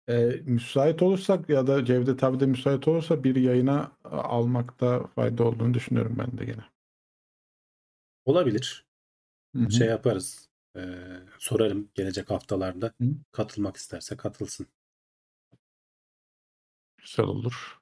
[0.10, 5.74] E, müsait olursak ya da Cevdet abi de müsait olursa bir yayına almakta fayda olduğunu
[5.74, 6.75] düşünüyorum ben de gene.
[8.26, 8.86] Olabilir.
[9.56, 9.72] Hı hı.
[9.72, 10.50] Şey yaparız.
[10.78, 10.82] Ee,
[11.40, 12.86] sorarım gelecek haftalarda.
[13.02, 13.08] Hı.
[13.32, 14.68] Katılmak isterse katılsın.
[16.98, 17.80] Güzel olur.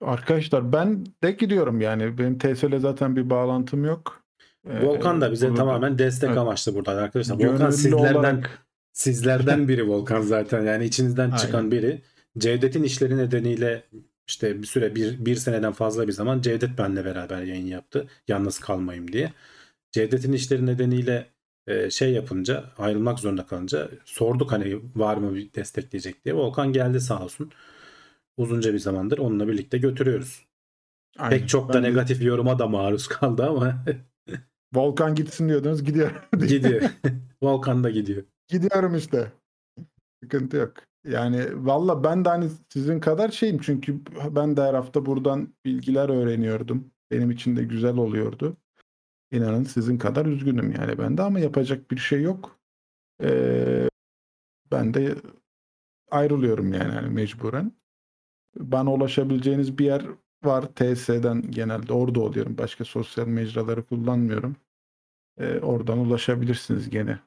[0.00, 2.18] Arkadaşlar ben de gidiyorum yani.
[2.18, 4.22] Benim TSL zaten bir bağlantım yok.
[4.68, 6.38] Ee, Volkan da bize bunu tamamen destek Evet.
[6.38, 7.36] amaçlı burada arkadaşlar.
[7.36, 10.62] gönüllü Volkan sizlerden olarak- sizlerden biri Volkan zaten.
[10.64, 11.70] Yani içinizden çıkan Aynen.
[11.70, 12.02] biri.
[12.38, 13.84] Cevdet'in işleri nedeniyle
[14.26, 18.08] işte bir süre bir, bir seneden fazla bir zaman Cevdet benle beraber yayın yaptı.
[18.28, 19.32] Yalnız kalmayayım diye.
[19.92, 21.26] Cevdet'in işleri nedeniyle
[21.66, 26.34] e, şey yapınca ayrılmak zorunda kalınca sorduk hani var mı bir destekleyecek diye.
[26.34, 27.52] Volkan geldi sağ olsun.
[28.36, 30.46] Uzunca bir zamandır onunla birlikte götürüyoruz.
[31.18, 31.38] Aynen.
[31.38, 33.84] Pek çok da Ben de negatif yoruma da maruz kaldı ama
[34.74, 36.10] Volkan gitsin diyordunuz gidiyor.
[36.48, 36.82] gidiyor.
[37.42, 38.24] Volkan da gidiyor.
[38.48, 39.32] Gidiyorum işte.
[40.22, 40.74] Sıkıntı yok.
[41.06, 44.00] Yani valla ben de hani sizin kadar şeyim çünkü
[44.30, 46.90] ben de her hafta buradan bilgiler öğreniyordum.
[47.10, 48.56] Benim için de güzel oluyordu.
[49.32, 52.58] İnanın sizin kadar üzgünüm yani ben de ama yapacak bir şey yok.
[53.22, 53.88] Ee,
[54.72, 55.14] ben de
[56.10, 57.72] ayrılıyorum yani hani mecburen.
[58.56, 60.06] Bana ulaşabileceğiniz bir yer
[60.44, 60.64] var.
[60.74, 62.58] TS'den genelde orada oluyorum.
[62.58, 64.56] Başka sosyal mecraları kullanmıyorum.
[65.38, 67.20] Ee, oradan ulaşabilirsiniz gene.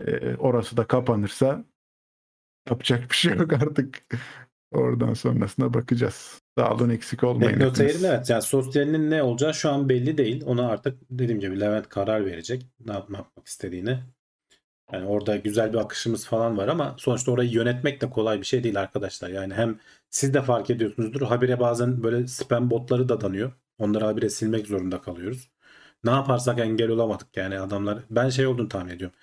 [0.00, 1.64] Ee, orası da kapanırsa
[2.70, 4.02] yapacak bir şey yok artık.
[4.72, 6.40] Oradan sonrasına bakacağız.
[6.58, 7.60] Sağ olun eksik olmayın.
[7.60, 8.04] Hepiniz.
[8.04, 10.42] evet yani sosyalinin ne olacağı şu an belli değil.
[10.46, 12.66] Ona artık dediğim gibi Levent karar verecek.
[12.86, 13.98] Ne yapmak istediğini.
[14.92, 18.64] Yani orada güzel bir akışımız falan var ama sonuçta orayı yönetmek de kolay bir şey
[18.64, 19.28] değil arkadaşlar.
[19.28, 19.78] Yani hem
[20.10, 21.22] siz de fark ediyorsunuzdur.
[21.22, 23.52] Habire bazen böyle spam botları da danıyor.
[23.78, 25.50] Onları habire silmek zorunda kalıyoruz.
[26.04, 27.98] Ne yaparsak engel olamadık yani adamlar.
[28.10, 29.16] Ben şey olduğunu tahmin ediyorum.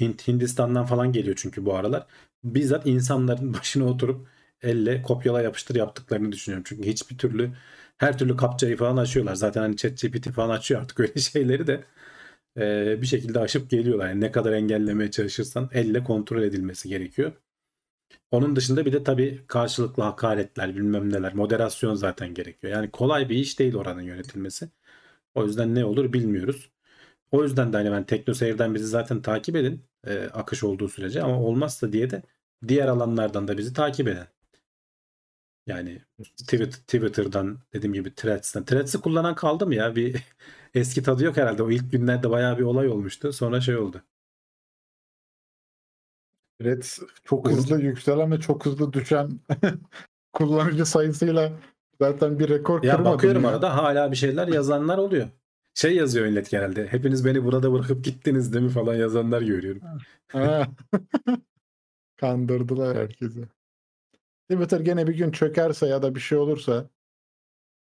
[0.00, 2.06] Hint, Hindistan'dan falan geliyor çünkü bu aralar.
[2.44, 4.28] Bizzat insanların başına oturup
[4.62, 6.64] elle kopyala yapıştır yaptıklarını düşünüyorum.
[6.68, 7.52] Çünkü hiçbir türlü
[7.98, 9.34] her türlü kapçayı falan açıyorlar.
[9.34, 11.84] Zaten hani ChatGPT falan açıyor artık öyle şeyleri de
[12.58, 14.08] e, bir şekilde aşıp geliyorlar.
[14.08, 17.32] Yani ne kadar engellemeye çalışırsan elle kontrol edilmesi gerekiyor.
[18.30, 22.72] Onun dışında bir de tabii karşılıklı hakaretler bilmem neler moderasyon zaten gerekiyor.
[22.72, 24.68] Yani kolay bir iş değil oranın yönetilmesi.
[25.34, 26.70] O yüzden ne olur bilmiyoruz.
[27.32, 31.40] O yüzden de hani ben TeknoSeyir'den bizi zaten takip edin e, akış olduğu sürece ama
[31.42, 32.22] olmazsa diye de
[32.68, 34.24] diğer alanlardan da bizi takip edin.
[35.66, 36.02] Yani
[36.36, 38.64] Twitter, Twitter'dan dediğim gibi Threads'ten.
[38.64, 39.96] Threads'i kullanan kaldı mı ya?
[39.96, 40.22] Bir
[40.74, 41.62] eski tadı yok herhalde.
[41.62, 43.32] O ilk günlerde bayağı bir olay olmuştu.
[43.32, 44.02] Sonra şey oldu.
[46.60, 49.40] Threads çok hızlı yükselen ve çok hızlı düşen
[50.32, 51.52] kullanıcı sayısıyla
[52.00, 53.14] zaten bir rekor Ya kırmadı.
[53.14, 53.48] bakıyorum ya.
[53.48, 55.28] arada hala bir şeyler yazanlar oluyor.
[55.74, 56.86] Şey yazıyor millet genelde.
[56.86, 59.82] Hepiniz beni burada bırakıp gittiniz değil mi falan yazanlar görüyorum.
[62.16, 63.48] Kandırdılar herkesi.
[64.50, 66.90] Twitter gene bir gün çökerse ya da bir şey olursa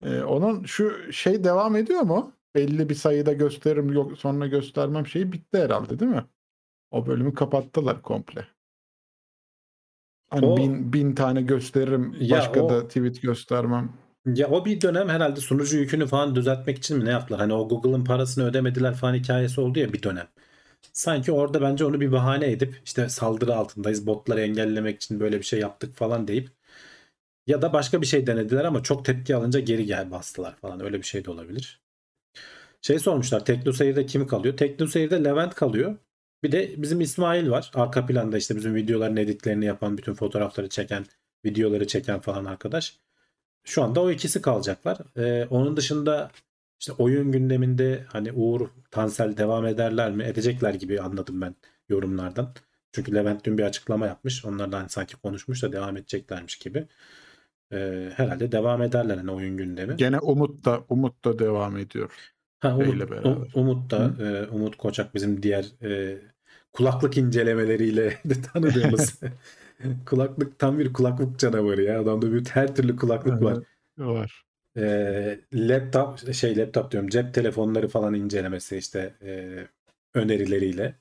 [0.02, 2.32] e, onun şu şey devam ediyor mu?
[2.55, 6.24] Belli bir sayıda gösteririm yok sonra göstermem şeyi bitti herhalde değil mi?
[6.90, 8.48] O bölümü kapattılar komple.
[10.31, 13.93] Hani O- bin, bin tane gösteririm başka o- da tweet göstermem.
[14.27, 17.40] Ya o bir dönem herhalde sunucu yükünü falan düzeltmek için mi ne yaptılar?
[17.40, 20.28] Hani o Google'ın parasını ödemediler falan hikayesi oldu ya bir dönem.
[20.93, 25.44] Sanki orada bence onu bir bahane edip işte saldırı altındayız botları engellemek için böyle bir
[25.44, 26.51] şey yaptık falan deyip
[27.47, 30.98] ya da başka bir şey denediler ama çok tepki alınca geri gel bastılar falan öyle
[30.98, 31.81] bir şey de olabilir.
[32.82, 34.57] Şey sormuşlar TeknoSeyir'de kim kalıyor?
[34.57, 35.97] TeknoSeyir'de Levent kalıyor.
[36.43, 37.70] Bir de bizim İsmail var.
[37.74, 41.07] Arka planda işte bizim videoların editlerini yapan, bütün fotoğrafları çeken,
[41.44, 42.98] videoları çeken falan arkadaş.
[43.65, 44.98] Şu anda o ikisi kalacaklar.
[45.16, 46.31] Ee, onun dışında
[46.81, 50.24] işte oyun gündeminde hani Uğur, Tansel devam ederler mi?
[50.24, 51.55] Edecekler gibi anladım ben
[51.89, 52.55] yorumlardan.
[52.93, 54.44] Çünkü Levent dün bir açıklama yapmış.
[54.44, 56.86] Onlar da hani sanki konuşmuş da devam edeceklermiş gibi.
[57.73, 59.97] Ee, herhalde devam ederler hani oyun gündemi.
[59.97, 62.32] Gene Umut da Umut da devam ediyor.
[62.61, 63.01] Ha, Umut.
[63.01, 66.19] Um- Umut da e, Umut Koçak bizim diğer e,
[66.73, 69.20] kulaklık incelemeleriyle de tanıdığımız
[70.07, 72.01] kulaklık tam bir kulaklık canavarı ya.
[72.01, 73.59] Adamda bir her türlü kulaklık var.
[73.98, 74.44] Var.
[74.76, 79.59] E, laptop şey laptop diyorum cep telefonları falan incelemesi işte e,
[80.14, 80.94] önerileriyle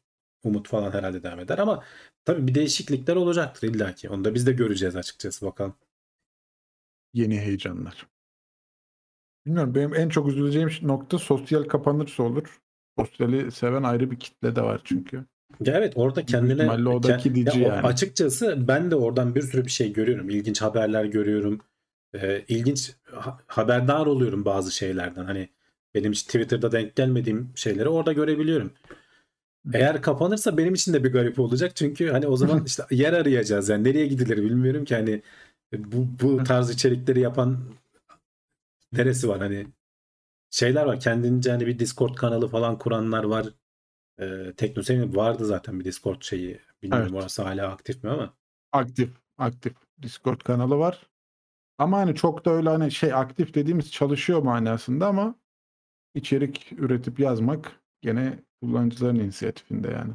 [0.43, 1.83] Umut falan herhalde devam eder ama
[2.25, 4.09] tabii bir değişiklikler olacaktır illaki.
[4.09, 5.75] Onu da biz de göreceğiz açıkçası bakalım.
[7.13, 8.07] Yeni heyecanlar.
[9.45, 12.61] Bilmiyorum benim en çok üzüleceğim nokta sosyal kapanırsa olur.
[12.99, 15.25] Sosyali seven ayrı bir kitle de var çünkü.
[15.61, 17.87] Ya evet orada kendine ihtimalle o da ke- gidici ya yani.
[17.87, 20.29] açıkçası ben de oradan bir sürü bir şey görüyorum.
[20.29, 21.61] İlginç haberler görüyorum.
[22.15, 25.26] Ee, ilginç ha- haberdar oluyorum bazı şeylerden.
[25.26, 25.49] Hani
[25.95, 28.73] benim hiç Twitter'da denk gelmediğim şeyleri orada görebiliyorum.
[29.73, 31.76] Eğer kapanırsa benim için de bir garip olacak.
[31.76, 33.69] Çünkü hani o zaman işte yer arayacağız.
[33.69, 35.22] Yani nereye gidilir bilmiyorum ki hani
[35.77, 37.60] bu, bu tarz içerikleri yapan
[38.94, 39.68] neresi var hani
[40.49, 40.99] şeyler var.
[40.99, 43.48] Kendince hani bir Discord kanalı falan kuranlar var.
[44.19, 46.60] Ee, Teknoseyir'in vardı zaten bir Discord şeyi.
[46.84, 47.22] Bilmiyorum Evet.
[47.23, 48.34] orası hala aktif mi ama.
[48.72, 51.07] Aktif, aktif Discord kanalı var.
[51.80, 55.35] Ama hani çok da öyle hani şey aktif dediğimiz çalışıyor manasında ama
[56.15, 60.14] içerik üretip yazmak gene kullanıcıların inisiyatifinde yani.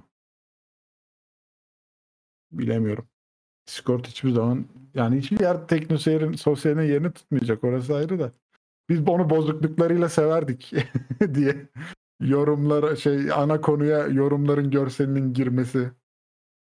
[2.53, 3.09] Bilemiyorum.
[3.69, 7.65] Discord hiçbir zaman yani hiçbir yer teknoseyrin sosyaline yerini tutmayacak.
[7.65, 8.32] Orası ayrı da.
[8.91, 10.73] Biz onu bozukluklarıyla severdik
[11.35, 11.69] diye.
[12.20, 15.93] Yorumlara şey ana konuya yorumların görselinin girmesi.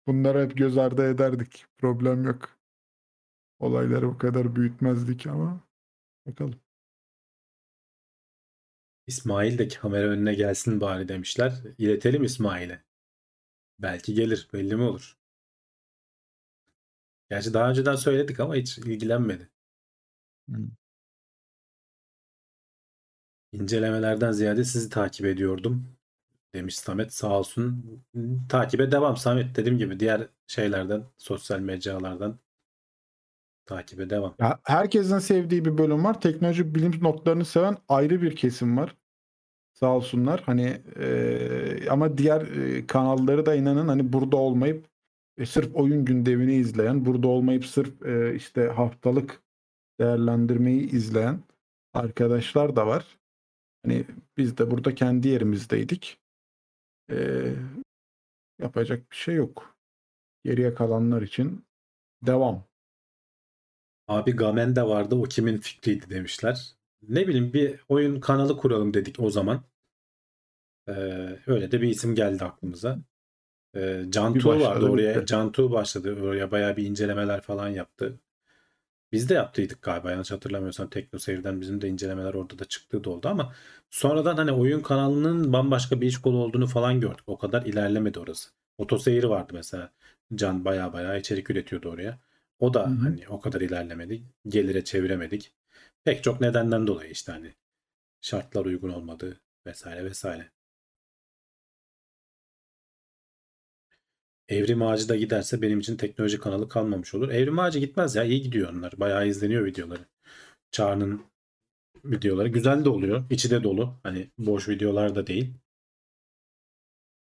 [0.08, 1.66] Bunları hep göz ardı ederdik.
[1.78, 2.53] Problem yok.
[3.60, 5.68] Olayları bu kadar büyütmezdik ama
[6.28, 6.60] bakalım.
[9.08, 11.54] İsmail de kamera önüne gelsin bari demişler.
[11.78, 12.84] İletelim İsmail'e.
[13.80, 14.50] Belki gelir.
[14.54, 15.18] Belli mi olur?
[17.30, 19.50] Gerçi daha önceden söyledik ama hiç ilgilenmedi.
[23.52, 25.98] İncelemelerden ziyade sizi takip ediyordum
[26.54, 27.14] demiş Samet.
[27.14, 27.86] Sağ olsun.
[28.50, 32.40] Takibe devam Samet dediğim gibi diğer şeylerden, sosyal mecralardan
[33.66, 34.36] takibe devam.
[34.40, 36.22] Ya herkesin sevdiği bir bölüm var.
[36.22, 38.96] Teknoloji bilim notlarını seven ayrı bir kesim var.
[39.74, 40.44] Sağ olsunlar.
[40.46, 44.86] Hani eee, ama diğer eee, kanalları da inanın hani burada olmayıp
[45.38, 49.42] e, sırf oyun gündemini izleyen, burada olmayıp sırf eee, işte haftalık
[50.00, 51.40] değerlendirmeyi izleyen
[51.94, 53.20] arkadaşlar da var.
[53.86, 54.06] Hani
[54.38, 56.20] biz de burada kendi yerimizdeydik.
[57.12, 57.56] Eee,
[58.62, 59.76] yapacak bir şey yok.
[60.46, 61.66] Geriye kalanlar için
[62.28, 62.64] devam.
[64.08, 65.16] Abi Gamen de vardı.
[65.16, 66.76] O kimin fikriydi demişler.
[67.10, 69.64] Ne bileyim bir oyun kanalı kuralım dedik o zaman.
[70.88, 70.92] Ee,
[71.48, 73.00] öyle de bir isim geldi aklımıza.
[73.76, 75.16] Ee, Cantu başladı, vardı oraya.
[75.16, 75.26] bitti.
[75.26, 76.22] Cantu başladı.
[76.24, 78.20] Oraya bayağı bir incelemeler falan yaptı.
[79.12, 83.28] Biz de yaptıydık galiba yanlış hatırlamıyorsam TeknoSeyir'den bizim de incelemeler orada da çıktığı da oldu
[83.30, 83.56] ama
[83.90, 87.24] sonradan hani oyun kanalının bambaşka bir iş kolu olduğunu falan gördük.
[87.28, 88.50] O kadar ilerlemedi orası.
[88.78, 89.92] Otoseyir vardı mesela.
[90.36, 92.20] Can bayağı bayağı içerik üretiyordu oraya.
[92.64, 93.00] O da Hı hı.
[93.00, 94.24] hani o kadar ilerlemedi.
[94.48, 95.54] Gelire çeviremedik.
[96.04, 97.54] Pek çok nedenden dolayı işte hani
[98.22, 100.52] şartlar uygun olmadı vesaire vesaire.
[104.50, 107.30] Evrim Ağacı da giderse benim için teknoloji kanalı kalmamış olur.
[107.30, 108.24] Evrim Ağacı gitmez ya.
[108.24, 109.00] iyi gidiyor onlar.
[109.00, 110.06] Bayağı izleniyor videoları.
[110.72, 111.22] Çağrı'nın
[112.06, 112.48] videoları.
[112.48, 113.24] Güzel de oluyor.
[113.30, 114.00] İçi de dolu.
[114.04, 115.54] Hani boş videolar da değil.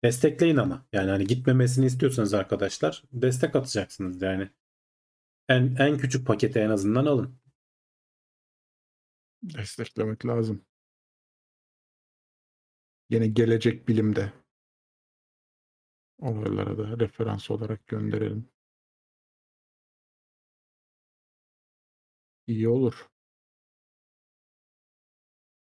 [0.05, 0.87] Destekleyin ama.
[0.93, 4.51] Yani hani gitmemesini istiyorsanız arkadaşlar destek atacaksınız yani.
[5.49, 7.39] En, en küçük paketi en azından alın.
[9.43, 10.65] Desteklemek lazım.
[13.11, 14.33] Yine gelecek bilimde
[16.19, 18.49] olaylara da referans olarak gönderelim.
[22.47, 23.09] İyi olur.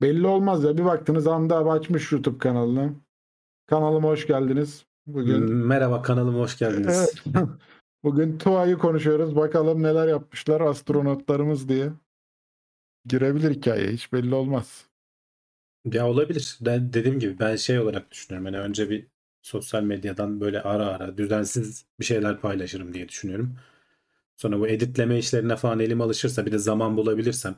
[0.02, 0.78] Belli olmaz ya.
[0.78, 2.96] Bir baktınız abi açmış YouTube kanalını.
[3.66, 4.86] Kanalıma hoş geldiniz.
[5.06, 7.24] Bugün Merhaba kanalıma hoş geldiniz.
[7.26, 7.38] Evet.
[8.04, 9.36] Bugün TUA'yı konuşuyoruz.
[9.36, 11.92] Bakalım neler yapmışlar astronotlarımız diye.
[13.06, 13.88] Girebilir hikaye.
[13.92, 14.86] Hiç belli olmaz.
[15.86, 16.58] Ya olabilir.
[16.62, 18.46] Ben dediğim gibi ben şey olarak düşünüyorum.
[18.46, 19.08] Hani önce bir
[19.42, 23.56] sosyal medyadan böyle ara ara düzensiz bir şeyler paylaşırım diye düşünüyorum.
[24.38, 27.56] Sonra bu editleme işlerine falan elim alışırsa bir de zaman bulabilirsem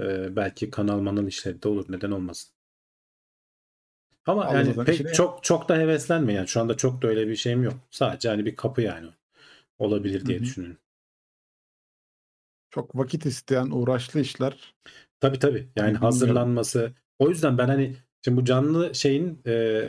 [0.00, 1.86] e, belki kanal manal işleri de olur.
[1.88, 2.52] Neden olmasın?
[4.26, 6.48] Ama Allah yani pek işine- çok çok da heveslenme yani.
[6.48, 7.74] Şu anda çok da öyle bir şeyim yok.
[7.90, 9.08] Sadece hani bir kapı yani.
[9.80, 10.44] Olabilir diye Hı hı.
[10.44, 10.78] düşünüyorum.
[12.70, 14.74] Çok vakit isteyen uğraşlı işler.
[15.20, 15.58] Tabii tabii.
[15.58, 16.00] Yani Bilmiyorum.
[16.02, 16.92] hazırlanması.
[17.18, 19.82] O yüzden ben hani şimdi bu canlı şeyin e,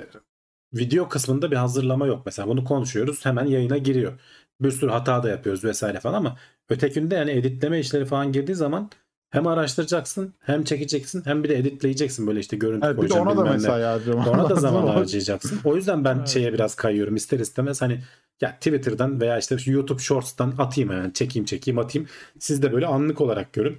[0.74, 2.26] video kısmında bir hazırlama yok.
[2.26, 4.20] Mesela bunu konuşuyoruz hemen yayına giriyor.
[4.62, 6.38] Bir sürü hata da yapıyoruz vesaire falan ama
[6.70, 8.90] ötekinde yani editleme işleri falan girdiği zaman
[9.32, 13.38] hem araştıracaksın hem çekeceksin hem bir de editleyeceksin böyle işte görüntü Evet, bir de koyacaksın
[13.40, 15.60] ona da mesai harcaman Ona da zaman harcayacaksın.
[15.64, 16.28] O yüzden ben Evet.
[16.28, 18.00] şeye biraz kayıyorum ister istemez hani
[18.42, 22.08] ya Twitter'dan veya işte YouTube Shorts'tan atayım yani çekeyim çekeyim atayım.
[22.40, 23.78] Siz de böyle anlık olarak görün.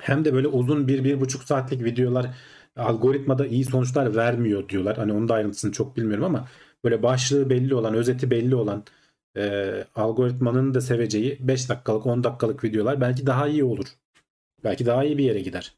[0.00, 2.26] Hem de böyle uzun bir, bir buçuk saatlik videolar
[2.76, 4.96] algoritmada iyi sonuçlar vermiyor diyorlar.
[4.96, 6.48] Hani onun da ayrıntısını çok bilmiyorum ama
[6.84, 8.84] böyle başlığı belli olan, özeti belli olan
[9.36, 13.86] e, algoritmanın da seveceği 5 dakikalık, 10 dakikalık videolar belki daha iyi olur.
[14.64, 15.74] Belki daha iyi bir yere gider.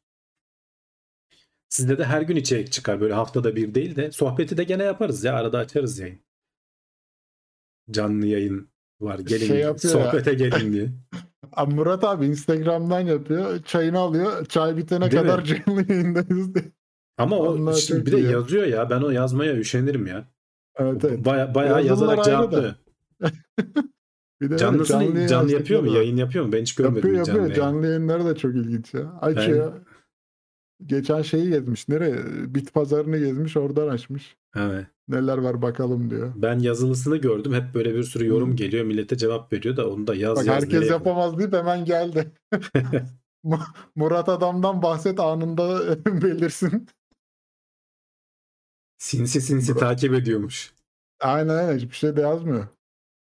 [1.68, 3.00] Sizde de her gün içerik çıkar.
[3.00, 5.34] Böyle haftada bir değil de sohbeti de gene yaparız ya.
[5.34, 6.20] Arada açarız yayın.
[7.90, 8.68] canlı yayın
[9.00, 9.18] var.
[9.18, 10.88] Gelin Şey sohbete gelin diye.
[11.66, 13.62] Murat abi Instagram'dan yapıyor.
[13.62, 14.46] Çayını alıyor.
[14.46, 15.44] Çay bitene Değil kadar mi?
[15.44, 16.72] canlı yayındayız diye.
[17.18, 18.30] Ama o Onlar çok bir de ya.
[18.30, 18.90] yazıyor ya.
[18.90, 20.28] Ben o yazmaya üşenirim ya.
[20.76, 21.24] Evet evet.
[21.24, 22.74] Baya, bayağı Yazılar yazarak cevaplıyor.
[24.42, 25.90] Bir de canlı canlı, yayın yapıyor mu?
[25.90, 25.96] var.
[25.96, 26.52] Yayın yapıyor mu?
[26.52, 27.36] Ben hiç görmedim Yapıyor yapıyor.
[27.38, 28.06] canlı Canlı, yayın.
[28.08, 29.12] yayınları da çok ilginç ya.
[29.20, 29.72] Açıyor.
[30.86, 31.88] Geçen şeyi gezmiş.
[31.88, 32.16] Nereye?
[32.54, 33.56] Bit pazarını gezmiş.
[33.56, 34.36] Oradan açmış.
[34.56, 34.86] Evet.
[35.08, 36.32] Neler var bakalım diyor.
[36.36, 37.52] Ben yazılısını gördüm.
[37.54, 38.56] Hep böyle bir sürü yorum Hı.
[38.56, 38.84] geliyor.
[38.84, 40.56] Millete cevap veriyor da onu da yaz Bak yaz.
[40.56, 42.32] herkes yapamaz deyip hemen geldi.
[43.42, 43.58] Mu-
[43.96, 46.86] Murat adamdan bahset anında belirsin.
[48.98, 49.78] Sinsi sinsi Bro.
[49.78, 50.74] takip ediyormuş.
[51.20, 52.66] Aynen aynen hiçbir şey de yazmıyor.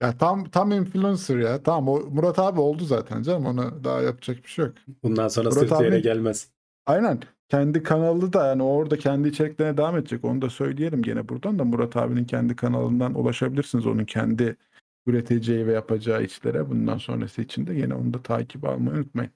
[0.02, 1.64] Ya tam tam influencer ya.
[1.64, 3.46] Tamam o Murat abi oldu zaten canım.
[3.46, 4.74] Ona daha yapacak bir şey yok.
[5.04, 6.52] Bundan sonra Murat sırtı yere abi- gelmez.
[6.86, 7.20] Aynen.
[7.50, 10.26] Kendi kanalı da yani orada kendi içeriklerine devam edecek.
[10.26, 13.86] Onu da söyleyelim gene buradan da Murat abinin kendi kanalından ulaşabilirsiniz.
[13.88, 14.58] Onun kendi
[15.06, 19.32] üreteceği ve yapacağı işlere bundan sonrası için de yine onu da takip almayı unutmayın.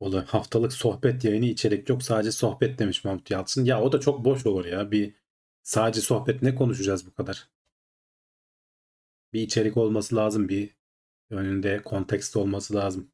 [0.00, 2.02] O da haftalık sohbet yayını içerik yok.
[2.02, 3.64] Sadece sohbet demiş Mahmut Yalçın.
[3.64, 4.90] Ya o da çok boş olur ya.
[4.90, 5.14] Bir
[5.62, 7.48] sadece sohbet ne konuşacağız bu kadar?
[9.32, 10.48] Bir içerik olması lazım.
[10.48, 10.76] Bir
[11.30, 13.10] önünde kontekst olması lazım.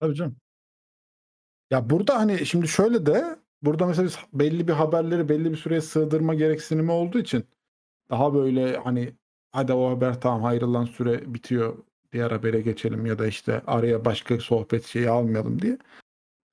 [0.00, 0.36] Tabii canım.
[1.70, 5.80] Ya burada hani şimdi şöyle de burada mesela biz belli bir haberleri belli bir süreye
[5.80, 7.44] sığdırma gereksinimi olduğu için
[8.10, 9.14] daha böyle hani
[9.52, 14.38] hadi o haber tamam ayrılan süre bitiyor diğer habere geçelim ya da işte araya başka
[14.40, 15.78] sohbet şeyi almayalım diye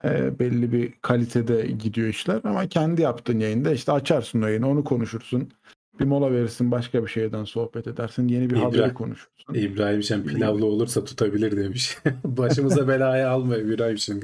[0.03, 4.84] e, belli bir kalitede gidiyor işler ama kendi yaptığın yayında işte açarsın o yayını onu
[4.84, 5.52] konuşursun
[5.99, 9.53] bir mola verirsin başka bir şeyden sohbet edersin yeni bir İbra- haberi konuşursun.
[9.53, 11.98] İbrahim Şen pilavlı olursa tutabilir demiş.
[12.23, 14.22] Başımıza belaya alma İbrahim Şen.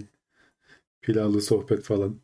[1.02, 2.20] Pilavlı sohbet falan.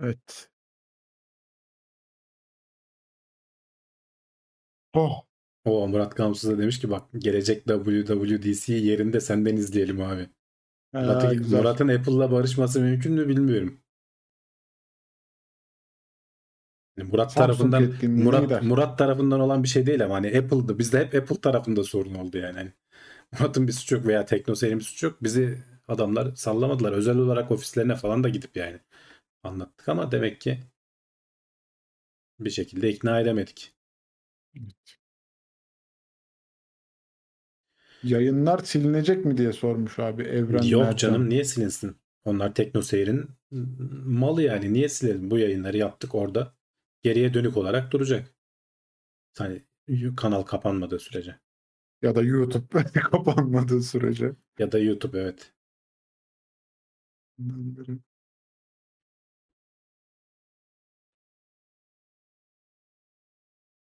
[0.00, 0.51] Evet.
[4.94, 5.24] Oh.
[5.64, 10.28] O Murat Gamsız da demiş ki bak gelecek WWDC'yi yerinde senden izleyelim abi.
[11.58, 13.80] Murat'ın, Apple'la barışması mümkün mü bilmiyorum.
[16.96, 18.62] Yani Murat Samsung tarafından Murat gider.
[18.62, 22.38] Murat tarafından olan bir şey değil ama hani Apple'da bizde hep Apple tarafında sorun oldu
[22.38, 22.56] yani.
[22.56, 22.72] Hani
[23.40, 25.22] Murat'ın bir suçu yok veya TeknoSeyir'in bir suçu yok.
[25.22, 25.58] Bizi
[25.88, 26.92] adamlar sallamadılar.
[26.92, 28.80] Özel olarak ofislerine falan da gidip yani
[29.42, 30.60] anlattık ama demek ki
[32.40, 33.74] bir şekilde ikna edemedik.
[38.02, 40.96] Yayınlar silinecek mi diye sormuş abi Evren Yok Mercan.
[40.96, 41.96] canım niye silinsin?
[42.24, 43.28] Onlar TeknoSeyir'in
[44.04, 44.72] malı yani.
[44.72, 45.30] Niye silelim?
[45.30, 46.54] Bu yayınları yaptık orada.
[47.02, 48.34] Geriye dönük olarak duracak.
[49.38, 49.62] Hani
[50.16, 51.38] kanal kapanmadığı sürece.
[52.02, 54.32] Ya da YouTube kapanmadığı sürece.
[54.58, 55.52] Ya da YouTube evet.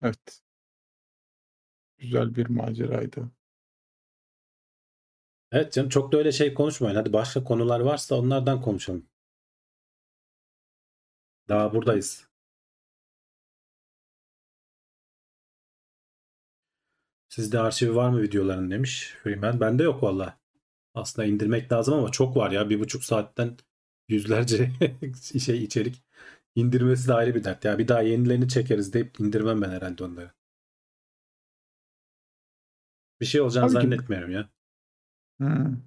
[0.03, 0.41] Evet.
[1.99, 3.31] Güzel bir maceraydı.
[5.53, 6.97] Evet canım çok da öyle şey konuşmayın.
[6.97, 9.07] Hadi başka konular varsa onlardan konuşalım.
[11.49, 12.29] Daha buradayız.
[17.29, 19.61] Sizde arşivi var mı videoların demiş Freeman.
[19.61, 20.39] Bende yok valla.
[20.95, 22.71] Aslında indirmek lazım ama çok var ya.
[22.71, 23.57] Bir buçuk saatten
[24.09, 24.73] yüzlerce
[25.45, 26.03] şey içerik.
[26.55, 27.65] İndirmesi de ayrı bir dert.
[27.65, 30.33] Ya bir daha yenilerini çekeriz deyip indirmem ben herhalde onları.
[33.21, 33.89] Bir şey olacağını Tabii ki.
[33.91, 34.49] zannetmiyorum ya.
[35.41, 35.79] Hı.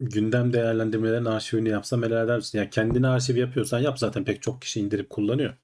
[0.00, 2.58] gündem değerlendirmelerin arşivini yapsam helal eder misin?
[2.58, 5.54] Ya kendine arşiv yapıyorsan yap zaten pek çok kişi indirip kullanıyor.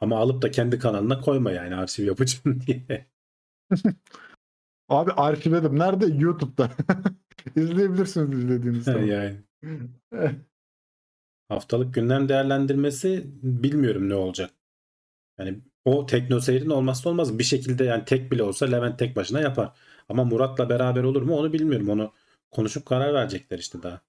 [0.00, 3.06] Ama alıp da kendi kanalına koyma yani arşiv yapacağım diye.
[4.88, 5.78] Abi arşivledim.
[5.78, 6.06] Nerede?
[6.06, 6.70] YouTube'da.
[7.56, 9.02] İzleyebilirsiniz izlediğiniz zaman.
[9.02, 9.36] yani
[11.52, 14.50] haftalık gündem değerlendirmesi bilmiyorum ne olacak.
[15.38, 17.38] Yani o teknoseyrin olmazsa olmaz.
[17.38, 19.72] Bir şekilde yani tek bile olsa Levent tek başına yapar.
[20.08, 21.88] Ama Murat'la beraber olur mu onu bilmiyorum.
[21.88, 22.12] Onu
[22.50, 24.00] konuşup karar verecekler işte daha.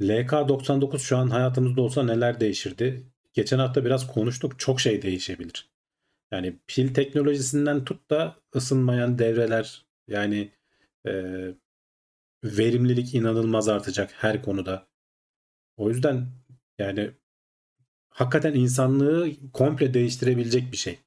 [0.00, 3.06] LK99 şu an hayatımızda olsa neler değişirdi?
[3.34, 4.58] Geçen hafta biraz konuştuk.
[4.58, 5.68] Çok şey değişebilir.
[6.32, 10.52] Yani pil teknolojisinden tut da ısınmayan devreler yani
[11.06, 11.12] e,
[12.46, 14.86] verimlilik inanılmaz artacak her konuda.
[15.76, 16.28] O yüzden
[16.78, 17.10] yani
[18.08, 20.98] hakikaten insanlığı komple değiştirebilecek bir şey.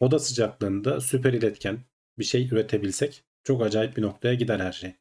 [0.00, 1.78] Oda sıcaklığında süper iletken
[2.18, 4.94] bir şey üretebilsek çok acayip bir noktaya gider her şey.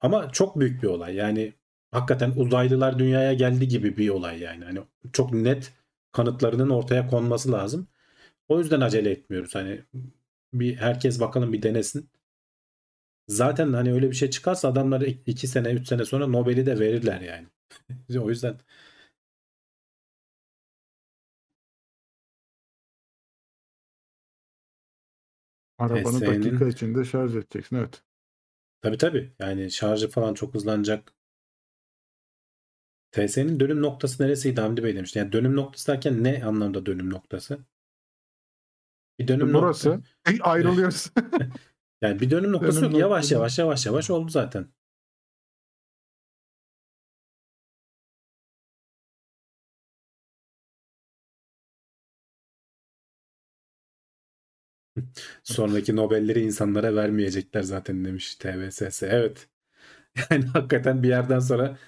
[0.00, 1.14] Ama çok büyük bir olay.
[1.14, 1.52] Yani
[1.90, 4.64] hakikaten uzaylılar dünyaya geldi gibi bir olay yani.
[4.64, 4.80] Hani
[5.12, 5.72] çok net
[6.12, 7.88] kanıtlarının ortaya konması lazım.
[8.48, 9.54] O yüzden acele etmiyoruz.
[9.54, 9.82] Hani
[10.52, 12.10] bir herkes bakalım bir denesin.
[13.28, 17.20] Zaten hani öyle bir şey çıkarsa adamlar 2 sene 3 sene sonra Nobel'i de verirler
[17.20, 17.46] yani.
[18.20, 18.58] o yüzden
[25.78, 27.76] Arabanı TSE'nin dakika içinde şarj edeceksin.
[27.76, 28.02] Evet.
[28.82, 31.12] tabii tabii yani şarjı falan çok hızlanacak.
[33.12, 35.18] TSE'nin dönüm noktası neresiydi Hamdi Bey demişti.
[35.18, 37.58] Yani dönüm noktası derken ne anlamda dönüm noktası?
[39.18, 39.88] Bir dönüm Burası.
[39.90, 41.10] nokta- Ayrılıyoruz.
[42.02, 43.00] Yani bir dönüm noktası Dönüm yok.
[43.00, 44.68] Yavaş yavaş yavaş yavaş oldu zaten.
[55.44, 59.02] Sonraki Nobel'leri insanlara vermeyecekler zaten demiş TVSS.
[59.02, 59.48] Evet.
[60.30, 61.78] Yani hakikaten bir yerden sonra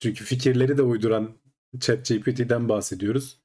[0.00, 1.38] çünkü fikirleri de uyduran
[1.80, 3.40] ChatGPT'den bahsediyoruz.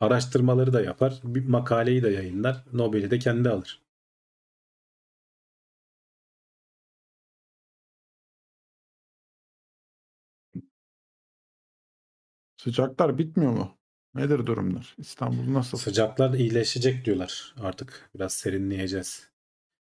[0.00, 3.82] Araştırmaları da yapar, bir makaleyi de yayınlar, Nobel'i de kendi alır.
[12.60, 13.78] Sıcaklar bitmiyor mu?
[14.14, 14.94] Nedir durumlar?
[14.98, 15.78] İstanbul nasıl?
[15.78, 17.54] Sıcaklar iyileşecek diyorlar.
[17.60, 19.30] Artık biraz serinleyeceğiz.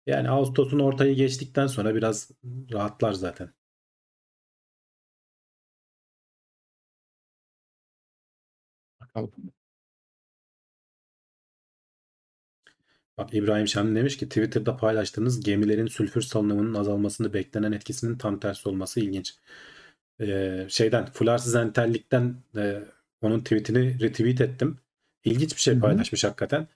[0.07, 2.31] Yani Ağustos'un ortayı geçtikten sonra biraz
[2.73, 3.51] rahatlar zaten.
[9.01, 9.53] Bakalım.
[13.19, 18.69] Bak İbrahim Şahin demiş ki Twitter'da paylaştığınız gemilerin sülfür salınımının azalmasını beklenen etkisinin tam tersi
[18.69, 19.35] olması ilginç.
[20.23, 22.83] Ee, şeyden Fularsız Entellik'ten e,
[23.23, 24.79] onun tweetini retweet ettim.
[25.25, 26.69] İlginç bir şey paylaşmış hakikaten.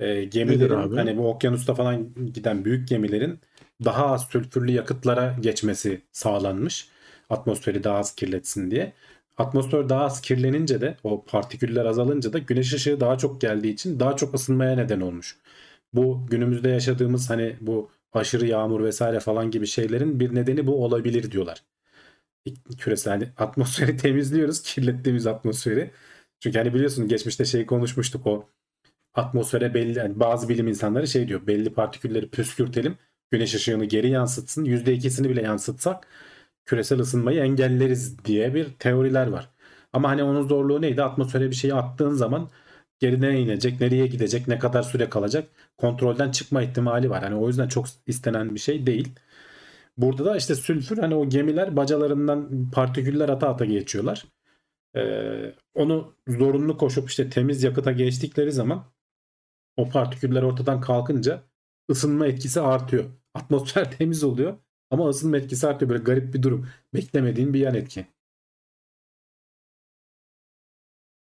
[0.00, 3.40] Ee, gemilerin hani bu okyanusta falan giden büyük gemilerin
[3.84, 6.88] daha az sülfürlü yakıtlara geçmesi sağlanmış.
[7.30, 8.92] Atmosferi daha az kirletsin diye.
[9.38, 14.00] Atmosfer daha az kirlenince de o partiküller azalınca da güneş ışığı daha çok geldiği için
[14.00, 15.36] daha çok ısınmaya neden olmuş.
[15.94, 21.30] Bu günümüzde yaşadığımız hani bu aşırı yağmur vesaire falan gibi şeylerin bir nedeni bu olabilir
[21.30, 21.62] diyorlar.
[22.78, 25.90] Küresel atmosferi temizliyoruz kirlettiğimiz atmosferi.
[26.40, 28.48] Çünkü hani biliyorsun geçmişte şey konuşmuştuk o
[29.14, 32.98] atmosfere belli yani bazı bilim insanları şey diyor belli partikülleri püskürtelim
[33.30, 36.08] güneş ışığını geri yansıtsın %2'sini bile yansıtsak
[36.66, 39.50] küresel ısınmayı engelleriz diye bir teoriler var.
[39.92, 41.02] Ama hani onun zorluğu neydi?
[41.02, 42.50] Atmosfere bir şeyi attığın zaman
[43.00, 45.48] geri nereye inecek, nereye gidecek, ne kadar süre kalacak
[45.78, 47.22] kontrolden çıkma ihtimali var.
[47.22, 49.08] Hani o yüzden çok istenen bir şey değil.
[49.96, 54.24] Burada da işte sülfür hani o gemiler bacalarından partiküller ata ata geçiyorlar.
[54.96, 58.84] Ee, onu zorunlu koşup işte temiz yakıta geçtikleri zaman
[59.76, 61.42] o partiküller ortadan kalkınca
[61.90, 63.04] ısınma etkisi artıyor.
[63.34, 64.58] Atmosfer temiz oluyor
[64.90, 65.90] ama ısınma etkisi artıyor.
[65.90, 66.68] Böyle garip bir durum.
[66.94, 68.06] Beklemediğin bir yan etki.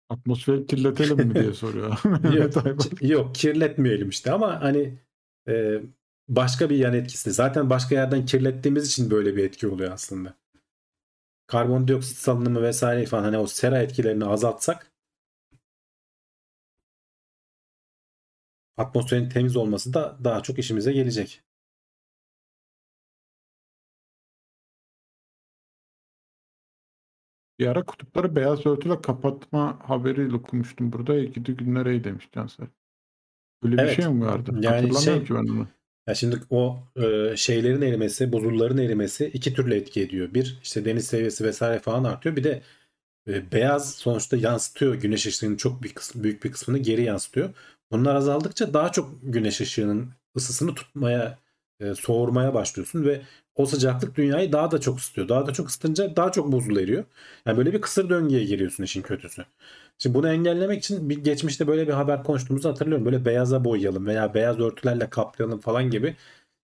[0.08, 1.98] Atmosferi kirletelim mi diye soruyor.
[2.34, 4.98] Yok, yok kirletmeyelim işte ama hani
[5.48, 5.82] e,
[6.28, 7.32] başka bir yan etkisi.
[7.32, 10.34] Zaten başka yerden kirlettiğimiz için böyle bir etki oluyor aslında.
[11.46, 14.92] Karbondioksit salınımı vesaire falan hani o sera etkilerini azaltsak
[18.76, 21.42] atmosferin temiz olması da daha çok işimize gelecek.
[27.58, 31.24] Bir ara kutupları beyaz örtüyle kapatma haberiyle okumuştum burada.
[31.24, 32.66] Gidi günler ey demiş Cansel.
[33.62, 33.96] Böyle bir Evet.
[33.96, 34.50] şey mi vardı?
[34.60, 35.68] Yani Hatırlamıyorum şey- ki ben onu.
[36.08, 40.34] Ya şimdi o e, şeylerin erimesi, buzulların erimesi iki türlü etki ediyor.
[40.34, 42.36] Bir işte deniz seviyesi vesaire falan artıyor.
[42.36, 42.62] Bir de
[43.28, 47.54] e, beyaz sonuçta yansıtıyor güneş ışığının çok büyük, kısmı, büyük bir kısmını geri yansıtıyor.
[47.92, 51.38] Bunlar azaldıkça daha çok güneş ışığının ısısını tutmaya,
[51.80, 53.22] e, soğurmaya başlıyorsun ve
[53.56, 55.28] o sıcaklık dünyayı daha da çok ısıtıyor.
[55.28, 57.04] Daha da çok ısıtınca daha çok buzul eriyor.
[57.46, 59.44] Yani böyle bir kısır döngüye giriyorsun işin kötüsü.
[59.98, 63.04] Şimdi bunu engellemek için bir geçmişte böyle bir haber konuştuğumuzu hatırlıyorum.
[63.04, 66.16] Böyle beyaza boyayalım veya beyaz örtülerle kaplayalım falan gibi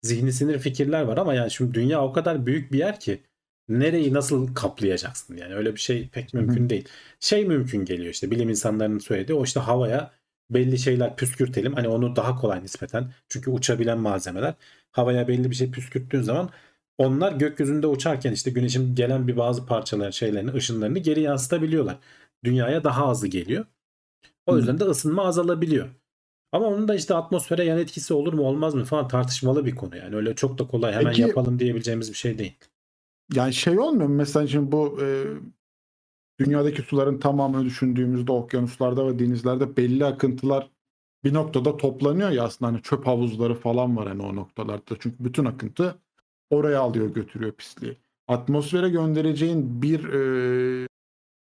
[0.03, 3.23] zihni sinir fikirler var ama yani şimdi dünya o kadar büyük bir yer ki
[3.69, 6.89] nereyi nasıl kaplayacaksın yani öyle bir şey pek mümkün değil.
[7.21, 10.13] Şey mümkün geliyor işte bilim insanlarının söylediği o işte havaya
[10.51, 14.55] belli şeyler püskürtelim hani onu daha kolay nispeten çünkü uçabilen malzemeler
[14.93, 16.51] havaya belli bir şey püskürttüğün zaman
[17.01, 21.99] onlar gökyüzünde uçarken işte güneşin gelen bir bazı parçaları şeylerini ışınlarını geri yansıtabiliyorlar.
[22.45, 23.65] Dünyaya daha hızlı geliyor.
[24.47, 24.57] O Hı.
[24.57, 25.89] yüzden de ısınma azalabiliyor.
[26.53, 29.97] Ama onun da işte atmosfere yan etkisi olur mu olmaz mı falan tartışmalı bir konu
[29.97, 30.17] yani.
[30.17, 32.55] Öyle çok da kolay hemen Peki- yapalım diyebileceğimiz bir şey değil.
[33.35, 34.15] Yani şey olmuyor mu?
[34.15, 35.25] Mesela şimdi bu e,
[36.41, 40.71] dünyadaki suların tamamını düşündüğümüzde okyanuslarda ve denizlerde belli akıntılar
[41.25, 44.97] bir noktada toplanıyor ya aslında hani çöp havuzları falan var hani o noktalarda.
[45.01, 45.99] Çünkü bütün akıntı
[46.51, 47.97] oraya alıyor götürüyor pisliği.
[48.29, 50.87] atmosfere göndereceğin bir e,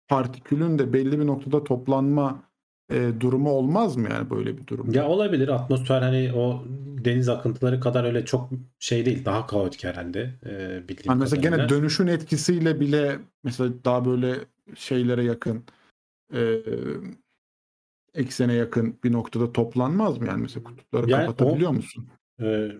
[0.07, 2.43] partikülün de belli bir noktada toplanma
[2.91, 4.91] e, durumu olmaz mı yani böyle bir durum?
[4.91, 5.47] Ya olabilir.
[5.47, 6.63] Atmosfer hani o
[7.05, 8.49] deniz akıntıları kadar öyle çok
[8.79, 9.25] şey değil.
[9.25, 10.19] Daha kaotik herhalde.
[10.45, 10.49] E,
[10.89, 11.57] bildiğim Hani mesela kadarıyla.
[11.57, 14.35] gene dönüşün etkisiyle bile mesela daha böyle
[14.75, 15.63] şeylere yakın
[16.33, 16.59] e,
[18.13, 22.07] eksene yakın bir noktada toplanmaz mı yani mesela kutupları Yani kapatabiliyor o- musun?
[22.41, 22.71] Ee,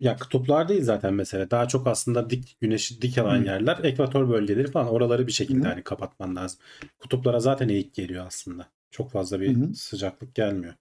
[0.00, 1.50] ya kutuplar değil zaten mesela.
[1.50, 3.44] Daha çok aslında dik güneşi dik alan Hı.
[3.44, 5.68] yerler, ekvator bölgeleri falan oraları bir şekilde Hı.
[5.68, 6.60] hani kapatman lazım.
[6.98, 8.68] Kutuplara zaten eğik geliyor aslında.
[8.90, 9.74] Çok fazla bir Hı hı.
[9.74, 10.74] sıcaklık gelmiyor.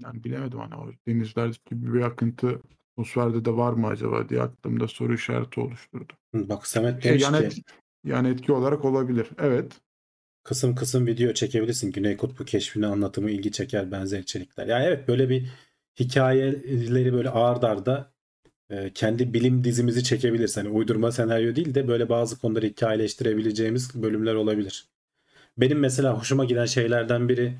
[0.00, 2.60] Yani bilemedim hani o denizler gibi bir akıntı
[2.92, 6.12] atmosferde de var mı acaba diye aklımda soru işareti oluşturdu.
[6.34, 7.62] Hı, Bak Samet Şey, demiş yani, ki
[8.04, 9.30] yani etki olarak olabilir.
[9.38, 9.72] Evet.
[10.44, 11.92] kısım kısım video çekebilirsin.
[11.92, 14.66] Güney Kutbu keşfini anlatımı ilgi çeker benzer içerikler.
[14.66, 15.48] Yani evet böyle bir
[16.00, 18.12] hikayeleri böyle ağır darda
[18.70, 20.56] e, kendi bilim dizimizi çekebiliriz.
[20.56, 24.86] Hani uydurma senaryo değil de böyle bazı konuları hikayeleştirebileceğimiz bölümler olabilir.
[25.58, 27.54] Benim mesela hoşuma giden şeylerden biri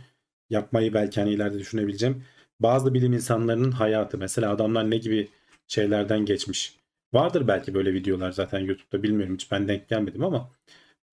[0.51, 2.25] yapmayı belki hani ileride düşünebileceğim.
[2.61, 4.19] Bazı bilim insanlarının hayatı.
[4.19, 5.29] Mesela adamlar ne gibi
[5.69, 6.77] şeylerden geçmiş.
[7.15, 10.51] Vardır belki böyle videolar zaten YouTube'da bilmiyorum hiç ben denk gelmedim ama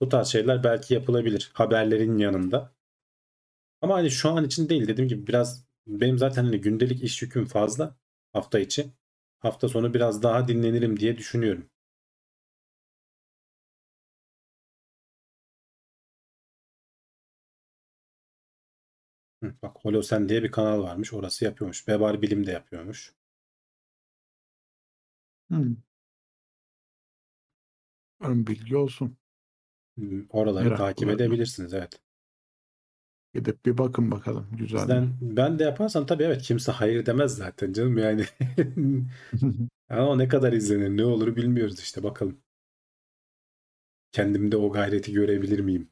[0.01, 2.71] bu tarz şeyler belki yapılabilir haberlerin yanında.
[3.81, 7.45] Ama hani şu an için değil dediğim gibi biraz benim zaten hani gündelik iş yüküm
[7.45, 7.95] fazla
[8.33, 8.91] hafta içi.
[9.39, 11.69] Hafta sonu biraz daha dinlenirim diye düşünüyorum.
[19.43, 21.13] Hı, bak Holosen diye bir kanal varmış.
[21.13, 21.87] Orası yapıyormuş.
[21.87, 23.13] Vebar Bilim de yapıyormuş.
[25.49, 25.73] Hmm.
[28.19, 29.17] Umarım bilgi olsun.
[29.99, 31.09] Hı, Oraları Merak takip olarak.
[31.09, 31.73] edebilirsiniz.
[31.73, 31.99] Evet.
[33.33, 34.47] Gidip bir bakın bakalım.
[34.57, 34.87] Güzel.
[34.87, 34.89] mi?
[34.89, 38.25] Bizden, ben de yaparsam tabii evet kimse hayır demez zaten canım yani.
[39.89, 42.41] Ama ne kadar izlenir ne olur bilmiyoruz işte bakalım.
[44.11, 45.91] Kendimde o gayreti görebilir miyim?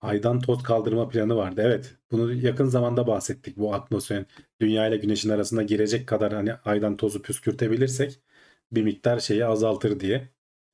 [0.00, 1.62] Aydan toz kaldırma planı vardı.
[1.64, 1.96] Evet.
[2.10, 3.56] Bunu yakın zamanda bahsettik.
[3.56, 4.26] Bu atmosferin
[4.60, 8.20] dünya ile güneşin arasında girecek kadar hani aydan tozu püskürtebilirsek
[8.72, 10.28] bir miktar şeyi azaltır diye.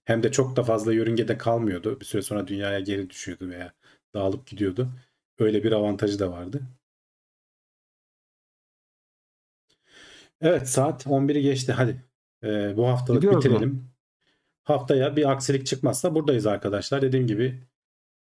[0.05, 2.01] Hem de çok da fazla yörüngede kalmıyordu.
[2.01, 3.73] Bir süre sonra dünyaya geri düşüyordu veya
[4.14, 4.88] dağılıp gidiyordu.
[5.38, 6.62] Öyle bir avantajı da vardı.
[10.40, 11.72] Evet saat 11'i geçti.
[11.72, 12.04] Hadi
[12.42, 13.50] Ee, bu haftalık Gidiyoruz mu?
[13.50, 13.88] bitirelim.
[14.64, 17.02] Haftaya bir aksilik çıkmazsa buradayız arkadaşlar.
[17.02, 17.62] Dediğim gibi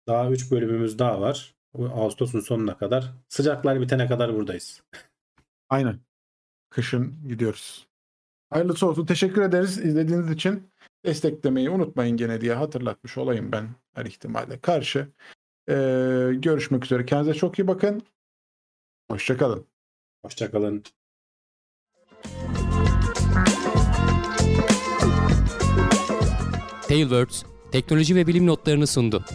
[0.08, 1.56] daha 3 bölümümüz daha var.
[1.78, 3.12] Ağustos'un sonuna kadar.
[3.28, 4.82] Sıcaklar bitene kadar buradayız.
[5.70, 6.00] Aynen.
[6.70, 7.88] Kışın gidiyoruz.
[8.50, 9.06] Hayırlısı olsun.
[9.06, 10.72] Teşekkür ederiz izlediğiniz için.
[11.06, 15.08] Desteklemeyi unutmayın gene diye hatırlatmış olayım ben her ihtimale karşı.
[15.70, 15.74] Ee,
[16.34, 17.06] görüşmek üzere.
[17.06, 18.02] Kendinize çok iyi bakın.
[19.12, 19.68] Hoşçakalın.
[20.26, 20.84] Hoşçakalın.
[26.88, 29.26] Tailwords teknoloji ve bilim notlarını sundu.